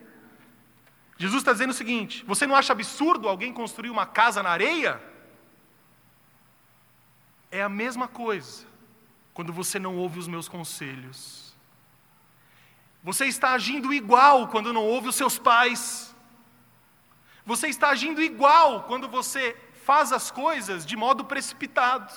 Jesus 1.18 1.40
está 1.40 1.52
dizendo 1.52 1.70
o 1.70 1.74
seguinte: 1.74 2.24
você 2.26 2.46
não 2.46 2.54
acha 2.54 2.72
absurdo 2.72 3.28
alguém 3.28 3.52
construir 3.52 3.90
uma 3.90 4.06
casa 4.06 4.42
na 4.42 4.50
areia? 4.50 5.00
É 7.50 7.62
a 7.62 7.68
mesma 7.68 8.06
coisa 8.06 8.64
quando 9.34 9.52
você 9.52 9.78
não 9.78 9.96
ouve 9.96 10.18
os 10.18 10.28
meus 10.28 10.48
conselhos. 10.48 11.54
Você 13.02 13.26
está 13.26 13.52
agindo 13.52 13.92
igual 13.92 14.48
quando 14.48 14.72
não 14.72 14.84
ouve 14.84 15.08
os 15.08 15.16
seus 15.16 15.38
pais. 15.38 16.14
Você 17.44 17.68
está 17.68 17.88
agindo 17.88 18.22
igual 18.22 18.84
quando 18.84 19.08
você 19.08 19.56
faz 19.90 20.12
as 20.12 20.30
coisas 20.30 20.86
de 20.86 20.96
modo 20.96 21.24
precipitado. 21.24 22.12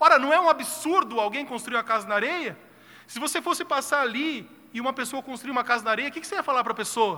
Ora, 0.00 0.18
não 0.18 0.32
é 0.32 0.40
um 0.40 0.48
absurdo 0.48 1.20
alguém 1.20 1.44
construir 1.44 1.76
uma 1.76 1.84
casa 1.84 2.08
na 2.08 2.14
areia? 2.14 2.58
Se 3.06 3.18
você 3.20 3.42
fosse 3.42 3.66
passar 3.66 4.00
ali 4.00 4.50
e 4.72 4.80
uma 4.80 4.94
pessoa 4.94 5.22
construir 5.22 5.50
uma 5.50 5.62
casa 5.62 5.84
na 5.84 5.90
areia, 5.90 6.08
o 6.08 6.12
que 6.12 6.24
você 6.24 6.36
ia 6.36 6.42
falar 6.42 6.64
para 6.64 6.72
a 6.72 6.76
pessoa? 6.76 7.16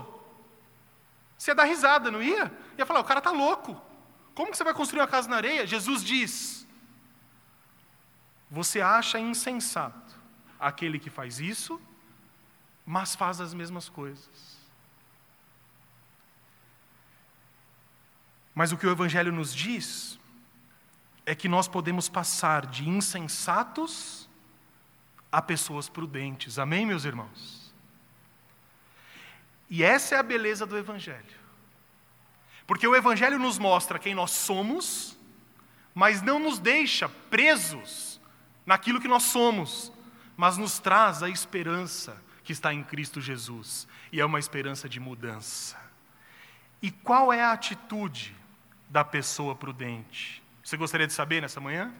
Você 1.38 1.52
ia 1.52 1.54
dar 1.54 1.62
risada, 1.62 2.10
não 2.10 2.20
ia? 2.20 2.50
Ia 2.76 2.84
falar, 2.84 2.98
o 2.98 3.04
cara 3.04 3.20
está 3.20 3.30
louco. 3.30 3.80
Como 4.34 4.50
que 4.50 4.56
você 4.56 4.64
vai 4.64 4.74
construir 4.74 5.00
uma 5.00 5.06
casa 5.06 5.28
na 5.28 5.36
areia? 5.36 5.64
Jesus 5.64 6.02
diz: 6.02 6.66
Você 8.50 8.80
acha 8.80 9.16
insensato 9.16 10.18
aquele 10.58 10.98
que 10.98 11.08
faz 11.08 11.38
isso, 11.38 11.80
mas 12.84 13.14
faz 13.14 13.40
as 13.40 13.54
mesmas 13.54 13.88
coisas. 13.88 14.59
Mas 18.54 18.72
o 18.72 18.76
que 18.76 18.86
o 18.86 18.90
Evangelho 18.90 19.32
nos 19.32 19.54
diz 19.54 20.18
é 21.24 21.34
que 21.34 21.48
nós 21.48 21.68
podemos 21.68 22.08
passar 22.08 22.66
de 22.66 22.88
insensatos 22.88 24.28
a 25.30 25.40
pessoas 25.40 25.88
prudentes. 25.88 26.58
Amém, 26.58 26.84
meus 26.84 27.04
irmãos? 27.04 27.72
E 29.68 29.84
essa 29.84 30.16
é 30.16 30.18
a 30.18 30.22
beleza 30.22 30.66
do 30.66 30.76
Evangelho. 30.76 31.38
Porque 32.66 32.86
o 32.86 32.96
Evangelho 32.96 33.38
nos 33.38 33.58
mostra 33.58 33.98
quem 33.98 34.14
nós 34.14 34.32
somos, 34.32 35.16
mas 35.94 36.22
não 36.22 36.38
nos 36.38 36.58
deixa 36.58 37.08
presos 37.08 38.20
naquilo 38.66 39.00
que 39.00 39.08
nós 39.08 39.24
somos, 39.24 39.92
mas 40.36 40.56
nos 40.56 40.78
traz 40.78 41.22
a 41.22 41.28
esperança 41.28 42.20
que 42.42 42.52
está 42.52 42.74
em 42.74 42.82
Cristo 42.82 43.20
Jesus, 43.20 43.86
e 44.10 44.20
é 44.20 44.24
uma 44.24 44.38
esperança 44.38 44.88
de 44.88 44.98
mudança. 44.98 45.76
E 46.82 46.90
qual 46.90 47.32
é 47.32 47.42
a 47.42 47.52
atitude 47.52 48.39
da 48.90 49.02
pessoa 49.02 49.54
prudente? 49.54 50.42
Você 50.62 50.76
gostaria 50.76 51.06
de 51.06 51.14
saber 51.14 51.40
nessa 51.40 51.60
manhã? 51.60 51.90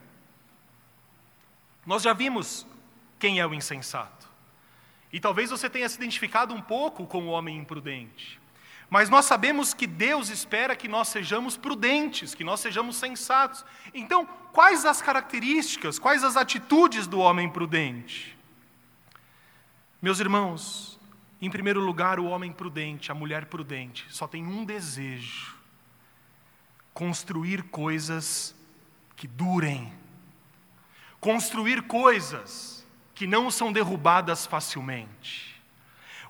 Nós 1.87 2.03
já 2.03 2.13
vimos 2.13 2.67
quem 3.19 3.41
é 3.41 3.47
o 3.47 3.55
insensato. 3.55 4.29
E 5.13 5.19
talvez 5.19 5.51
você 5.51 5.71
tenha 5.71 5.89
se 5.89 5.97
identificado 5.97 6.53
um 6.53 6.61
pouco 6.61 7.07
com 7.07 7.23
o 7.23 7.29
homem 7.29 7.57
imprudente. 7.57 8.39
Mas 8.89 9.09
nós 9.09 9.25
sabemos 9.25 9.73
que 9.73 9.87
Deus 9.87 10.29
espera 10.29 10.75
que 10.75 10.89
nós 10.89 11.09
sejamos 11.09 11.57
prudentes, 11.57 12.35
que 12.35 12.43
nós 12.43 12.59
sejamos 12.59 12.97
sensatos. 12.97 13.65
Então, 13.95 14.27
quais 14.53 14.85
as 14.85 15.01
características, 15.01 15.99
quais 15.99 16.25
as 16.25 16.37
atitudes 16.37 17.07
do 17.07 17.21
homem 17.21 17.49
prudente? 17.49 18.37
Meus 20.03 20.19
irmãos, 20.19 20.99
em 21.41 21.49
primeiro 21.49 21.81
lugar, 21.81 22.19
o 22.19 22.27
homem 22.27 22.53
prudente, 22.53 23.13
a 23.13 23.15
mulher 23.15 23.47
prudente, 23.47 24.07
só 24.11 24.27
tem 24.27 24.45
um 24.45 24.65
desejo: 24.65 25.57
construir 27.01 27.63
coisas 27.63 28.55
que 29.17 29.27
durem. 29.27 29.91
Construir 31.19 31.81
coisas 31.85 32.87
que 33.15 33.27
não 33.27 33.51
são 33.51 33.73
derrubadas 33.73 34.45
facilmente. 34.45 35.59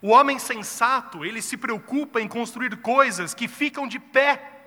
O 0.01 0.11
homem 0.11 0.39
sensato, 0.39 1.25
ele 1.25 1.43
se 1.43 1.57
preocupa 1.57 2.21
em 2.21 2.29
construir 2.29 2.77
coisas 2.77 3.35
que 3.35 3.49
ficam 3.49 3.89
de 3.89 3.99
pé, 3.99 4.61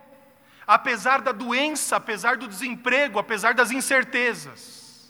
apesar 0.68 1.22
da 1.22 1.32
doença, 1.32 1.96
apesar 1.96 2.36
do 2.36 2.50
desemprego, 2.50 3.18
apesar 3.18 3.54
das 3.54 3.72
incertezas. 3.72 5.10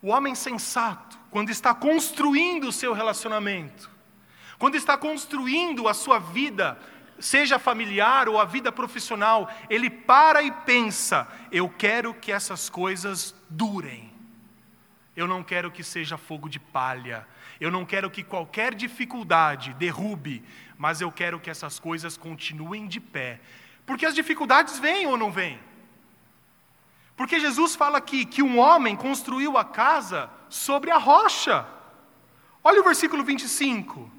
O 0.00 0.08
homem 0.08 0.34
sensato, 0.34 1.18
quando 1.30 1.50
está 1.50 1.74
construindo 1.74 2.68
o 2.68 2.72
seu 2.72 2.94
relacionamento, 2.94 3.90
quando 4.58 4.76
está 4.76 4.96
construindo 4.96 5.86
a 5.86 5.92
sua 5.92 6.18
vida, 6.18 6.80
seja 7.24 7.58
familiar 7.58 8.28
ou 8.28 8.38
a 8.38 8.44
vida 8.44 8.70
profissional, 8.70 9.50
ele 9.70 9.88
para 9.88 10.42
e 10.42 10.50
pensa: 10.50 11.26
eu 11.50 11.68
quero 11.68 12.12
que 12.12 12.30
essas 12.30 12.68
coisas 12.68 13.34
durem. 13.48 14.12
Eu 15.16 15.26
não 15.26 15.42
quero 15.42 15.70
que 15.70 15.82
seja 15.82 16.18
fogo 16.18 16.48
de 16.48 16.58
palha. 16.58 17.26
Eu 17.60 17.70
não 17.70 17.84
quero 17.84 18.10
que 18.10 18.22
qualquer 18.22 18.74
dificuldade 18.74 19.72
derrube, 19.74 20.44
mas 20.76 21.00
eu 21.00 21.10
quero 21.10 21.40
que 21.40 21.48
essas 21.48 21.78
coisas 21.78 22.16
continuem 22.16 22.86
de 22.86 23.00
pé. 23.00 23.40
Porque 23.86 24.04
as 24.04 24.14
dificuldades 24.14 24.78
vêm 24.78 25.06
ou 25.06 25.16
não 25.16 25.30
vêm? 25.30 25.58
Porque 27.16 27.38
Jesus 27.38 27.76
fala 27.76 27.98
aqui 27.98 28.24
que 28.24 28.42
um 28.42 28.58
homem 28.58 28.96
construiu 28.96 29.56
a 29.56 29.64
casa 29.64 30.28
sobre 30.48 30.90
a 30.90 30.98
rocha. 30.98 31.64
Olha 32.62 32.80
o 32.80 32.84
versículo 32.84 33.22
25. 33.22 34.10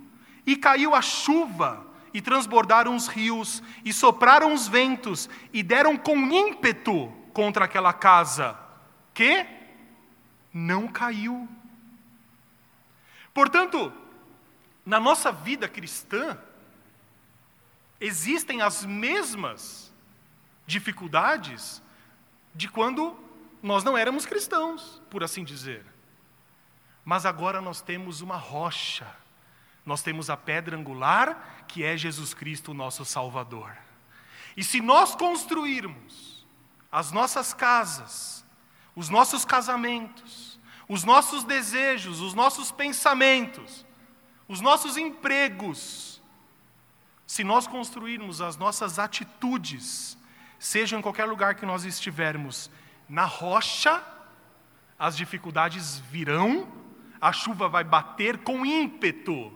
E 0.46 0.56
caiu 0.56 0.96
a 0.96 1.02
chuva, 1.02 1.85
e 2.16 2.22
transbordaram 2.22 2.96
os 2.96 3.08
rios, 3.08 3.62
e 3.84 3.92
sopraram 3.92 4.54
os 4.54 4.68
ventos, 4.68 5.30
e 5.52 5.62
deram 5.62 5.96
com 5.96 6.16
ímpeto 6.16 7.14
contra 7.34 7.66
aquela 7.66 7.94
casa. 7.94 8.58
Que? 9.14 9.56
não 10.56 10.88
caiu. 10.88 11.50
Portanto, 13.34 13.92
na 14.86 15.02
nossa 15.02 15.30
vida 15.34 15.68
cristã, 15.68 16.40
existem 18.00 18.62
as 18.62 18.86
mesmas 18.86 19.94
dificuldades 20.66 21.84
de 22.54 22.70
quando 22.70 23.20
nós 23.62 23.84
não 23.84 23.98
éramos 23.98 24.26
cristãos, 24.26 25.02
por 25.10 25.26
assim 25.26 25.44
dizer. 25.44 25.86
Mas 27.04 27.26
agora 27.26 27.60
nós 27.60 27.82
temos 27.82 28.22
uma 28.22 28.38
rocha, 28.38 29.06
nós 29.86 30.02
temos 30.02 30.30
a 30.30 30.38
pedra 30.38 30.76
angular, 30.76 31.66
que 31.68 31.84
é 31.84 31.96
Jesus 31.96 32.34
Cristo, 32.34 32.74
nosso 32.74 33.06
Salvador. 33.06 33.76
E 34.58 34.64
se 34.64 34.82
nós 34.82 35.16
construirmos 35.16 36.46
as 36.92 37.12
nossas 37.12 37.54
casas, 37.54 38.46
os 38.96 39.10
nossos 39.10 39.46
casamentos, 39.46 40.60
os 40.88 41.04
nossos 41.04 41.44
desejos, 41.44 42.22
os 42.22 42.34
nossos 42.34 42.72
pensamentos, 42.72 43.86
os 44.48 44.62
nossos 44.62 44.98
empregos, 44.98 46.22
se 47.28 47.44
nós 47.44 47.68
construirmos 47.68 48.42
as 48.42 48.56
nossas 48.56 48.98
atitudes, 48.98 50.18
seja 50.58 50.98
em 50.98 51.02
qualquer 51.02 51.26
lugar 51.26 51.56
que 51.56 51.66
nós 51.66 51.84
estivermos, 51.84 52.72
na 53.10 53.26
rocha, 53.26 54.04
as 54.98 55.18
dificuldades 55.18 56.00
virão, 56.00 56.68
a 57.20 57.34
chuva 57.34 57.68
vai 57.68 57.84
bater 57.84 58.38
com 58.40 58.66
ímpeto, 58.66 59.52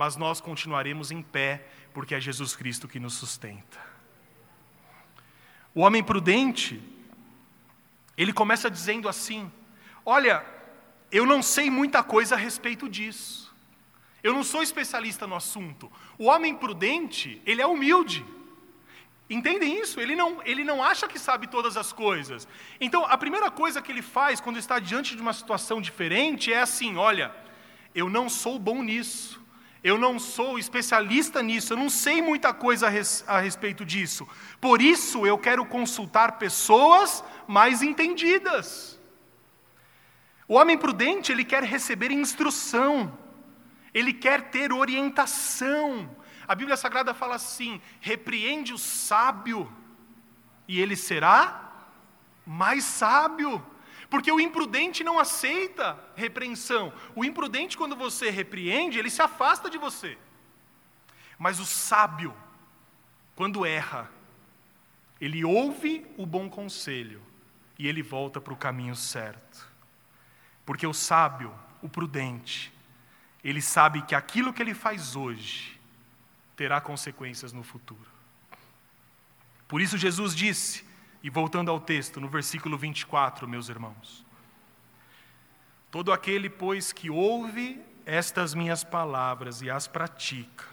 mas 0.00 0.16
nós 0.16 0.40
continuaremos 0.40 1.10
em 1.10 1.20
pé, 1.20 1.62
porque 1.92 2.14
é 2.14 2.20
Jesus 2.20 2.56
Cristo 2.56 2.88
que 2.88 2.98
nos 2.98 3.12
sustenta. 3.12 3.78
O 5.74 5.82
homem 5.82 6.02
prudente, 6.02 6.82
ele 8.16 8.32
começa 8.32 8.70
dizendo 8.70 9.10
assim: 9.10 9.52
Olha, 10.02 10.42
eu 11.12 11.26
não 11.26 11.42
sei 11.42 11.68
muita 11.68 12.02
coisa 12.02 12.34
a 12.34 12.38
respeito 12.38 12.88
disso. 12.88 13.54
Eu 14.22 14.32
não 14.32 14.42
sou 14.42 14.62
especialista 14.62 15.26
no 15.26 15.36
assunto. 15.36 15.92
O 16.16 16.28
homem 16.28 16.54
prudente, 16.54 17.42
ele 17.44 17.60
é 17.60 17.66
humilde. 17.66 18.24
Entendem 19.28 19.78
isso? 19.82 20.00
Ele 20.00 20.16
não, 20.16 20.40
ele 20.46 20.64
não 20.64 20.82
acha 20.82 21.06
que 21.06 21.18
sabe 21.18 21.46
todas 21.46 21.76
as 21.76 21.92
coisas. 21.92 22.48
Então, 22.80 23.04
a 23.04 23.18
primeira 23.18 23.50
coisa 23.50 23.82
que 23.82 23.92
ele 23.92 24.00
faz 24.00 24.40
quando 24.40 24.58
está 24.58 24.78
diante 24.78 25.14
de 25.14 25.20
uma 25.20 25.34
situação 25.34 25.78
diferente 25.78 26.50
é 26.50 26.60
assim: 26.62 26.96
olha, 26.96 27.36
eu 27.94 28.08
não 28.08 28.30
sou 28.30 28.58
bom 28.58 28.82
nisso. 28.82 29.38
Eu 29.82 29.96
não 29.96 30.18
sou 30.18 30.58
especialista 30.58 31.42
nisso, 31.42 31.72
eu 31.72 31.76
não 31.76 31.88
sei 31.88 32.20
muita 32.20 32.52
coisa 32.52 32.86
a, 32.86 32.90
res, 32.90 33.24
a 33.26 33.40
respeito 33.40 33.84
disso. 33.84 34.28
Por 34.60 34.82
isso 34.82 35.26
eu 35.26 35.38
quero 35.38 35.64
consultar 35.64 36.32
pessoas 36.32 37.24
mais 37.46 37.82
entendidas. 37.82 39.00
O 40.46 40.54
homem 40.54 40.76
prudente, 40.76 41.32
ele 41.32 41.44
quer 41.44 41.62
receber 41.62 42.10
instrução, 42.10 43.16
ele 43.94 44.12
quer 44.12 44.50
ter 44.50 44.72
orientação. 44.72 46.10
A 46.46 46.54
Bíblia 46.54 46.76
Sagrada 46.76 47.14
fala 47.14 47.36
assim: 47.36 47.80
repreende 48.00 48.74
o 48.74 48.78
sábio, 48.78 49.72
e 50.68 50.78
ele 50.78 50.96
será 50.96 51.72
mais 52.44 52.84
sábio. 52.84 53.64
Porque 54.10 54.30
o 54.30 54.40
imprudente 54.40 55.04
não 55.04 55.20
aceita 55.20 55.96
repreensão. 56.16 56.92
O 57.14 57.24
imprudente, 57.24 57.78
quando 57.78 57.94
você 57.94 58.28
repreende, 58.28 58.98
ele 58.98 59.08
se 59.08 59.22
afasta 59.22 59.70
de 59.70 59.78
você. 59.78 60.18
Mas 61.38 61.60
o 61.60 61.64
sábio, 61.64 62.34
quando 63.36 63.64
erra, 63.64 64.10
ele 65.20 65.44
ouve 65.44 66.04
o 66.16 66.26
bom 66.26 66.50
conselho 66.50 67.22
e 67.78 67.86
ele 67.86 68.02
volta 68.02 68.40
para 68.40 68.52
o 68.52 68.56
caminho 68.56 68.96
certo. 68.96 69.70
Porque 70.66 70.86
o 70.86 70.92
sábio, 70.92 71.54
o 71.80 71.88
prudente, 71.88 72.72
ele 73.44 73.62
sabe 73.62 74.02
que 74.02 74.14
aquilo 74.14 74.52
que 74.52 74.60
ele 74.60 74.74
faz 74.74 75.14
hoje 75.14 75.80
terá 76.56 76.80
consequências 76.80 77.52
no 77.52 77.62
futuro. 77.62 78.10
Por 79.68 79.80
isso 79.80 79.96
Jesus 79.96 80.34
disse: 80.34 80.84
e 81.22 81.28
voltando 81.28 81.70
ao 81.70 81.80
texto, 81.80 82.20
no 82.20 82.28
versículo 82.28 82.78
24, 82.78 83.46
meus 83.46 83.68
irmãos: 83.68 84.24
Todo 85.90 86.12
aquele, 86.12 86.48
pois, 86.48 86.92
que 86.92 87.10
ouve 87.10 87.82
estas 88.06 88.54
minhas 88.54 88.82
palavras 88.82 89.60
e 89.60 89.70
as 89.70 89.86
pratica, 89.86 90.64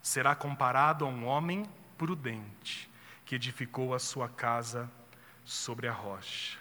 será 0.00 0.34
comparado 0.34 1.04
a 1.04 1.08
um 1.08 1.26
homem 1.26 1.68
prudente, 1.98 2.90
que 3.24 3.34
edificou 3.34 3.94
a 3.94 3.98
sua 3.98 4.28
casa 4.28 4.90
sobre 5.44 5.88
a 5.88 5.92
rocha. 5.92 6.58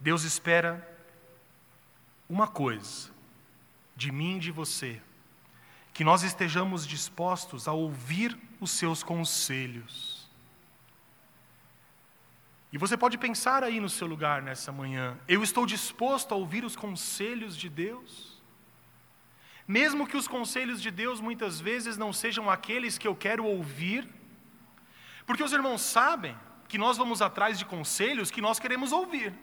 Deus 0.00 0.22
espera 0.24 0.96
uma 2.28 2.46
coisa 2.46 3.10
de 3.96 4.12
mim 4.12 4.36
e 4.36 4.40
de 4.40 4.52
você, 4.52 5.00
que 5.92 6.04
nós 6.04 6.22
estejamos 6.22 6.86
dispostos 6.86 7.66
a 7.66 7.72
ouvir 7.72 8.38
os 8.60 8.70
seus 8.70 9.02
conselhos 9.02 10.07
e 12.72 12.76
você 12.76 12.96
pode 12.96 13.16
pensar 13.16 13.64
aí 13.64 13.80
no 13.80 13.88
seu 13.88 14.06
lugar 14.06 14.42
nessa 14.42 14.70
manhã: 14.70 15.18
eu 15.26 15.42
estou 15.42 15.64
disposto 15.64 16.32
a 16.32 16.36
ouvir 16.36 16.64
os 16.64 16.76
conselhos 16.76 17.56
de 17.56 17.68
Deus? 17.68 18.38
Mesmo 19.66 20.06
que 20.06 20.16
os 20.16 20.28
conselhos 20.28 20.80
de 20.80 20.90
Deus 20.90 21.20
muitas 21.20 21.60
vezes 21.60 21.96
não 21.96 22.12
sejam 22.12 22.48
aqueles 22.48 22.96
que 22.96 23.06
eu 23.06 23.14
quero 23.14 23.44
ouvir, 23.44 24.08
porque 25.26 25.42
os 25.42 25.52
irmãos 25.52 25.82
sabem 25.82 26.36
que 26.66 26.78
nós 26.78 26.96
vamos 26.96 27.20
atrás 27.20 27.58
de 27.58 27.64
conselhos 27.64 28.30
que 28.30 28.40
nós 28.40 28.58
queremos 28.58 28.92
ouvir. 28.92 29.34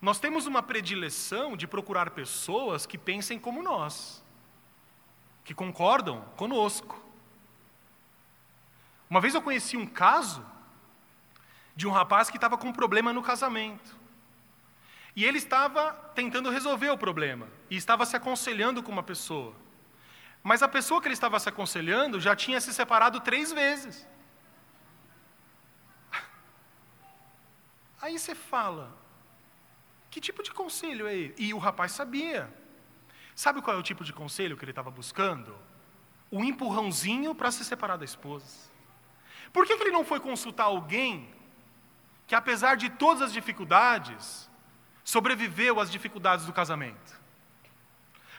Nós 0.00 0.18
temos 0.18 0.46
uma 0.46 0.62
predileção 0.62 1.56
de 1.56 1.66
procurar 1.66 2.10
pessoas 2.10 2.84
que 2.84 2.98
pensem 2.98 3.38
como 3.38 3.62
nós, 3.62 4.22
que 5.42 5.54
concordam 5.54 6.20
conosco. 6.36 7.02
Uma 9.08 9.20
vez 9.20 9.34
eu 9.34 9.40
conheci 9.40 9.76
um 9.76 9.86
caso 9.86 10.44
de 11.76 11.86
um 11.86 11.90
rapaz 11.90 12.30
que 12.30 12.36
estava 12.36 12.56
com 12.56 12.68
um 12.68 12.72
problema 12.72 13.12
no 13.12 13.22
casamento. 13.22 13.96
E 15.16 15.24
ele 15.24 15.38
estava 15.38 15.92
tentando 16.14 16.50
resolver 16.50 16.90
o 16.90 16.98
problema 16.98 17.48
e 17.70 17.76
estava 17.76 18.04
se 18.04 18.16
aconselhando 18.16 18.82
com 18.82 18.90
uma 18.90 19.02
pessoa. 19.02 19.54
Mas 20.42 20.62
a 20.62 20.68
pessoa 20.68 21.00
que 21.00 21.06
ele 21.06 21.14
estava 21.14 21.38
se 21.38 21.48
aconselhando 21.48 22.20
já 22.20 22.34
tinha 22.36 22.60
se 22.60 22.74
separado 22.74 23.20
três 23.20 23.52
vezes. 23.52 24.06
Aí 28.02 28.18
você 28.18 28.34
fala, 28.34 28.94
que 30.10 30.20
tipo 30.20 30.42
de 30.42 30.52
conselho 30.52 31.06
é 31.06 31.14
ele? 31.14 31.34
E 31.38 31.54
o 31.54 31.58
rapaz 31.58 31.92
sabia. 31.92 32.52
Sabe 33.34 33.62
qual 33.62 33.76
é 33.76 33.80
o 33.80 33.82
tipo 33.82 34.04
de 34.04 34.12
conselho 34.12 34.56
que 34.56 34.64
ele 34.64 34.72
estava 34.72 34.90
buscando? 34.90 35.56
Um 36.30 36.44
empurrãozinho 36.44 37.34
para 37.34 37.50
se 37.50 37.64
separar 37.64 37.96
da 37.96 38.04
esposa. 38.04 38.70
Por 39.52 39.66
que, 39.66 39.76
que 39.76 39.82
ele 39.84 39.90
não 39.90 40.04
foi 40.04 40.20
consultar 40.20 40.64
alguém 40.64 41.32
que, 42.26 42.34
apesar 42.34 42.76
de 42.76 42.88
todas 42.90 43.22
as 43.22 43.32
dificuldades, 43.32 44.50
sobreviveu 45.02 45.80
às 45.80 45.90
dificuldades 45.90 46.46
do 46.46 46.52
casamento? 46.52 47.20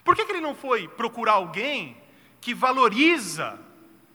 Por 0.04 0.16
que, 0.16 0.26
que 0.26 0.32
ele 0.32 0.42
não 0.42 0.56
foi 0.56 0.88
procurar 0.88 1.34
alguém 1.34 2.02
que 2.40 2.54
valoriza 2.54 3.60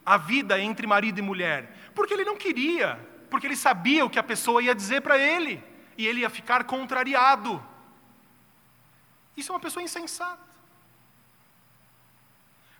a 0.04 0.16
vida 0.16 0.58
entre 0.60 0.86
marido 0.86 1.18
e 1.18 1.22
mulher? 1.22 1.90
Porque 1.94 2.14
ele 2.14 2.24
não 2.24 2.36
queria, 2.36 2.98
porque 3.28 3.46
ele 3.46 3.56
sabia 3.56 4.04
o 4.04 4.10
que 4.10 4.18
a 4.18 4.22
pessoa 4.22 4.62
ia 4.62 4.74
dizer 4.74 5.02
para 5.02 5.18
ele, 5.18 5.62
e 5.96 6.06
ele 6.06 6.20
ia 6.20 6.30
ficar 6.30 6.64
contrariado. 6.64 7.62
Isso 9.36 9.52
é 9.52 9.54
uma 9.54 9.60
pessoa 9.60 9.82
insensata. 9.82 10.50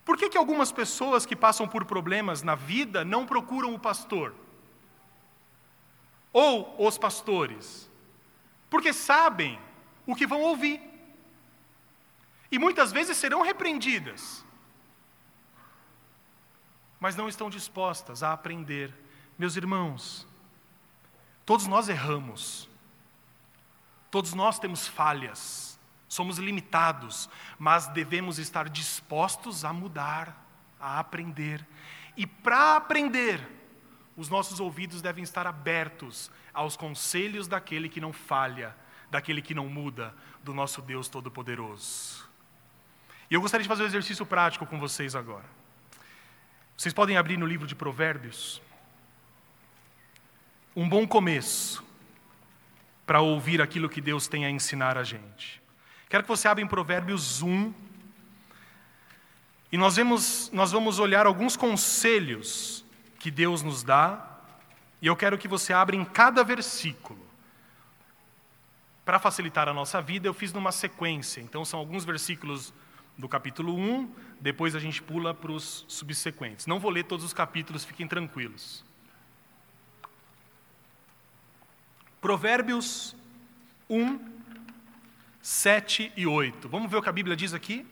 Por 0.04 0.16
que, 0.16 0.28
que 0.28 0.38
algumas 0.38 0.72
pessoas 0.72 1.24
que 1.24 1.36
passam 1.36 1.68
por 1.68 1.84
problemas 1.84 2.42
na 2.42 2.54
vida 2.54 3.04
não 3.04 3.26
procuram 3.26 3.74
o 3.74 3.78
pastor? 3.78 4.34
Ou 6.32 6.74
os 6.86 6.96
pastores, 6.96 7.90
porque 8.68 8.92
sabem 8.92 9.58
o 10.06 10.14
que 10.14 10.26
vão 10.26 10.40
ouvir. 10.40 10.80
E 12.50 12.58
muitas 12.58 12.90
vezes 12.92 13.16
serão 13.16 13.42
repreendidas, 13.42 14.44
mas 16.98 17.14
não 17.16 17.28
estão 17.28 17.48
dispostas 17.48 18.22
a 18.22 18.32
aprender. 18.32 18.92
Meus 19.38 19.56
irmãos, 19.56 20.26
todos 21.46 21.66
nós 21.66 21.88
erramos, 21.88 22.68
todos 24.10 24.34
nós 24.34 24.58
temos 24.58 24.86
falhas, 24.86 25.78
somos 26.08 26.38
limitados, 26.38 27.30
mas 27.58 27.86
devemos 27.88 28.38
estar 28.38 28.68
dispostos 28.68 29.64
a 29.64 29.72
mudar, 29.72 30.36
a 30.78 30.98
aprender. 30.98 31.66
E 32.16 32.26
para 32.26 32.76
aprender, 32.76 33.59
os 34.16 34.28
nossos 34.28 34.60
ouvidos 34.60 35.00
devem 35.00 35.24
estar 35.24 35.46
abertos 35.46 36.30
aos 36.52 36.76
conselhos 36.76 37.46
daquele 37.46 37.88
que 37.88 38.00
não 38.00 38.12
falha, 38.12 38.74
daquele 39.10 39.40
que 39.40 39.54
não 39.54 39.68
muda, 39.68 40.14
do 40.42 40.52
nosso 40.52 40.82
Deus 40.82 41.08
Todo-Poderoso. 41.08 42.28
E 43.30 43.34
eu 43.34 43.40
gostaria 43.40 43.62
de 43.62 43.68
fazer 43.68 43.84
um 43.84 43.86
exercício 43.86 44.26
prático 44.26 44.66
com 44.66 44.78
vocês 44.78 45.14
agora. 45.14 45.44
Vocês 46.76 46.92
podem 46.92 47.16
abrir 47.16 47.36
no 47.36 47.46
livro 47.46 47.66
de 47.66 47.74
Provérbios. 47.74 48.60
Um 50.74 50.88
bom 50.88 51.06
começo 51.06 51.84
para 53.06 53.20
ouvir 53.20 53.60
aquilo 53.60 53.88
que 53.88 54.00
Deus 54.00 54.26
tem 54.26 54.44
a 54.46 54.50
ensinar 54.50 54.96
a 54.96 55.04
gente. 55.04 55.60
Quero 56.08 56.24
que 56.24 56.28
você 56.28 56.48
abra 56.48 56.62
em 56.62 56.66
Provérbios 56.66 57.42
1. 57.42 57.72
E 59.70 59.76
nós, 59.76 59.94
vemos, 59.96 60.50
nós 60.52 60.72
vamos 60.72 60.98
olhar 60.98 61.26
alguns 61.26 61.56
conselhos 61.56 62.84
que 63.20 63.30
Deus 63.30 63.62
nos 63.62 63.84
dá, 63.84 64.26
e 65.00 65.06
eu 65.06 65.14
quero 65.14 65.38
que 65.38 65.46
você 65.46 65.72
abra 65.72 65.94
em 65.94 66.04
cada 66.04 66.42
versículo. 66.42 67.20
Para 69.04 69.18
facilitar 69.18 69.68
a 69.68 69.74
nossa 69.74 70.00
vida, 70.00 70.26
eu 70.26 70.34
fiz 70.34 70.52
numa 70.52 70.72
sequência, 70.72 71.40
então 71.40 71.64
são 71.64 71.78
alguns 71.78 72.04
versículos 72.04 72.72
do 73.18 73.28
capítulo 73.28 73.76
1, 73.76 74.10
depois 74.40 74.74
a 74.74 74.78
gente 74.78 75.02
pula 75.02 75.34
para 75.34 75.52
os 75.52 75.84
subsequentes. 75.86 76.66
Não 76.66 76.80
vou 76.80 76.90
ler 76.90 77.04
todos 77.04 77.24
os 77.24 77.34
capítulos, 77.34 77.84
fiquem 77.84 78.08
tranquilos. 78.08 78.82
Provérbios 82.22 83.14
1, 83.88 84.18
7 85.42 86.12
e 86.16 86.26
8. 86.26 86.68
Vamos 86.68 86.90
ver 86.90 86.96
o 86.96 87.02
que 87.02 87.08
a 87.08 87.12
Bíblia 87.12 87.36
diz 87.36 87.52
aqui? 87.52 87.86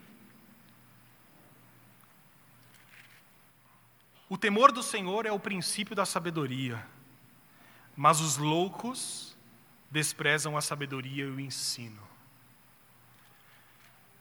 O 4.29 4.37
temor 4.37 4.71
do 4.73 4.83
Senhor 4.83 5.25
é 5.25 5.33
o 5.33 5.41
princípio 5.41 5.97
da 5.97 6.05
sabedoria, 6.05 6.85
mas 7.97 8.21
os 8.21 8.37
loucos 8.37 9.35
desprezam 9.91 10.57
a 10.57 10.61
sabedoria 10.61 11.25
e 11.25 11.31
o 11.31 11.41
ensino. 11.41 12.03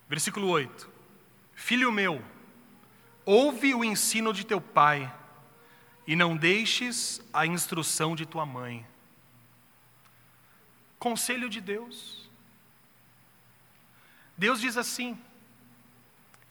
Versículo 0.08 0.48
8: 0.48 0.90
Filho 1.54 1.92
meu, 1.92 2.24
ouve 3.26 3.74
o 3.76 3.84
ensino 3.84 4.32
de 4.32 4.46
teu 4.46 4.62
pai, 4.62 5.14
e 6.06 6.16
não 6.16 6.38
deixes 6.38 7.22
a 7.34 7.46
instrução 7.46 8.16
de 8.16 8.26
tua 8.26 8.46
mãe. 8.46 8.88
Conselho 10.98 11.50
de 11.50 11.60
Deus. 11.60 12.30
Deus 14.38 14.62
diz 14.62 14.78
assim: 14.78 15.20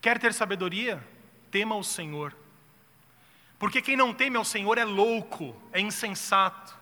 quer 0.02 0.18
ter 0.18 0.34
sabedoria? 0.34 1.02
Tema 1.50 1.74
o 1.74 1.82
Senhor 1.82 2.36
porque 3.58 3.80
quem 3.80 3.96
não 3.96 4.12
teme 4.12 4.36
ao 4.36 4.44
Senhor 4.44 4.76
é 4.78 4.84
louco, 4.84 5.54
é 5.72 5.80
insensato. 5.80 6.76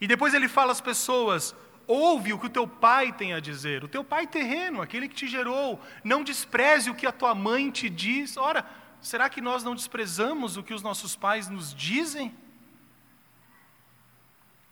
E 0.00 0.06
depois 0.06 0.34
ele 0.34 0.48
fala 0.48 0.72
às 0.72 0.80
pessoas: 0.80 1.54
ouve 1.86 2.32
o 2.32 2.38
que 2.38 2.46
o 2.46 2.50
teu 2.50 2.66
pai 2.66 3.12
tem 3.12 3.34
a 3.34 3.40
dizer, 3.40 3.84
o 3.84 3.88
teu 3.88 4.02
pai 4.02 4.26
terreno, 4.26 4.82
aquele 4.82 5.08
que 5.08 5.14
te 5.14 5.26
gerou, 5.26 5.80
não 6.02 6.24
despreze 6.24 6.90
o 6.90 6.94
que 6.94 7.06
a 7.06 7.12
tua 7.12 7.34
mãe 7.34 7.70
te 7.70 7.88
diz. 7.88 8.36
Ora, 8.36 8.64
será 9.00 9.28
que 9.28 9.40
nós 9.40 9.62
não 9.62 9.74
desprezamos 9.74 10.56
o 10.56 10.62
que 10.62 10.74
os 10.74 10.82
nossos 10.82 11.14
pais 11.14 11.48
nos 11.48 11.74
dizem? 11.74 12.34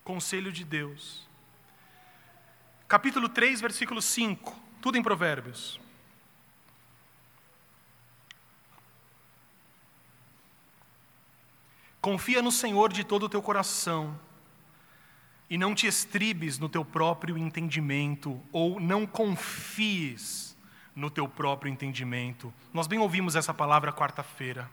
Conselho 0.02 0.52
de 0.52 0.64
Deus. 0.64 1.26
Capítulo 2.86 3.28
3, 3.28 3.60
versículo 3.60 4.02
5, 4.02 4.54
tudo 4.80 4.98
em 4.98 5.02
Provérbios. 5.02 5.80
Confia 12.04 12.42
no 12.42 12.52
Senhor 12.52 12.92
de 12.92 13.02
todo 13.02 13.22
o 13.22 13.28
teu 13.30 13.40
coração 13.40 14.20
e 15.48 15.56
não 15.56 15.74
te 15.74 15.86
estribes 15.86 16.58
no 16.58 16.68
teu 16.68 16.84
próprio 16.84 17.38
entendimento, 17.38 18.38
ou 18.52 18.78
não 18.78 19.06
confies 19.06 20.54
no 20.94 21.08
teu 21.08 21.26
próprio 21.26 21.72
entendimento. 21.72 22.52
Nós 22.74 22.86
bem 22.86 22.98
ouvimos 22.98 23.36
essa 23.36 23.54
palavra 23.54 23.90
quarta-feira. 23.90 24.70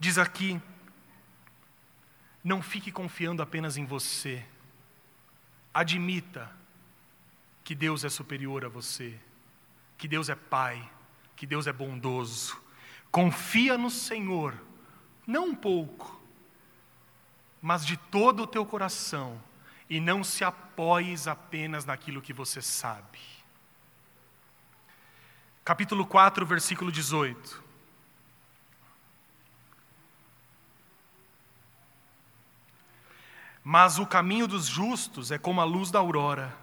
Diz 0.00 0.16
aqui: 0.16 0.58
não 2.42 2.62
fique 2.62 2.90
confiando 2.90 3.42
apenas 3.42 3.76
em 3.76 3.84
você, 3.84 4.42
admita 5.74 6.50
que 7.62 7.74
Deus 7.74 8.04
é 8.04 8.08
superior 8.08 8.64
a 8.64 8.70
você, 8.70 9.20
que 9.98 10.08
Deus 10.08 10.30
é 10.30 10.34
Pai, 10.34 10.90
que 11.36 11.46
Deus 11.46 11.66
é 11.66 11.74
bondoso. 11.74 12.58
Confia 13.10 13.76
no 13.76 13.90
Senhor, 13.90 14.66
não 15.28 15.48
um 15.48 15.54
pouco, 15.54 16.18
mas 17.60 17.84
de 17.84 17.98
todo 17.98 18.44
o 18.44 18.46
teu 18.46 18.64
coração, 18.64 19.38
e 19.90 20.00
não 20.00 20.24
se 20.24 20.42
apoies 20.42 21.28
apenas 21.28 21.84
naquilo 21.84 22.22
que 22.22 22.32
você 22.32 22.62
sabe. 22.62 23.18
Capítulo 25.62 26.06
4, 26.06 26.46
versículo 26.46 26.90
18. 26.90 27.62
Mas 33.62 33.98
o 33.98 34.06
caminho 34.06 34.48
dos 34.48 34.64
justos 34.64 35.30
é 35.30 35.36
como 35.36 35.60
a 35.60 35.64
luz 35.64 35.90
da 35.90 35.98
aurora, 35.98 36.56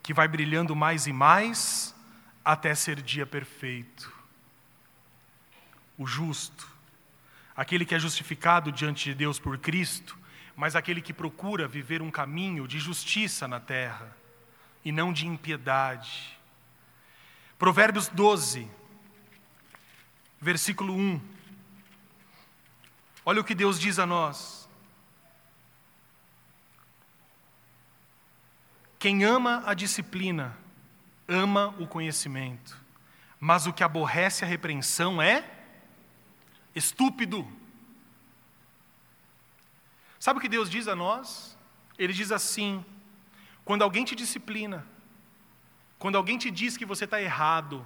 que 0.00 0.14
vai 0.14 0.28
brilhando 0.28 0.76
mais 0.76 1.08
e 1.08 1.12
mais 1.12 1.92
até 2.44 2.72
ser 2.72 3.02
dia 3.02 3.26
perfeito. 3.26 4.12
O 5.98 6.06
justo, 6.06 6.75
aquele 7.56 7.86
que 7.86 7.94
é 7.94 7.98
justificado 7.98 8.70
diante 8.70 9.04
de 9.04 9.14
Deus 9.14 9.38
por 9.38 9.56
Cristo, 9.58 10.18
mas 10.54 10.76
aquele 10.76 11.00
que 11.00 11.12
procura 11.12 11.66
viver 11.66 12.02
um 12.02 12.10
caminho 12.10 12.68
de 12.68 12.78
justiça 12.78 13.48
na 13.48 13.58
terra 13.58 14.14
e 14.84 14.92
não 14.92 15.12
de 15.12 15.26
impiedade. 15.26 16.38
Provérbios 17.58 18.08
12, 18.08 18.70
versículo 20.40 20.94
1. 20.94 21.20
Olha 23.24 23.40
o 23.40 23.44
que 23.44 23.54
Deus 23.54 23.80
diz 23.80 23.98
a 23.98 24.06
nós. 24.06 24.68
Quem 28.98 29.24
ama 29.24 29.62
a 29.66 29.74
disciplina, 29.74 30.56
ama 31.26 31.74
o 31.78 31.86
conhecimento, 31.86 32.76
mas 33.38 33.66
o 33.66 33.72
que 33.72 33.82
aborrece 33.82 34.44
a 34.44 34.48
repreensão 34.48 35.20
é 35.20 35.55
estúpido. 36.76 37.50
Sabe 40.20 40.38
o 40.38 40.42
que 40.42 40.48
Deus 40.48 40.68
diz 40.70 40.86
a 40.86 40.94
nós? 40.94 41.56
Ele 41.98 42.12
diz 42.12 42.30
assim: 42.30 42.84
quando 43.64 43.82
alguém 43.82 44.04
te 44.04 44.14
disciplina, 44.14 44.86
quando 45.98 46.16
alguém 46.16 46.38
te 46.38 46.50
diz 46.50 46.76
que 46.76 46.84
você 46.84 47.04
está 47.04 47.20
errado, 47.20 47.84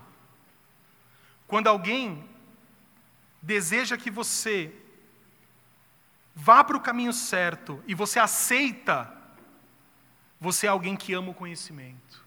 quando 1.46 1.68
alguém 1.68 2.28
deseja 3.40 3.96
que 3.96 4.10
você 4.10 4.74
vá 6.34 6.62
para 6.64 6.76
o 6.76 6.80
caminho 6.80 7.12
certo 7.12 7.82
e 7.86 7.94
você 7.94 8.18
aceita, 8.18 9.16
você 10.40 10.66
é 10.66 10.70
alguém 10.70 10.96
que 10.96 11.12
ama 11.12 11.30
o 11.30 11.34
conhecimento. 11.34 12.24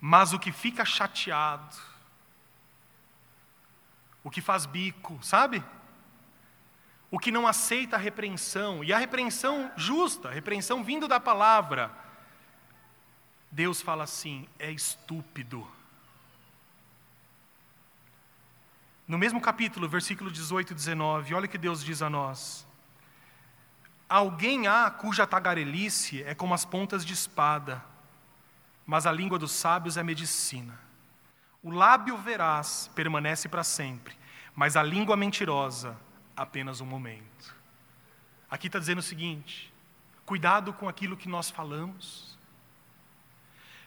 Mas 0.00 0.32
o 0.32 0.38
que 0.38 0.52
fica 0.52 0.84
chateado, 0.84 1.76
o 4.24 4.30
que 4.30 4.40
faz 4.40 4.66
bico, 4.66 5.18
sabe? 5.22 5.62
o 7.14 7.18
que 7.18 7.30
não 7.30 7.46
aceita 7.46 7.94
a 7.94 7.98
repreensão, 7.98 8.82
e 8.82 8.92
a 8.92 8.98
repreensão 8.98 9.70
justa, 9.76 10.30
a 10.30 10.32
repreensão 10.32 10.82
vindo 10.82 11.06
da 11.06 11.20
palavra, 11.20 11.88
Deus 13.52 13.80
fala 13.80 14.02
assim: 14.02 14.48
é 14.58 14.68
estúpido. 14.72 15.64
No 19.06 19.16
mesmo 19.16 19.40
capítulo, 19.40 19.88
versículo 19.88 20.28
18 20.28 20.72
e 20.72 20.74
19, 20.74 21.34
olha 21.34 21.46
o 21.46 21.48
que 21.48 21.56
Deus 21.56 21.84
diz 21.84 22.02
a 22.02 22.10
nós. 22.10 22.66
Alguém 24.08 24.66
há 24.66 24.90
cuja 24.90 25.24
tagarelice 25.24 26.20
é 26.24 26.34
como 26.34 26.52
as 26.52 26.64
pontas 26.64 27.04
de 27.04 27.12
espada, 27.12 27.80
mas 28.84 29.06
a 29.06 29.12
língua 29.12 29.38
dos 29.38 29.52
sábios 29.52 29.96
é 29.96 30.02
medicina. 30.02 30.76
O 31.64 31.70
lábio 31.70 32.18
veraz 32.18 32.90
permanece 32.94 33.48
para 33.48 33.64
sempre, 33.64 34.14
mas 34.54 34.76
a 34.76 34.82
língua 34.82 35.16
mentirosa 35.16 35.98
apenas 36.36 36.82
um 36.82 36.84
momento. 36.84 37.56
Aqui 38.50 38.66
está 38.66 38.78
dizendo 38.78 38.98
o 38.98 39.02
seguinte: 39.02 39.72
cuidado 40.26 40.74
com 40.74 40.86
aquilo 40.86 41.16
que 41.16 41.26
nós 41.26 41.48
falamos, 41.48 42.38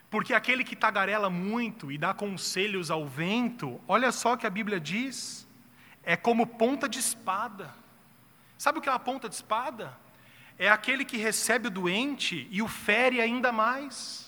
porque 0.09 0.33
aquele 0.33 0.63
que 0.63 0.75
tagarela 0.75 1.29
muito 1.29 1.91
e 1.91 1.99
dá 1.99 2.15
conselhos 2.15 2.89
ao 2.89 3.05
vento, 3.05 3.79
olha 3.87 4.11
só 4.11 4.33
o 4.33 4.37
que 4.37 4.47
a 4.47 4.49
Bíblia 4.49 4.79
diz, 4.79 5.47
é 6.01 6.17
como 6.17 6.47
ponta 6.47 6.89
de 6.89 6.97
espada. 6.97 7.71
Sabe 8.57 8.79
o 8.79 8.81
que 8.81 8.89
é 8.89 8.91
uma 8.91 8.97
ponta 8.97 9.29
de 9.29 9.35
espada? 9.35 9.95
É 10.57 10.67
aquele 10.67 11.05
que 11.05 11.17
recebe 11.17 11.67
o 11.67 11.71
doente 11.71 12.47
e 12.49 12.59
o 12.59 12.67
fere 12.67 13.21
ainda 13.21 13.51
mais. 13.51 14.26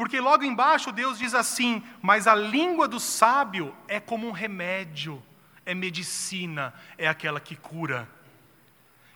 Porque 0.00 0.18
logo 0.18 0.42
embaixo 0.42 0.90
Deus 0.90 1.18
diz 1.18 1.34
assim: 1.34 1.86
Mas 2.00 2.26
a 2.26 2.34
língua 2.34 2.88
do 2.88 2.98
sábio 2.98 3.76
é 3.86 4.00
como 4.00 4.26
um 4.26 4.30
remédio 4.30 5.22
é 5.66 5.74
medicina, 5.74 6.72
é 6.96 7.06
aquela 7.06 7.38
que 7.38 7.54
cura. 7.54 8.08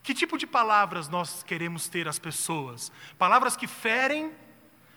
Que 0.02 0.12
tipo 0.12 0.36
de 0.36 0.46
palavras 0.46 1.08
nós 1.08 1.42
queremos 1.42 1.88
ter 1.88 2.06
às 2.06 2.18
pessoas? 2.18 2.92
Palavras 3.16 3.56
que 3.56 3.66
ferem? 3.66 4.30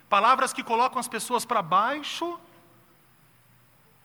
Palavras 0.09 0.51
que 0.51 0.61
colocam 0.61 0.99
as 0.99 1.07
pessoas 1.07 1.45
para 1.45 1.61
baixo? 1.61 2.37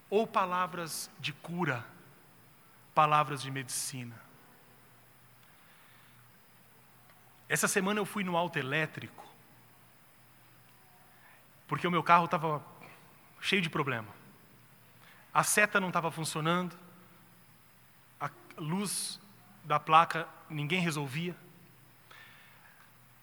Ou 0.09 0.24
palavras 0.24 1.11
de 1.18 1.33
cura? 1.33 1.85
Palavras 2.95 3.43
de 3.43 3.51
medicina? 3.51 4.14
Essa 7.49 7.66
semana 7.66 7.99
eu 7.99 8.07
fui 8.07 8.22
no 8.22 8.37
auto 8.37 8.57
elétrico, 8.57 9.32
porque 11.73 11.89
o 11.89 11.91
meu 11.91 12.03
carro 12.03 12.27
estava 12.27 12.62
cheio 13.41 13.62
de 13.62 13.70
problema. 13.70 14.09
A 15.33 15.43
seta 15.43 15.81
não 15.81 15.89
estava 15.89 16.11
funcionando, 16.11 16.77
luz 18.59 19.18
da 19.64 19.81
placa 19.81 20.29
ninguém 20.51 20.83
resolvia. 20.83 21.35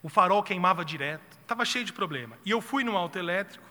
O 0.01 0.09
farol 0.09 0.41
queimava 0.41 0.83
direto, 0.83 1.37
estava 1.39 1.63
cheio 1.63 1.85
de 1.85 1.93
problema. 1.93 2.39
E 2.43 2.49
eu 2.49 2.59
fui 2.59 2.83
no 2.83 2.97
auto 2.97 3.19
elétrico, 3.19 3.69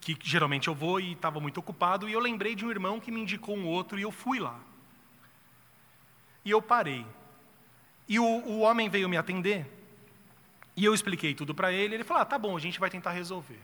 que 0.00 0.16
geralmente 0.22 0.68
eu 0.68 0.74
vou 0.76 1.00
e 1.00 1.10
estava 1.10 1.40
muito 1.40 1.58
ocupado, 1.58 2.08
e 2.08 2.12
eu 2.12 2.20
lembrei 2.20 2.54
de 2.54 2.64
um 2.64 2.70
irmão 2.70 3.00
que 3.00 3.10
me 3.10 3.22
indicou 3.22 3.56
um 3.56 3.66
outro 3.66 3.98
e 3.98 4.02
eu 4.02 4.12
fui 4.12 4.38
lá. 4.38 4.60
E 6.44 6.50
eu 6.52 6.62
parei. 6.62 7.04
E 8.08 8.20
o, 8.20 8.24
o 8.24 8.60
homem 8.60 8.88
veio 8.88 9.08
me 9.08 9.16
atender, 9.16 9.66
e 10.76 10.84
eu 10.84 10.94
expliquei 10.94 11.34
tudo 11.34 11.54
para 11.54 11.72
ele. 11.72 11.94
Ele 11.94 12.04
falou: 12.04 12.22
ah, 12.22 12.26
tá 12.26 12.38
bom, 12.38 12.56
a 12.56 12.60
gente 12.60 12.80
vai 12.80 12.90
tentar 12.90 13.12
resolver. 13.12 13.60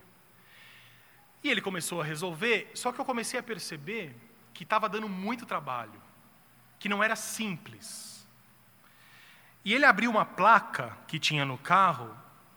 E 1.42 1.50
ele 1.50 1.60
começou 1.60 2.00
a 2.00 2.04
resolver, 2.04 2.70
só 2.74 2.90
que 2.92 3.00
eu 3.00 3.04
comecei 3.04 3.38
a 3.38 3.42
perceber 3.42 4.14
que 4.52 4.64
estava 4.64 4.88
dando 4.88 5.08
muito 5.08 5.46
trabalho 5.46 6.08
que 6.78 6.88
não 6.88 7.02
era 7.02 7.16
simples. 7.16 8.26
E 9.64 9.74
ele 9.74 9.84
abriu 9.84 10.10
uma 10.10 10.24
placa 10.24 10.96
que 11.06 11.18
tinha 11.18 11.44
no 11.44 11.58
carro, 11.58 12.16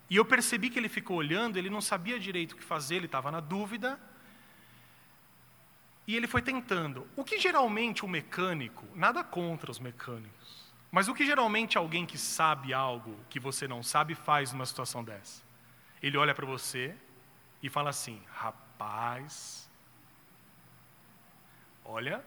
e 0.09 0.15
eu 0.15 0.25
percebi 0.25 0.69
que 0.69 0.77
ele 0.77 0.89
ficou 0.89 1.17
olhando, 1.17 1.57
ele 1.57 1.69
não 1.69 1.81
sabia 1.81 2.19
direito 2.19 2.51
o 2.51 2.55
que 2.55 2.63
fazer, 2.63 2.95
ele 2.95 3.05
estava 3.05 3.31
na 3.31 3.39
dúvida. 3.39 3.99
E 6.05 6.15
ele 6.15 6.27
foi 6.27 6.41
tentando. 6.41 7.07
O 7.15 7.23
que 7.23 7.39
geralmente 7.39 8.03
o 8.03 8.07
mecânico, 8.07 8.85
nada 8.93 9.23
contra 9.23 9.71
os 9.71 9.79
mecânicos, 9.79 10.60
mas 10.91 11.07
o 11.07 11.13
que 11.13 11.25
geralmente 11.25 11.77
alguém 11.77 12.05
que 12.05 12.17
sabe 12.17 12.73
algo 12.73 13.17
que 13.29 13.39
você 13.39 13.67
não 13.67 13.81
sabe 13.81 14.13
faz 14.13 14.51
numa 14.51 14.65
situação 14.65 15.03
dessa? 15.03 15.41
Ele 16.03 16.17
olha 16.17 16.35
para 16.35 16.45
você 16.45 16.93
e 17.63 17.69
fala 17.69 17.91
assim: 17.91 18.21
rapaz, 18.33 19.69
olha, 21.85 22.23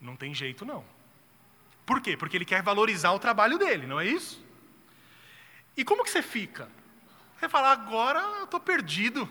não 0.00 0.16
tem 0.16 0.34
jeito, 0.34 0.64
não. 0.64 0.84
Por 1.86 2.00
quê? 2.00 2.16
Porque 2.16 2.36
ele 2.36 2.44
quer 2.44 2.62
valorizar 2.62 3.12
o 3.12 3.18
trabalho 3.18 3.58
dele, 3.58 3.86
não 3.86 4.00
é 4.00 4.06
isso? 4.06 4.44
E 5.76 5.84
como 5.84 6.02
que 6.02 6.10
você 6.10 6.22
fica? 6.22 6.68
Você 7.38 7.48
fala, 7.48 7.72
agora 7.72 8.20
eu 8.38 8.44
estou 8.44 8.60
perdido. 8.60 9.28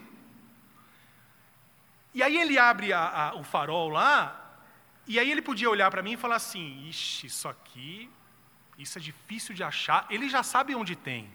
E 2.13 2.23
aí 2.23 2.37
ele 2.37 2.57
abre 2.57 2.91
a, 2.91 3.29
a, 3.29 3.35
o 3.35 3.43
farol 3.43 3.89
lá, 3.89 4.48
e 5.09 5.17
aí 5.17 5.31
ele 5.31 5.41
podia 5.41 5.67
olhar 5.67 5.89
para 5.89 6.03
mim 6.03 6.13
e 6.13 6.17
falar 6.17 6.35
assim: 6.35 6.87
ixi, 6.87 7.25
isso 7.25 7.47
aqui, 7.47 8.07
isso 8.77 8.99
é 8.99 9.01
difícil 9.01 9.55
de 9.55 9.63
achar. 9.63 10.05
Ele 10.07 10.29
já 10.29 10.43
sabe 10.43 10.75
onde 10.75 10.95
tem. 10.95 11.27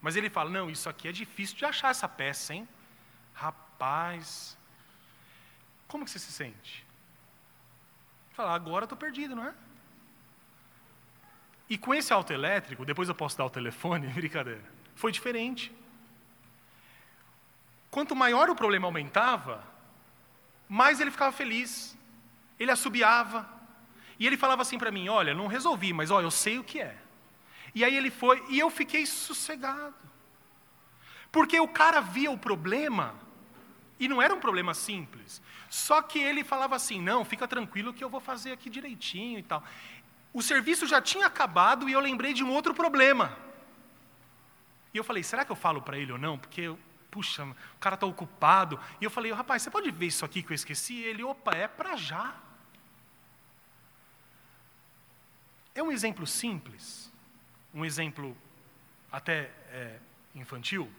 Mas 0.00 0.16
ele 0.16 0.28
fala: 0.28 0.50
não, 0.50 0.68
isso 0.68 0.88
aqui 0.88 1.06
é 1.06 1.12
difícil 1.12 1.56
de 1.56 1.64
achar 1.64 1.90
essa 1.90 2.08
peça, 2.08 2.52
hein? 2.52 2.68
Rapaz, 3.32 4.58
como 5.86 6.04
que 6.04 6.10
você 6.10 6.18
se 6.18 6.32
sente? 6.32 6.84
Falar, 8.32 8.54
agora 8.54 8.86
estou 8.86 8.98
perdido, 8.98 9.36
não 9.36 9.46
é? 9.46 9.54
E 11.70 11.78
com 11.78 11.94
esse 11.94 12.12
auto 12.12 12.32
elétrico, 12.32 12.84
depois 12.84 13.08
eu 13.08 13.14
posso 13.14 13.38
dar 13.38 13.44
o 13.44 13.50
telefone, 13.50 14.08
brincadeira, 14.20 14.64
foi 14.96 15.12
diferente. 15.12 15.72
Quanto 17.88 18.16
maior 18.16 18.50
o 18.50 18.56
problema 18.56 18.88
aumentava, 18.88 19.64
mais 20.68 20.98
ele 21.00 21.12
ficava 21.12 21.30
feliz. 21.30 21.96
Ele 22.58 22.70
assobiava. 22.70 23.48
E 24.18 24.26
ele 24.26 24.36
falava 24.36 24.62
assim 24.62 24.78
para 24.78 24.90
mim: 24.90 25.08
Olha, 25.08 25.34
não 25.34 25.46
resolvi, 25.46 25.92
mas 25.92 26.10
olha, 26.10 26.26
eu 26.26 26.30
sei 26.30 26.58
o 26.58 26.64
que 26.64 26.80
é. 26.80 26.96
E 27.74 27.84
aí 27.84 27.96
ele 27.96 28.10
foi, 28.10 28.42
e 28.48 28.58
eu 28.58 28.70
fiquei 28.70 29.06
sossegado. 29.06 29.94
Porque 31.30 31.58
o 31.58 31.68
cara 31.68 32.00
via 32.00 32.30
o 32.30 32.36
problema, 32.36 33.14
e 33.98 34.06
não 34.06 34.20
era 34.20 34.34
um 34.34 34.40
problema 34.40 34.74
simples. 34.74 35.40
Só 35.70 36.02
que 36.02 36.18
ele 36.18 36.44
falava 36.44 36.76
assim: 36.76 37.00
Não, 37.00 37.24
fica 37.24 37.48
tranquilo 37.48 37.94
que 37.94 38.04
eu 38.04 38.10
vou 38.10 38.20
fazer 38.20 38.52
aqui 38.52 38.68
direitinho 38.68 39.38
e 39.38 39.42
tal. 39.42 39.64
O 40.32 40.42
serviço 40.42 40.86
já 40.86 41.00
tinha 41.00 41.26
acabado 41.26 41.88
e 41.88 41.92
eu 41.92 42.00
lembrei 42.00 42.32
de 42.32 42.44
um 42.44 42.50
outro 42.50 42.74
problema. 42.74 43.36
E 44.92 44.98
eu 44.98 45.04
falei: 45.04 45.22
Será 45.22 45.44
que 45.44 45.52
eu 45.52 45.56
falo 45.56 45.80
para 45.80 45.98
ele 45.98 46.12
ou 46.12 46.18
não? 46.18 46.38
Porque 46.38 46.74
puxa, 47.12 47.44
o 47.44 47.78
cara 47.78 47.94
está 47.94 48.06
ocupado. 48.06 48.80
E 48.98 49.04
eu 49.04 49.10
falei, 49.10 49.30
rapaz, 49.30 49.62
você 49.62 49.70
pode 49.70 49.90
ver 49.90 50.06
isso 50.06 50.24
aqui 50.24 50.42
que 50.42 50.50
eu 50.50 50.54
esqueci? 50.54 50.98
Ele, 51.02 51.22
opa, 51.22 51.52
é 51.54 51.68
para 51.68 51.94
já. 51.94 52.34
É 55.74 55.82
um 55.82 55.92
exemplo 55.92 56.26
simples, 56.26 57.12
um 57.72 57.84
exemplo 57.84 58.36
até 59.10 59.50
é, 59.70 59.98
infantil, 60.34 60.90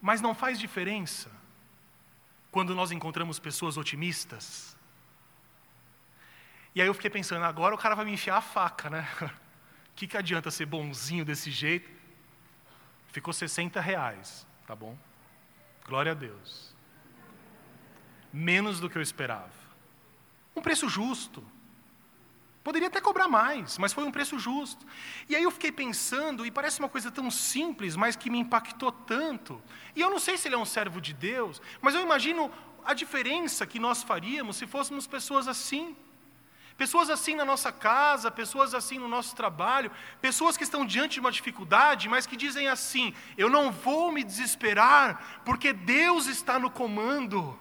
mas 0.00 0.20
não 0.20 0.34
faz 0.34 0.58
diferença 0.58 1.30
quando 2.50 2.74
nós 2.74 2.90
encontramos 2.90 3.38
pessoas 3.38 3.76
otimistas. 3.76 4.76
E 6.74 6.80
aí 6.80 6.86
eu 6.86 6.94
fiquei 6.94 7.10
pensando, 7.10 7.44
agora 7.44 7.74
o 7.74 7.78
cara 7.78 7.94
vai 7.94 8.06
me 8.06 8.12
enfiar 8.12 8.36
a 8.38 8.42
faca, 8.42 8.88
né? 8.88 9.06
O 9.20 9.30
que, 9.94 10.06
que 10.06 10.16
adianta 10.16 10.50
ser 10.50 10.64
bonzinho 10.64 11.24
desse 11.24 11.50
jeito? 11.50 11.90
Ficou 13.08 13.32
60 13.34 13.78
reais. 13.80 14.46
Tá 14.66 14.74
bom? 14.74 14.96
Glória 15.86 16.12
a 16.12 16.14
Deus. 16.14 16.74
Menos 18.32 18.80
do 18.80 18.88
que 18.88 18.96
eu 18.96 19.02
esperava. 19.02 19.50
Um 20.54 20.62
preço 20.62 20.88
justo. 20.88 21.44
Poderia 22.62 22.86
até 22.86 23.00
cobrar 23.00 23.26
mais, 23.26 23.76
mas 23.76 23.92
foi 23.92 24.04
um 24.04 24.12
preço 24.12 24.38
justo. 24.38 24.86
E 25.28 25.34
aí 25.34 25.42
eu 25.42 25.50
fiquei 25.50 25.72
pensando, 25.72 26.46
e 26.46 26.50
parece 26.50 26.78
uma 26.78 26.88
coisa 26.88 27.10
tão 27.10 27.28
simples, 27.30 27.96
mas 27.96 28.14
que 28.14 28.30
me 28.30 28.38
impactou 28.38 28.92
tanto. 28.92 29.60
E 29.96 30.00
eu 30.00 30.08
não 30.08 30.20
sei 30.20 30.38
se 30.38 30.46
ele 30.46 30.54
é 30.54 30.58
um 30.58 30.64
servo 30.64 31.00
de 31.00 31.12
Deus, 31.12 31.60
mas 31.80 31.94
eu 31.94 32.00
imagino 32.00 32.50
a 32.84 32.94
diferença 32.94 33.66
que 33.66 33.80
nós 33.80 34.02
faríamos 34.02 34.56
se 34.56 34.66
fôssemos 34.66 35.06
pessoas 35.08 35.48
assim. 35.48 35.96
Pessoas 36.82 37.10
assim 37.10 37.36
na 37.36 37.44
nossa 37.44 37.70
casa, 37.70 38.28
pessoas 38.28 38.74
assim 38.74 38.98
no 38.98 39.06
nosso 39.06 39.36
trabalho, 39.36 39.88
pessoas 40.20 40.56
que 40.56 40.64
estão 40.64 40.84
diante 40.84 41.12
de 41.12 41.20
uma 41.20 41.30
dificuldade, 41.30 42.08
mas 42.08 42.26
que 42.26 42.36
dizem 42.36 42.66
assim: 42.66 43.14
eu 43.38 43.48
não 43.48 43.70
vou 43.70 44.10
me 44.10 44.24
desesperar, 44.24 45.42
porque 45.44 45.72
Deus 45.72 46.26
está 46.26 46.58
no 46.58 46.68
comando. 46.68 47.56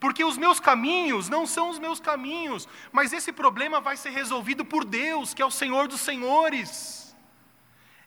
Porque 0.00 0.24
os 0.24 0.36
meus 0.36 0.58
caminhos 0.58 1.28
não 1.28 1.46
são 1.46 1.70
os 1.70 1.78
meus 1.78 2.00
caminhos, 2.00 2.68
mas 2.90 3.12
esse 3.12 3.32
problema 3.32 3.80
vai 3.80 3.96
ser 3.96 4.10
resolvido 4.10 4.64
por 4.64 4.84
Deus, 4.84 5.32
que 5.32 5.40
é 5.40 5.46
o 5.46 5.50
Senhor 5.62 5.86
dos 5.86 6.00
Senhores. 6.00 7.16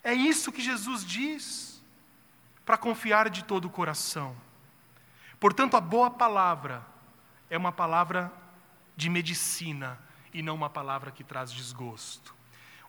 É 0.04 0.12
isso 0.12 0.52
que 0.52 0.60
Jesus 0.60 1.02
diz, 1.02 1.82
para 2.62 2.76
confiar 2.76 3.30
de 3.30 3.42
todo 3.42 3.64
o 3.64 3.70
coração. 3.70 4.36
Portanto, 5.40 5.78
a 5.78 5.80
boa 5.80 6.10
palavra 6.10 6.84
é 7.48 7.56
uma 7.56 7.72
palavra 7.72 8.30
de 8.94 9.08
medicina 9.08 10.04
e 10.36 10.42
não 10.42 10.54
uma 10.54 10.68
palavra 10.68 11.10
que 11.10 11.24
traz 11.24 11.50
desgosto. 11.50 12.34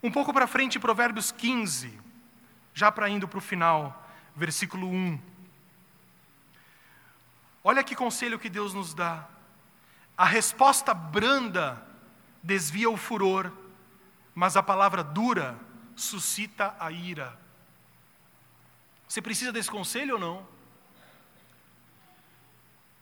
Um 0.04 0.12
pouco 0.12 0.34
para 0.34 0.46
frente, 0.46 0.78
Provérbios 0.78 1.32
15, 1.32 1.98
já 2.74 2.92
para 2.92 3.10
indo 3.10 3.26
para 3.26 3.38
o 3.38 3.42
final, 3.42 4.06
versículo 4.36 4.90
1. 4.90 5.18
Olha 7.64 7.86
que 7.86 7.96
conselho 7.96 8.38
que 8.38 8.50
Deus 8.50 8.74
nos 8.74 8.94
dá. 8.94 9.26
A 10.18 10.26
resposta 10.26 10.94
branda 10.94 11.82
desvia 12.44 12.90
o 12.90 12.98
furor, 12.98 13.50
mas 14.36 14.58
a 14.58 14.62
palavra 14.62 15.02
dura 15.02 15.58
suscita 15.96 16.76
a 16.78 16.92
ira. 16.92 17.40
Você 19.08 19.22
precisa 19.22 19.54
desse 19.54 19.72
conselho 19.72 20.16
ou 20.16 20.20
não? 20.20 20.57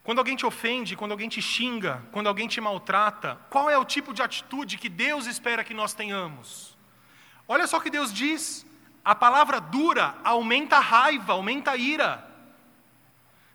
Quando 0.06 0.20
alguém 0.20 0.36
te 0.36 0.46
ofende, 0.46 0.96
quando 0.96 1.14
alguém 1.14 1.28
te 1.28 1.42
xinga, 1.42 2.06
quando 2.12 2.28
alguém 2.28 2.48
te 2.48 2.62
maltrata, 2.62 3.40
qual 3.50 3.72
é 3.72 3.78
o 3.78 3.84
tipo 3.84 4.14
de 4.14 4.22
atitude 4.22 4.78
que 4.78 4.88
Deus 4.88 5.26
espera 5.26 5.64
que 5.64 5.74
nós 5.74 5.96
tenhamos? 5.96 6.78
Olha 7.48 7.66
só 7.66 7.78
o 7.78 7.82
que 7.82 7.90
Deus 7.90 8.14
diz: 8.14 8.68
a 9.04 9.16
palavra 9.16 9.60
dura 9.60 10.16
aumenta 10.24 10.78
a 10.78 10.80
raiva, 10.80 11.34
aumenta 11.34 11.72
a 11.72 11.76
ira. 11.76 12.24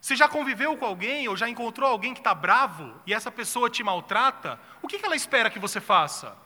Você 0.01 0.17
já 0.17 0.29
conviveu 0.29 0.77
com 0.77 0.85
alguém 0.85 1.29
ou 1.29 1.37
já 1.37 1.49
encontrou 1.49 1.89
alguém 1.89 2.15
que 2.15 2.21
está 2.21 2.35
bravo 2.35 3.01
e 3.07 3.15
essa 3.15 3.31
pessoa 3.31 3.71
te 3.71 3.85
maltrata? 3.85 4.59
O 4.83 4.89
que 4.89 5.05
ela 5.07 5.15
espera 5.15 5.51
que 5.51 5.59
você 5.61 5.81
faça? 5.81 6.37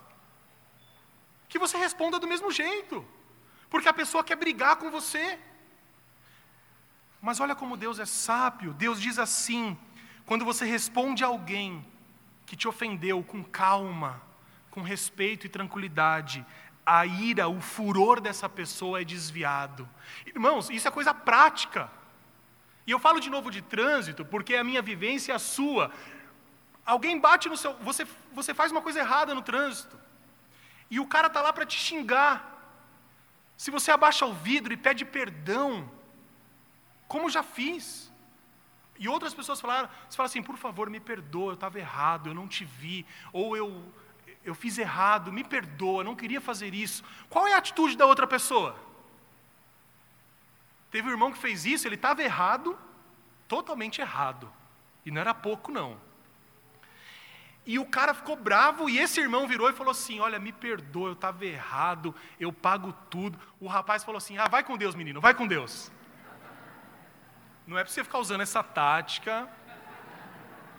Que 1.48 1.58
você 1.58 1.78
responda 1.78 2.18
do 2.18 2.26
mesmo 2.26 2.50
jeito, 2.50 3.02
porque 3.70 3.88
a 3.88 3.94
pessoa 3.94 4.22
quer 4.22 4.36
brigar 4.36 4.76
com 4.76 4.90
você. 4.90 5.38
Mas 7.22 7.40
olha 7.40 7.54
como 7.54 7.74
Deus 7.74 7.98
é 7.98 8.04
sábio, 8.04 8.74
Deus 8.74 9.00
diz 9.00 9.18
assim: 9.18 9.78
quando 10.26 10.44
você 10.44 10.64
responde 10.64 11.22
a 11.22 11.26
alguém 11.26 11.84
que 12.46 12.56
te 12.56 12.66
ofendeu 12.68 13.22
com 13.22 13.42
calma, 13.42 14.22
com 14.70 14.82
respeito 14.82 15.46
e 15.46 15.48
tranquilidade, 15.48 16.44
a 16.84 17.06
ira, 17.06 17.48
o 17.48 17.60
furor 17.60 18.20
dessa 18.20 18.48
pessoa 18.48 19.00
é 19.00 19.04
desviado. 19.04 19.88
Irmãos, 20.26 20.68
isso 20.70 20.86
é 20.86 20.90
coisa 20.90 21.14
prática. 21.14 21.90
E 22.86 22.90
eu 22.90 22.98
falo 22.98 23.20
de 23.20 23.30
novo 23.30 23.50
de 23.50 23.62
trânsito, 23.62 24.24
porque 24.24 24.54
é 24.54 24.58
a 24.58 24.64
minha 24.64 24.82
vivência 24.82 25.32
e 25.32 25.34
a 25.34 25.38
sua. 25.38 25.90
Alguém 26.84 27.18
bate 27.18 27.48
no 27.48 27.56
seu. 27.56 27.74
Você, 27.78 28.06
você 28.32 28.52
faz 28.52 28.70
uma 28.70 28.82
coisa 28.82 29.00
errada 29.00 29.34
no 29.34 29.40
trânsito. 29.40 29.98
E 30.90 31.00
o 31.00 31.06
cara 31.06 31.28
está 31.28 31.40
lá 31.40 31.52
para 31.52 31.64
te 31.64 31.78
xingar. 31.78 32.52
Se 33.56 33.70
você 33.70 33.90
abaixa 33.90 34.26
o 34.26 34.34
vidro 34.34 34.72
e 34.72 34.76
pede 34.76 35.04
perdão, 35.04 35.90
como 37.08 37.30
já 37.30 37.42
fiz, 37.42 38.12
e 38.98 39.08
outras 39.08 39.34
pessoas 39.34 39.60
falaram, 39.60 39.88
você 40.08 40.16
fala 40.16 40.28
assim, 40.28 40.42
por 40.42 40.56
favor, 40.56 40.88
me 40.88 41.00
perdoa, 41.00 41.50
eu 41.50 41.54
estava 41.54 41.78
errado, 41.78 42.28
eu 42.28 42.34
não 42.34 42.46
te 42.46 42.64
vi, 42.64 43.04
ou 43.32 43.56
eu, 43.56 43.92
eu 44.44 44.54
fiz 44.54 44.78
errado, 44.78 45.32
me 45.32 45.42
perdoa, 45.42 46.04
não 46.04 46.14
queria 46.14 46.40
fazer 46.40 46.74
isso. 46.74 47.02
Qual 47.28 47.46
é 47.46 47.54
a 47.54 47.58
atitude 47.58 47.96
da 47.96 48.06
outra 48.06 48.26
pessoa? 48.26 48.76
Teve 50.90 51.08
um 51.08 51.10
irmão 51.10 51.32
que 51.32 51.38
fez 51.38 51.66
isso, 51.66 51.88
ele 51.88 51.96
estava 51.96 52.22
errado, 52.22 52.78
totalmente 53.48 54.00
errado. 54.00 54.52
E 55.04 55.10
não 55.10 55.20
era 55.20 55.34
pouco, 55.34 55.72
não. 55.72 56.00
E 57.66 57.78
o 57.78 57.86
cara 57.86 58.12
ficou 58.14 58.36
bravo, 58.36 58.88
e 58.88 58.98
esse 58.98 59.20
irmão 59.20 59.48
virou 59.48 59.68
e 59.70 59.72
falou 59.72 59.90
assim: 59.90 60.20
Olha, 60.20 60.38
me 60.38 60.52
perdoa, 60.52 61.08
eu 61.08 61.12
estava 61.14 61.44
errado, 61.44 62.14
eu 62.38 62.52
pago 62.52 62.92
tudo. 63.08 63.38
O 63.58 63.66
rapaz 63.66 64.04
falou 64.04 64.18
assim: 64.18 64.36
Ah, 64.36 64.48
vai 64.48 64.62
com 64.62 64.76
Deus, 64.76 64.94
menino, 64.94 65.20
vai 65.20 65.34
com 65.34 65.46
Deus. 65.46 65.90
Não 67.66 67.78
é 67.78 67.82
para 67.82 67.92
você 67.92 68.04
ficar 68.04 68.18
usando 68.18 68.42
essa 68.42 68.62
tática 68.62 69.48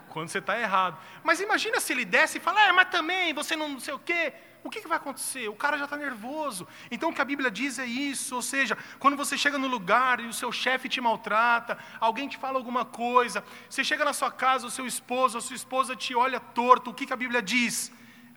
quando 0.09 0.29
você 0.29 0.37
está 0.37 0.57
errado. 0.57 0.97
Mas 1.23 1.41
imagina 1.41 1.79
se 1.79 1.91
ele 1.91 2.05
desce 2.05 2.37
e 2.37 2.41
fala, 2.41 2.69
ah, 2.69 2.73
mas 2.73 2.89
também 2.89 3.33
você 3.33 3.55
não, 3.55 3.67
não 3.67 3.79
sei 3.79 3.93
o 3.93 3.99
quê. 3.99 4.33
O 4.63 4.69
que, 4.69 4.81
que 4.81 4.87
vai 4.87 4.97
acontecer? 4.97 5.47
O 5.47 5.55
cara 5.55 5.77
já 5.77 5.83
está 5.83 5.97
nervoso. 5.97 6.67
Então 6.89 7.09
o 7.09 7.13
que 7.13 7.21
a 7.21 7.25
Bíblia 7.25 7.51
diz 7.51 7.77
é 7.77 7.85
isso. 7.85 8.33
Ou 8.33 8.41
seja, 8.41 8.77
quando 8.97 9.17
você 9.17 9.37
chega 9.37 9.57
no 9.57 9.67
lugar 9.67 10.19
e 10.19 10.25
o 10.27 10.33
seu 10.33 10.51
chefe 10.51 10.87
te 10.87 11.01
maltrata, 11.01 11.77
alguém 11.99 12.27
te 12.27 12.37
fala 12.37 12.57
alguma 12.57 12.85
coisa, 12.85 13.43
você 13.69 13.83
chega 13.83 14.05
na 14.05 14.13
sua 14.13 14.31
casa, 14.31 14.65
o 14.65 14.71
seu 14.71 14.87
esposo, 14.87 15.37
a 15.37 15.41
sua 15.41 15.55
esposa 15.55 15.95
te 15.95 16.15
olha 16.15 16.39
torto, 16.39 16.91
o 16.91 16.93
que, 16.93 17.05
que 17.05 17.13
a 17.13 17.17
Bíblia 17.17 17.41
diz? 17.41 17.91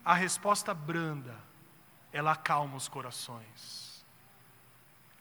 A 0.04 0.14
resposta 0.14 0.74
branda, 0.74 1.36
ela 2.12 2.32
acalma 2.32 2.76
os 2.76 2.88
corações, 2.88 4.04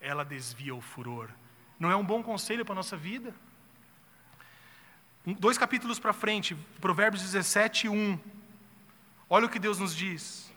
ela 0.01 0.25
desvia 0.25 0.73
o 0.73 0.81
furor. 0.81 1.29
Não 1.79 1.91
é 1.91 1.95
um 1.95 2.03
bom 2.03 2.23
conselho 2.23 2.65
para 2.65 2.73
a 2.73 2.75
nossa 2.75 2.97
vida? 2.97 3.33
Dois 5.25 5.57
capítulos 5.57 5.99
para 5.99 6.13
frente, 6.13 6.55
Provérbios 6.79 7.21
17, 7.21 7.89
1. 7.89 8.19
Olha 9.29 9.45
o 9.45 9.49
que 9.49 9.59
Deus 9.59 9.77
nos 9.77 9.95
diz. 9.95 10.51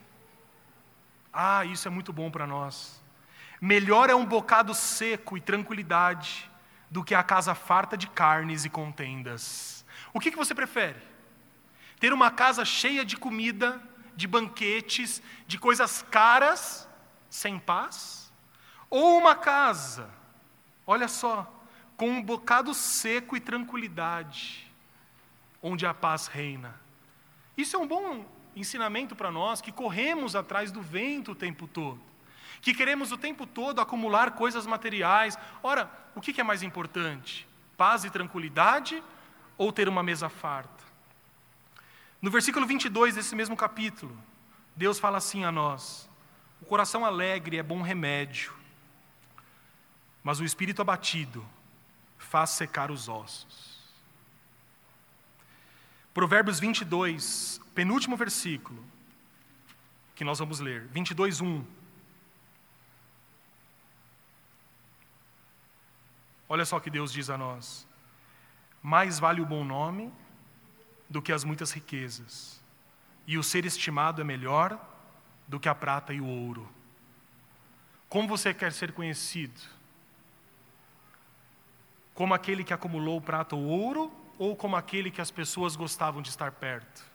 Ah, 1.31 1.63
isso 1.65 1.87
é 1.87 1.91
muito 1.91 2.11
bom 2.11 2.31
para 2.31 2.47
nós. 2.47 3.01
Melhor 3.59 4.09
é 4.09 4.15
um 4.15 4.25
bocado 4.25 4.73
seco 4.73 5.37
e 5.37 5.41
tranquilidade 5.41 6.49
do 6.89 7.03
que 7.03 7.13
a 7.13 7.21
casa 7.21 7.53
farta 7.53 7.95
de 7.95 8.07
carnes 8.07 8.65
e 8.65 8.69
contendas. 8.69 9.85
O 10.13 10.19
que, 10.19 10.31
que 10.31 10.37
você 10.37 10.55
prefere? 10.55 10.99
Ter 11.99 12.11
uma 12.13 12.31
casa 12.31 12.65
cheia 12.65 13.05
de 13.05 13.15
comida, 13.15 13.79
de 14.15 14.27
banquetes, 14.27 15.21
de 15.45 15.59
coisas 15.59 16.01
caras, 16.09 16.89
sem 17.29 17.59
paz? 17.59 18.33
Ou 18.89 19.17
uma 19.17 19.35
casa 19.35 20.09
Olha 20.91 21.07
só, 21.07 21.49
com 21.95 22.09
um 22.09 22.21
bocado 22.21 22.73
seco 22.73 23.37
e 23.37 23.39
tranquilidade, 23.39 24.69
onde 25.63 25.85
a 25.85 25.93
paz 25.93 26.27
reina. 26.27 26.75
Isso 27.55 27.77
é 27.77 27.79
um 27.79 27.87
bom, 27.87 28.25
ensinamento 28.57 29.15
para 29.15 29.31
nós 29.31 29.61
que 29.61 29.71
corremos 29.71 30.35
atrás 30.35 30.69
do 30.69 30.81
vento 30.81 31.31
o 31.31 31.35
tempo 31.35 31.65
todo, 31.65 32.01
que 32.61 32.73
queremos 32.73 33.09
o 33.13 33.17
tempo 33.17 33.47
todo 33.47 33.79
acumular 33.79 34.31
coisas 34.31 34.67
materiais. 34.67 35.39
Ora, 35.63 35.89
o 36.13 36.19
que 36.19 36.41
é 36.41 36.43
mais 36.43 36.61
importante? 36.61 37.47
Paz 37.77 38.03
e 38.03 38.09
tranquilidade 38.09 39.01
ou 39.57 39.71
ter 39.71 39.87
uma 39.87 40.03
mesa 40.03 40.27
farta? 40.27 40.83
No 42.21 42.29
versículo 42.29 42.65
22 42.65 43.15
desse 43.15 43.33
mesmo 43.33 43.55
capítulo, 43.55 44.21
Deus 44.75 44.99
fala 44.99 45.19
assim 45.19 45.45
a 45.45 45.53
nós: 45.53 46.09
o 46.61 46.65
coração 46.65 47.05
alegre 47.05 47.57
é 47.57 47.63
bom 47.63 47.81
remédio, 47.81 48.59
mas 50.23 50.39
o 50.39 50.45
espírito 50.45 50.81
abatido 50.81 51.45
faz 52.17 52.51
secar 52.51 52.91
os 52.91 53.09
ossos. 53.09 53.81
Provérbios 56.13 56.59
22, 56.59 57.61
penúltimo 57.73 58.17
versículo, 58.17 58.83
que 60.15 60.23
nós 60.23 60.39
vamos 60.39 60.59
ler, 60.59 60.87
22, 60.87 61.41
1. 61.41 61.65
Olha 66.49 66.65
só 66.65 66.77
o 66.77 66.81
que 66.81 66.89
Deus 66.89 67.13
diz 67.13 67.29
a 67.29 67.37
nós: 67.37 67.87
mais 68.83 69.19
vale 69.19 69.41
o 69.41 69.45
bom 69.45 69.63
nome 69.63 70.11
do 71.09 71.21
que 71.21 71.31
as 71.31 71.43
muitas 71.43 71.71
riquezas, 71.71 72.61
e 73.25 73.37
o 73.37 73.43
ser 73.43 73.65
estimado 73.65 74.21
é 74.21 74.23
melhor 74.23 74.79
do 75.47 75.59
que 75.59 75.69
a 75.69 75.75
prata 75.75 76.13
e 76.13 76.19
o 76.19 76.25
ouro. 76.25 76.69
Como 78.09 78.27
você 78.27 78.53
quer 78.53 78.73
ser 78.73 78.91
conhecido? 78.91 79.61
Como 82.13 82.33
aquele 82.33 82.63
que 82.63 82.73
acumulou 82.73 83.21
prata 83.21 83.55
ou 83.55 83.63
ouro, 83.63 84.11
ou 84.37 84.55
como 84.55 84.75
aquele 84.75 85.11
que 85.11 85.21
as 85.21 85.31
pessoas 85.31 85.75
gostavam 85.75 86.21
de 86.21 86.29
estar 86.29 86.51
perto? 86.51 87.11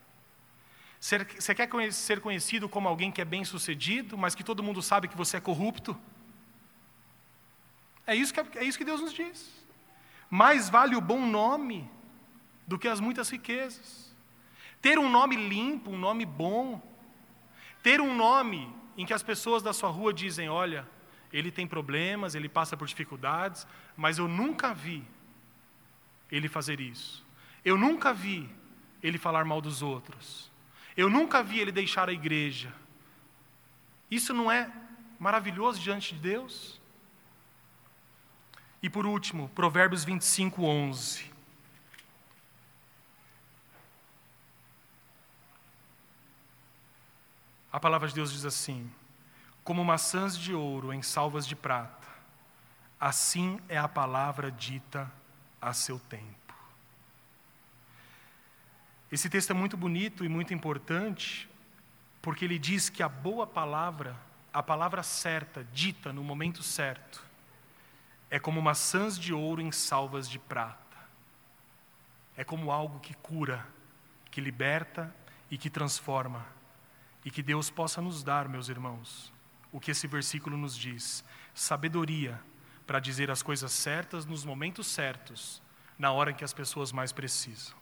Você 0.98 1.54
quer 1.54 1.68
ser 1.92 2.20
conhecido 2.20 2.68
como 2.68 2.88
alguém 2.88 3.12
que 3.12 3.20
é 3.20 3.24
bem 3.24 3.44
sucedido, 3.44 4.16
mas 4.16 4.34
que 4.34 4.42
todo 4.42 4.62
mundo 4.62 4.80
sabe 4.82 5.08
que 5.08 5.16
você 5.16 5.36
é 5.36 5.40
corrupto? 5.40 5.96
É 8.06 8.14
isso 8.14 8.32
que, 8.32 8.58
é 8.58 8.64
isso 8.64 8.78
que 8.78 8.84
Deus 8.84 9.00
nos 9.00 9.12
diz. 9.12 9.52
Mais 10.30 10.68
vale 10.68 10.96
o 10.96 11.00
bom 11.00 11.26
nome 11.26 11.88
do 12.66 12.78
que 12.78 12.88
as 12.88 13.00
muitas 13.00 13.28
riquezas. 13.30 14.14
Ter 14.80 14.98
um 14.98 15.10
nome 15.10 15.36
limpo, 15.36 15.90
um 15.90 15.98
nome 15.98 16.24
bom, 16.24 16.80
ter 17.82 18.00
um 18.00 18.14
nome 18.14 18.72
em 18.96 19.04
que 19.04 19.12
as 19.12 19.22
pessoas 19.22 19.62
da 19.62 19.72
sua 19.72 19.90
rua 19.90 20.12
dizem: 20.12 20.48
olha, 20.48 20.88
ele 21.32 21.50
tem 21.50 21.66
problemas, 21.66 22.34
ele 22.34 22.48
passa 22.48 22.76
por 22.76 22.86
dificuldades, 22.86 23.66
mas 23.96 24.18
eu 24.18 24.28
nunca 24.28 24.74
vi 24.74 25.04
ele 26.30 26.48
fazer 26.48 26.80
isso. 26.80 27.24
Eu 27.64 27.76
nunca 27.76 28.12
vi 28.12 28.48
ele 29.02 29.18
falar 29.18 29.44
mal 29.44 29.60
dos 29.60 29.82
outros. 29.82 30.50
Eu 30.96 31.08
nunca 31.08 31.42
vi 31.42 31.58
ele 31.58 31.72
deixar 31.72 32.08
a 32.08 32.12
igreja. 32.12 32.72
Isso 34.10 34.32
não 34.32 34.50
é 34.50 34.70
maravilhoso 35.18 35.80
diante 35.80 36.14
de 36.14 36.20
Deus? 36.20 36.80
E 38.82 38.90
por 38.90 39.06
último, 39.06 39.48
Provérbios 39.50 40.04
25, 40.04 40.64
11. 40.64 41.36
A 47.72 47.80
palavra 47.80 48.08
de 48.08 48.14
Deus 48.14 48.32
diz 48.32 48.44
assim: 48.44 48.90
Como 49.64 49.84
maçãs 49.84 50.38
de 50.38 50.54
ouro 50.54 50.92
em 50.92 51.02
salvas 51.02 51.46
de 51.46 51.54
prata, 51.54 51.95
assim 53.00 53.60
é 53.68 53.76
a 53.76 53.88
palavra 53.88 54.50
dita 54.50 55.10
a 55.60 55.72
seu 55.72 55.98
tempo. 55.98 56.54
Esse 59.10 59.30
texto 59.30 59.50
é 59.50 59.54
muito 59.54 59.76
bonito 59.76 60.24
e 60.24 60.28
muito 60.28 60.52
importante, 60.52 61.48
porque 62.20 62.44
ele 62.44 62.58
diz 62.58 62.88
que 62.88 63.02
a 63.02 63.08
boa 63.08 63.46
palavra, 63.46 64.16
a 64.52 64.62
palavra 64.62 65.02
certa, 65.02 65.64
dita 65.72 66.12
no 66.12 66.24
momento 66.24 66.62
certo, 66.62 67.24
é 68.28 68.38
como 68.38 68.60
maçãs 68.60 69.18
de 69.18 69.32
ouro 69.32 69.62
em 69.62 69.70
salvas 69.70 70.28
de 70.28 70.38
prata. 70.38 70.84
É 72.36 72.44
como 72.44 72.72
algo 72.72 72.98
que 72.98 73.14
cura, 73.14 73.66
que 74.30 74.40
liberta 74.40 75.14
e 75.50 75.56
que 75.56 75.70
transforma. 75.70 76.44
E 77.24 77.30
que 77.30 77.42
Deus 77.42 77.70
possa 77.70 78.00
nos 78.00 78.22
dar, 78.22 78.48
meus 78.48 78.68
irmãos, 78.68 79.32
o 79.72 79.80
que 79.80 79.92
esse 79.92 80.06
versículo 80.06 80.56
nos 80.56 80.76
diz: 80.76 81.24
sabedoria 81.54 82.40
para 82.86 83.00
dizer 83.00 83.30
as 83.30 83.42
coisas 83.42 83.72
certas 83.72 84.24
nos 84.24 84.44
momentos 84.44 84.86
certos, 84.86 85.60
na 85.98 86.12
hora 86.12 86.30
em 86.30 86.34
que 86.34 86.44
as 86.44 86.52
pessoas 86.52 86.92
mais 86.92 87.12
precisam. 87.12 87.76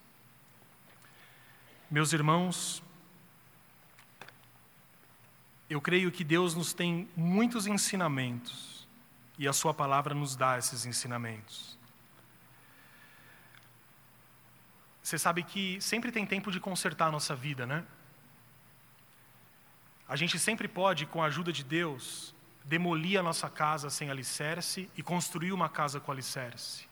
Meus 1.90 2.12
irmãos, 2.12 2.82
eu 5.68 5.80
creio 5.80 6.10
que 6.10 6.24
Deus 6.24 6.54
nos 6.54 6.72
tem 6.72 7.08
muitos 7.14 7.66
ensinamentos 7.66 8.88
e 9.38 9.46
a 9.46 9.52
Sua 9.52 9.74
palavra 9.74 10.14
nos 10.14 10.34
dá 10.36 10.58
esses 10.58 10.86
ensinamentos. 10.86 11.78
Você 15.02 15.18
sabe 15.18 15.42
que 15.42 15.78
sempre 15.82 16.10
tem 16.10 16.24
tempo 16.24 16.50
de 16.50 16.58
consertar 16.58 17.08
a 17.08 17.12
nossa 17.12 17.36
vida, 17.36 17.66
né? 17.66 17.84
A 20.08 20.16
gente 20.16 20.38
sempre 20.38 20.66
pode, 20.66 21.04
com 21.06 21.22
a 21.22 21.26
ajuda 21.26 21.52
de 21.52 21.62
Deus, 21.62 22.33
demolir 22.64 23.20
a 23.20 23.22
nossa 23.22 23.48
casa 23.50 23.90
sem 23.90 24.10
alicerce 24.10 24.90
e 24.96 25.02
construir 25.02 25.52
uma 25.52 25.68
casa 25.68 26.00
com 26.00 26.10
alicerce. 26.10 26.88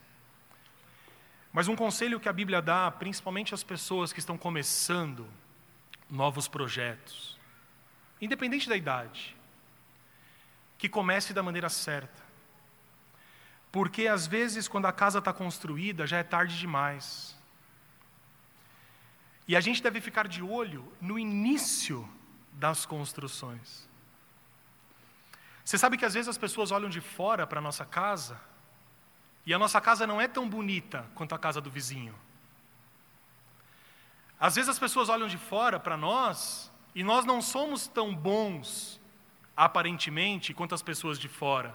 Mas 1.53 1.69
um 1.69 1.77
conselho 1.77 2.21
que 2.21 2.29
a 2.29 2.33
Bíblia 2.33 2.63
dá, 2.63 2.91
principalmente 2.91 3.55
às 3.55 3.63
pessoas 3.63 4.13
que 4.13 4.21
estão 4.21 4.39
começando 4.39 5.27
novos 6.09 6.47
projetos, 6.47 7.39
independente 8.21 8.69
da 8.69 8.77
idade, 8.77 9.37
que 10.79 10.89
comece 10.89 11.33
da 11.33 11.43
maneira 11.43 11.69
certa. 11.69 12.23
Porque 13.71 14.07
às 14.07 14.27
vezes, 14.27 14.69
quando 14.69 14.87
a 14.87 14.93
casa 14.93 15.19
está 15.19 15.33
construída, 15.33 16.07
já 16.07 16.19
é 16.19 16.23
tarde 16.23 16.59
demais. 16.59 17.37
E 19.49 19.57
a 19.57 19.61
gente 19.61 19.83
deve 19.83 20.01
ficar 20.01 20.29
de 20.29 20.43
olho 20.43 20.91
no 21.01 21.19
início 21.19 22.09
das 22.53 22.85
construções. 22.85 23.89
Você 25.65 25.79
sabe 25.79 25.97
que 25.97 26.05
às 26.05 26.15
vezes 26.15 26.29
as 26.29 26.39
pessoas 26.39 26.71
olham 26.71 26.89
de 26.89 27.01
fora 27.01 27.47
para 27.47 27.59
a 27.59 27.63
nossa 27.63 27.85
casa 27.85 28.41
e 29.47 29.55
a 29.55 29.59
nossa 29.59 29.81
casa 29.81 30.07
não 30.07 30.21
é 30.21 30.29
tão 30.29 30.49
bonita 30.49 31.07
quanto 31.15 31.35
a 31.35 31.39
casa 31.39 31.61
do 31.61 31.71
vizinho. 31.71 32.15
Às 34.39 34.57
vezes 34.57 34.69
as 34.69 34.79
pessoas 34.79 35.09
olham 35.09 35.29
de 35.29 35.39
fora 35.39 35.79
para 35.79 35.97
nós 35.97 36.71
e 36.95 37.05
nós 37.05 37.25
não 37.25 37.41
somos 37.41 37.87
tão 37.87 38.15
bons, 38.15 39.01
aparentemente, 39.57 40.53
quanto 40.53 40.75
as 40.75 40.83
pessoas 40.83 41.19
de 41.19 41.29
fora. 41.29 41.75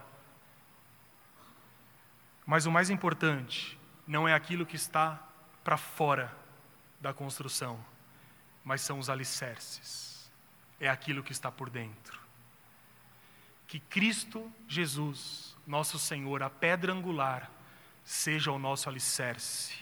Mas 2.45 2.65
o 2.65 2.71
mais 2.71 2.89
importante 2.89 3.79
não 4.05 4.27
é 4.27 4.33
aquilo 4.33 4.65
que 4.65 4.75
está 4.75 5.19
para 5.63 5.77
fora 5.77 6.35
da 6.99 7.13
construção, 7.13 7.83
mas 8.63 8.81
são 8.81 8.99
os 8.99 9.09
alicerces 9.09 10.07
é 10.79 10.88
aquilo 10.88 11.23
que 11.23 11.31
está 11.31 11.51
por 11.51 11.69
dentro. 11.69 12.19
Que 13.68 13.80
Cristo 13.80 14.51
Jesus, 14.68 15.55
nosso 15.68 15.99
Senhor, 15.99 16.41
a 16.41 16.49
pedra 16.49 16.93
angular, 16.93 17.51
seja 18.03 18.51
o 18.51 18.57
nosso 18.57 18.88
alicerce. 18.88 19.76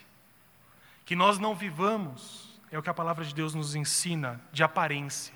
Que 1.06 1.16
nós 1.16 1.38
não 1.38 1.54
vivamos, 1.56 2.60
é 2.72 2.80
o 2.80 2.82
que 2.82 2.90
a 2.90 2.94
palavra 2.94 3.24
de 3.24 3.34
Deus 3.34 3.54
nos 3.54 3.76
ensina, 3.76 4.42
de 4.52 4.64
aparência. 4.64 5.36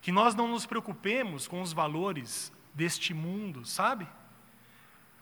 Que 0.00 0.12
nós 0.12 0.34
não 0.36 0.46
nos 0.46 0.64
preocupemos 0.64 1.48
com 1.48 1.60
os 1.60 1.72
valores 1.72 2.52
deste 2.72 3.12
mundo, 3.12 3.66
sabe? 3.66 4.06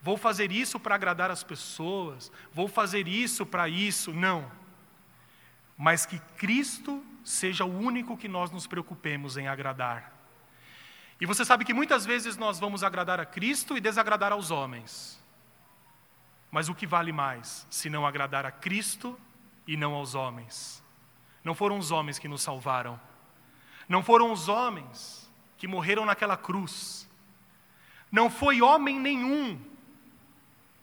Vou 0.02 0.16
fazer 0.16 0.52
isso 0.52 0.78
para 0.78 0.94
agradar 0.94 1.30
as 1.30 1.42
pessoas, 1.42 2.30
vou 2.52 2.68
fazer 2.68 3.08
isso 3.08 3.46
para 3.46 3.68
isso. 3.68 4.12
Não. 4.12 4.50
Mas 5.76 6.04
que 6.04 6.18
Cristo 6.36 7.04
seja 7.24 7.64
o 7.64 7.78
único 7.78 8.16
que 8.16 8.28
nós 8.28 8.50
nos 8.50 8.66
preocupemos 8.66 9.36
em 9.36 9.48
agradar. 9.48 10.17
E 11.20 11.26
você 11.26 11.44
sabe 11.44 11.64
que 11.64 11.74
muitas 11.74 12.06
vezes 12.06 12.36
nós 12.36 12.60
vamos 12.60 12.84
agradar 12.84 13.18
a 13.18 13.26
Cristo 13.26 13.76
e 13.76 13.80
desagradar 13.80 14.32
aos 14.32 14.50
homens. 14.50 15.20
Mas 16.50 16.68
o 16.68 16.74
que 16.74 16.86
vale 16.86 17.12
mais, 17.12 17.66
se 17.68 17.90
não 17.90 18.06
agradar 18.06 18.46
a 18.46 18.50
Cristo 18.50 19.18
e 19.66 19.76
não 19.76 19.94
aos 19.94 20.14
homens? 20.14 20.82
Não 21.42 21.54
foram 21.54 21.78
os 21.78 21.90
homens 21.90 22.18
que 22.18 22.28
nos 22.28 22.42
salvaram. 22.42 23.00
Não 23.88 24.02
foram 24.02 24.32
os 24.32 24.48
homens 24.48 25.28
que 25.56 25.66
morreram 25.66 26.06
naquela 26.06 26.36
cruz. 26.36 27.08
Não 28.10 28.30
foi 28.30 28.62
homem 28.62 28.98
nenhum 28.98 29.60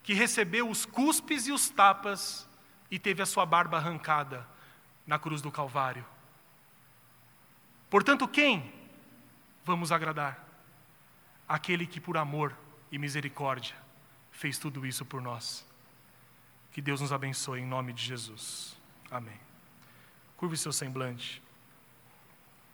que 0.03 0.13
recebeu 0.13 0.69
os 0.69 0.85
cuspes 0.85 1.47
e 1.47 1.51
os 1.51 1.69
tapas 1.69 2.47
e 2.91 2.99
teve 2.99 3.23
a 3.23 3.25
sua 3.25 3.45
barba 3.45 3.77
arrancada 3.77 4.47
na 5.07 5.17
cruz 5.17 5.41
do 5.41 5.51
Calvário. 5.51 6.05
Portanto, 7.89 8.27
quem 8.27 8.71
vamos 9.65 9.91
agradar? 9.91 10.47
Aquele 11.47 11.85
que, 11.85 11.99
por 11.99 12.17
amor 12.17 12.55
e 12.91 12.97
misericórdia, 12.97 13.75
fez 14.31 14.57
tudo 14.57 14.85
isso 14.85 15.03
por 15.05 15.21
nós. 15.21 15.65
Que 16.71 16.81
Deus 16.81 17.01
nos 17.01 17.11
abençoe 17.11 17.61
em 17.61 17.65
nome 17.65 17.91
de 17.93 18.03
Jesus. 18.03 18.77
Amém. 19.09 19.39
Curve 20.37 20.57
seu 20.57 20.71
semblante, 20.71 21.41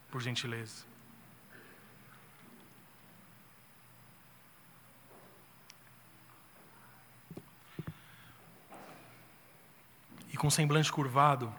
por 0.10 0.22
gentileza. 0.22 0.86
E 10.34 10.38
com 10.38 10.50
semblante 10.50 10.92
curvado, 10.92 11.54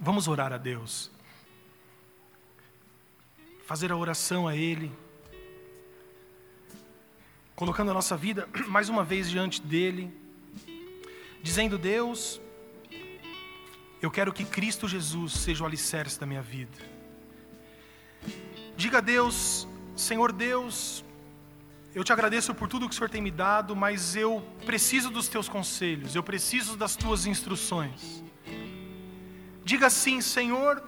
vamos 0.00 0.28
orar 0.28 0.52
a 0.52 0.58
Deus. 0.58 1.10
Fazer 3.68 3.92
a 3.92 3.96
oração 3.98 4.48
a 4.48 4.56
Ele 4.56 4.90
colocando 7.54 7.90
a 7.90 7.94
nossa 7.94 8.16
vida 8.16 8.48
mais 8.66 8.88
uma 8.88 9.04
vez 9.04 9.28
diante 9.28 9.60
dele, 9.60 10.10
dizendo: 11.42 11.76
Deus, 11.76 12.40
eu 14.00 14.10
quero 14.10 14.32
que 14.32 14.42
Cristo 14.42 14.88
Jesus 14.88 15.34
seja 15.34 15.64
o 15.64 15.66
alicerce 15.66 16.18
da 16.18 16.24
minha 16.24 16.40
vida. 16.40 16.78
Diga 18.74 18.98
a 18.98 19.00
Deus, 19.02 19.68
Senhor 19.94 20.32
Deus, 20.32 21.04
eu 21.94 22.02
te 22.02 22.10
agradeço 22.10 22.54
por 22.54 22.68
tudo 22.68 22.88
que 22.88 22.94
o 22.94 22.96
Senhor 22.96 23.10
tem 23.10 23.20
me 23.20 23.30
dado, 23.30 23.76
mas 23.76 24.16
eu 24.16 24.42
preciso 24.64 25.10
dos 25.10 25.28
teus 25.28 25.46
conselhos, 25.46 26.14
eu 26.14 26.22
preciso 26.22 26.74
das 26.74 26.96
tuas 26.96 27.26
instruções. 27.26 28.24
Diga 29.62 29.88
assim, 29.88 30.22
Senhor, 30.22 30.82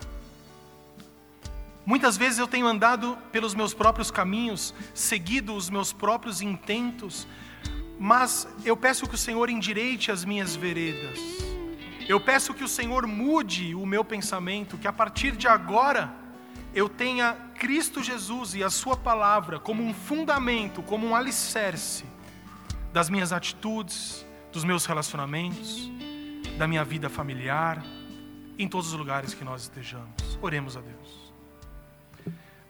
Muitas 1.85 2.17
vezes 2.17 2.39
eu 2.39 2.47
tenho 2.47 2.67
andado 2.67 3.17
pelos 3.33 3.55
meus 3.55 3.73
próprios 3.73 4.11
caminhos, 4.11 4.75
seguido 4.95 5.55
os 5.55 5.71
meus 5.71 5.93
próprios 5.93 6.41
intentos, 6.43 7.27
mas 7.99 8.47
eu 8.65 8.77
peço 8.77 9.09
que 9.09 9.15
o 9.15 9.19
Senhor 9.19 9.51
endireite 9.51 10.11
as 10.11 10.25
minhas 10.25 10.55
veredas. 10.55 11.19
Eu 12.09 12.21
peço 12.21 12.55
que 12.55 12.65
o 12.65 12.69
Senhor 12.69 13.07
mude 13.07 13.75
o 13.75 13.87
meu 13.87 14.05
pensamento, 14.05 14.77
que 14.77 14.89
a 14.89 14.93
partir 14.93 15.37
de 15.37 15.47
agora 15.47 16.13
eu 16.75 16.89
tenha 16.89 17.35
Cristo 17.59 18.03
Jesus 18.03 18.55
e 18.55 18.63
a 18.63 18.71
Sua 18.71 18.97
palavra 18.97 19.59
como 19.59 19.83
um 19.83 19.93
fundamento, 19.93 20.83
como 20.83 21.07
um 21.07 21.15
alicerce 21.15 22.05
das 22.93 23.09
minhas 23.09 23.33
atitudes, 23.33 24.27
dos 24.53 24.65
meus 24.65 24.87
relacionamentos, 24.87 25.91
da 26.59 26.67
minha 26.67 26.85
vida 26.85 27.09
familiar, 27.09 27.83
em 28.59 28.69
todos 28.69 28.89
os 28.89 28.99
lugares 28.99 29.33
que 29.33 29.45
nós 29.45 29.63
estejamos. 29.63 30.39
Oremos 30.43 30.77
a 30.77 30.81
Deus. 30.81 31.20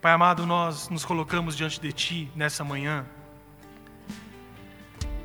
Pai 0.00 0.12
amado, 0.12 0.46
nós 0.46 0.88
nos 0.88 1.04
colocamos 1.04 1.54
diante 1.54 1.78
de 1.78 1.92
Ti 1.92 2.32
nessa 2.34 2.64
manhã. 2.64 3.04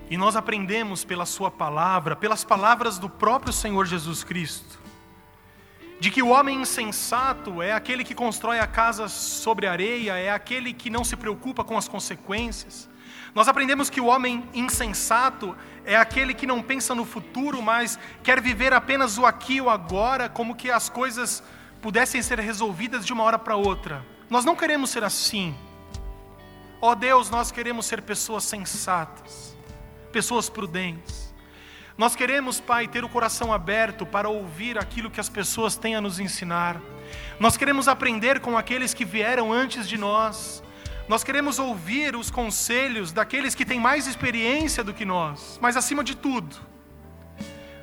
E 0.09 0.17
nós 0.17 0.35
aprendemos 0.35 1.05
pela 1.05 1.25
Sua 1.25 1.49
palavra, 1.49 2.13
pelas 2.13 2.43
palavras 2.43 2.99
do 2.99 3.09
próprio 3.09 3.53
Senhor 3.53 3.85
Jesus 3.85 4.21
Cristo, 4.21 4.77
de 5.97 6.11
que 6.11 6.21
o 6.21 6.27
homem 6.27 6.59
insensato 6.59 7.61
é 7.61 7.71
aquele 7.71 8.03
que 8.03 8.13
constrói 8.13 8.59
a 8.59 8.67
casa 8.67 9.07
sobre 9.07 9.65
areia, 9.65 10.17
é 10.17 10.29
aquele 10.29 10.73
que 10.73 10.89
não 10.89 11.05
se 11.05 11.15
preocupa 11.15 11.63
com 11.63 11.77
as 11.77 11.87
consequências. 11.87 12.89
Nós 13.33 13.47
aprendemos 13.47 13.89
que 13.89 14.01
o 14.01 14.07
homem 14.07 14.43
insensato 14.53 15.55
é 15.85 15.95
aquele 15.95 16.33
que 16.33 16.45
não 16.45 16.61
pensa 16.61 16.93
no 16.93 17.05
futuro, 17.05 17.61
mas 17.61 17.97
quer 18.21 18.41
viver 18.41 18.73
apenas 18.73 19.17
o 19.17 19.25
aqui 19.25 19.55
e 19.55 19.61
o 19.61 19.69
agora, 19.69 20.27
como 20.27 20.53
que 20.53 20.69
as 20.69 20.89
coisas 20.89 21.41
pudessem 21.81 22.21
ser 22.21 22.41
resolvidas 22.41 23.05
de 23.05 23.13
uma 23.13 23.23
hora 23.23 23.39
para 23.39 23.55
outra. 23.55 24.14
Nós 24.35 24.43
não 24.43 24.53
queremos 24.53 24.89
ser 24.89 25.01
assim. 25.01 25.55
Ó 26.81 26.91
oh 26.91 26.95
Deus, 26.95 27.29
nós 27.29 27.53
queremos 27.53 27.85
ser 27.85 28.01
pessoas 28.01 28.43
sensatas, 28.43 29.55
pessoas 30.11 30.49
prudentes. 30.49 31.33
Nós 31.97 32.17
queremos, 32.17 32.59
Pai, 32.59 32.85
ter 32.85 33.05
o 33.05 33.07
coração 33.07 33.53
aberto 33.53 34.05
para 34.05 34.27
ouvir 34.27 34.77
aquilo 34.77 35.09
que 35.09 35.21
as 35.21 35.29
pessoas 35.29 35.77
têm 35.77 35.95
a 35.95 36.01
nos 36.01 36.19
ensinar. 36.19 36.81
Nós 37.39 37.55
queremos 37.55 37.87
aprender 37.87 38.41
com 38.41 38.57
aqueles 38.57 38.93
que 38.93 39.05
vieram 39.05 39.53
antes 39.53 39.87
de 39.87 39.97
nós. 39.97 40.61
Nós 41.07 41.23
queremos 41.23 41.57
ouvir 41.57 42.13
os 42.13 42.29
conselhos 42.29 43.13
daqueles 43.13 43.55
que 43.55 43.63
têm 43.63 43.79
mais 43.79 44.05
experiência 44.05 44.83
do 44.83 44.93
que 44.93 45.05
nós. 45.05 45.57
Mas 45.61 45.77
acima 45.77 46.03
de 46.03 46.13
tudo, 46.13 46.57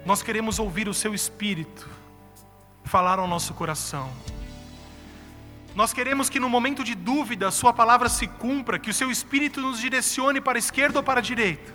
nós 0.04 0.22
queremos 0.22 0.58
ouvir 0.58 0.86
o 0.86 0.92
Seu 0.92 1.14
Espírito 1.14 1.88
falar 2.84 3.18
ao 3.18 3.26
nosso 3.26 3.54
coração. 3.54 4.12
Nós 5.74 5.92
queremos 5.92 6.28
que 6.28 6.38
no 6.38 6.50
momento 6.50 6.84
de 6.84 6.94
dúvida 6.94 7.48
a 7.48 7.50
Sua 7.50 7.72
palavra 7.72 8.08
se 8.08 8.26
cumpra, 8.26 8.78
que 8.78 8.90
o 8.90 8.94
Seu 8.94 9.10
Espírito 9.10 9.60
nos 9.60 9.80
direcione 9.80 10.40
para 10.40 10.58
a 10.58 10.60
esquerda 10.60 10.98
ou 10.98 11.02
para 11.02 11.20
a 11.20 11.22
direita. 11.22 11.74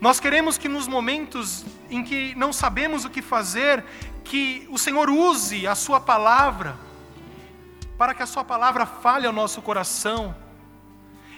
Nós 0.00 0.18
queremos 0.18 0.56
que 0.56 0.68
nos 0.68 0.88
momentos 0.88 1.64
em 1.90 2.02
que 2.02 2.34
não 2.34 2.52
sabemos 2.52 3.04
o 3.04 3.10
que 3.10 3.20
fazer, 3.22 3.84
que 4.24 4.66
o 4.70 4.78
Senhor 4.78 5.10
use 5.10 5.66
a 5.66 5.74
Sua 5.74 6.00
palavra, 6.00 6.76
para 7.98 8.14
que 8.14 8.22
a 8.22 8.26
Sua 8.26 8.42
palavra 8.42 8.86
fale 8.86 9.26
ao 9.26 9.32
nosso 9.32 9.60
coração. 9.60 10.34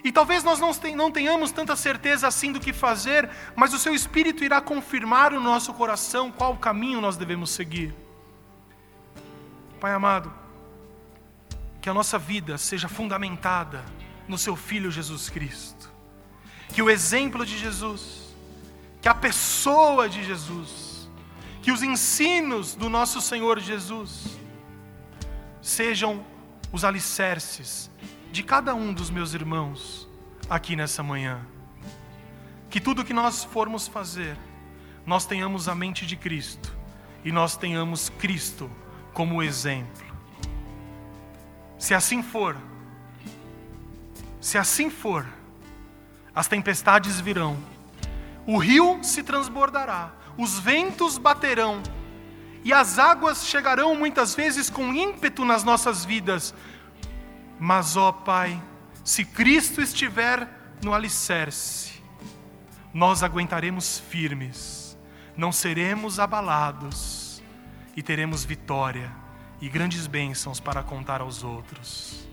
E 0.05 0.13
talvez 0.13 0.45
nós 0.45 0.61
não 0.95 1.11
tenhamos 1.11 1.51
tanta 1.51 1.75
certeza 1.75 2.29
assim 2.29 2.53
do 2.53 2.61
que 2.61 2.73
fazer, 2.73 3.29
mas 3.57 3.75
o 3.75 3.79
Seu 3.79 3.95
Espírito 3.95 4.45
irá 4.45 4.61
confirmar 4.61 5.33
no 5.33 5.41
nosso 5.41 5.75
coração 5.75 6.31
qual 6.31 6.57
caminho 6.57 7.01
nós 7.01 7.17
devemos 7.17 7.51
seguir. 7.51 7.93
Pai 9.81 9.93
amado, 9.93 10.33
que 11.85 11.91
a 11.91 11.93
nossa 11.93 12.19
vida 12.19 12.57
seja 12.57 12.89
fundamentada 12.89 13.85
no 14.27 14.39
Seu 14.39 14.57
Filho 14.57 14.91
Jesus 14.91 15.29
Cristo. 15.29 15.93
Que 16.71 16.81
o 16.81 16.89
exemplo 16.89 17.45
de 17.45 17.59
Jesus, 17.59 18.35
que 19.03 19.07
a 19.07 19.15
pessoa 19.15 20.09
de 20.09 20.25
Jesus, 20.25 21.11
que 21.61 21.71
os 21.71 21.83
ensinos 21.83 22.75
do 22.75 22.89
nosso 22.89 23.21
Senhor 23.21 23.61
Jesus 23.61 24.39
sejam 25.61 26.25
os 26.73 26.87
alicerces 26.87 27.91
de 28.33 28.43
cada 28.43 28.75
um 28.75 28.91
dos 28.91 29.11
meus 29.11 29.35
irmãos 29.35 30.09
aqui 30.49 30.77
nessa 30.77 31.03
manhã. 31.03 31.47
Que 32.71 32.81
tudo 32.81 33.05
que 33.05 33.13
nós 33.13 33.45
formos 33.45 33.87
fazer, 33.87 34.39
nós 35.05 35.27
tenhamos 35.27 35.69
a 35.69 35.75
mente 35.75 36.07
de 36.07 36.17
Cristo 36.17 36.75
e 37.23 37.31
nós 37.31 37.59
tenhamos 37.59 38.09
Cristo 38.09 38.71
como 39.13 39.43
exemplo. 39.43 40.04
Se 41.79 41.95
assim 41.95 42.23
for, 42.23 42.57
se 44.41 44.59
assim 44.59 44.91
for, 44.91 45.27
as 46.35 46.47
tempestades 46.47 47.21
virão, 47.21 47.57
o 48.47 48.59
rio 48.59 49.03
se 49.03 49.23
transbordará, 49.23 50.13
os 50.37 50.59
ventos 50.59 51.19
baterão, 51.19 51.83
e 52.63 52.73
as 52.73 52.99
águas 52.99 53.47
chegarão 53.47 53.95
muitas 53.95 54.35
vezes 54.35 54.71
com 54.71 54.93
ímpeto 54.93 55.45
nas 55.45 55.63
nossas 55.65 56.05
vidas. 56.05 56.55
Mas, 57.59 57.97
ó 57.97 58.11
Pai, 58.11 58.61
se 59.05 59.25
Cristo 59.25 59.83
estiver 59.83 60.49
no 60.83 60.95
alicerce, 60.95 62.03
nós 62.93 63.23
aguentaremos 63.23 63.99
firmes, 63.99 64.97
não 65.37 65.53
seremos 65.53 66.19
abalados 66.19 67.43
e 67.95 68.03
teremos 68.03 68.45
vitória 68.45 69.24
e 69.65 69.69
grandes 69.71 70.07
bênçãos 70.07 70.61
para 70.61 70.83
contar 70.83 71.23
aos 71.23 71.43
outros. 71.43 72.29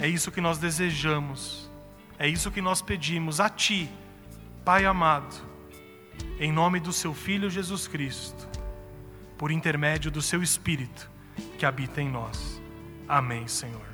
É 0.00 0.08
isso 0.08 0.32
que 0.32 0.40
nós 0.40 0.56
desejamos, 0.56 1.70
é 2.18 2.26
isso 2.26 2.50
que 2.50 2.62
nós 2.62 2.80
pedimos 2.80 3.40
a 3.40 3.50
Ti, 3.50 3.90
Pai 4.64 4.86
amado, 4.86 5.36
em 6.40 6.50
nome 6.50 6.80
do 6.80 6.94
Seu 6.94 7.12
Filho 7.12 7.50
Jesus 7.50 7.86
Cristo, 7.86 8.48
por 9.36 9.50
intermédio 9.50 10.10
do 10.10 10.22
Seu 10.22 10.42
Espírito 10.42 11.10
que 11.58 11.66
habita 11.66 12.00
em 12.00 12.08
nós. 12.08 12.58
Amém, 13.06 13.46
Senhor. 13.46 13.87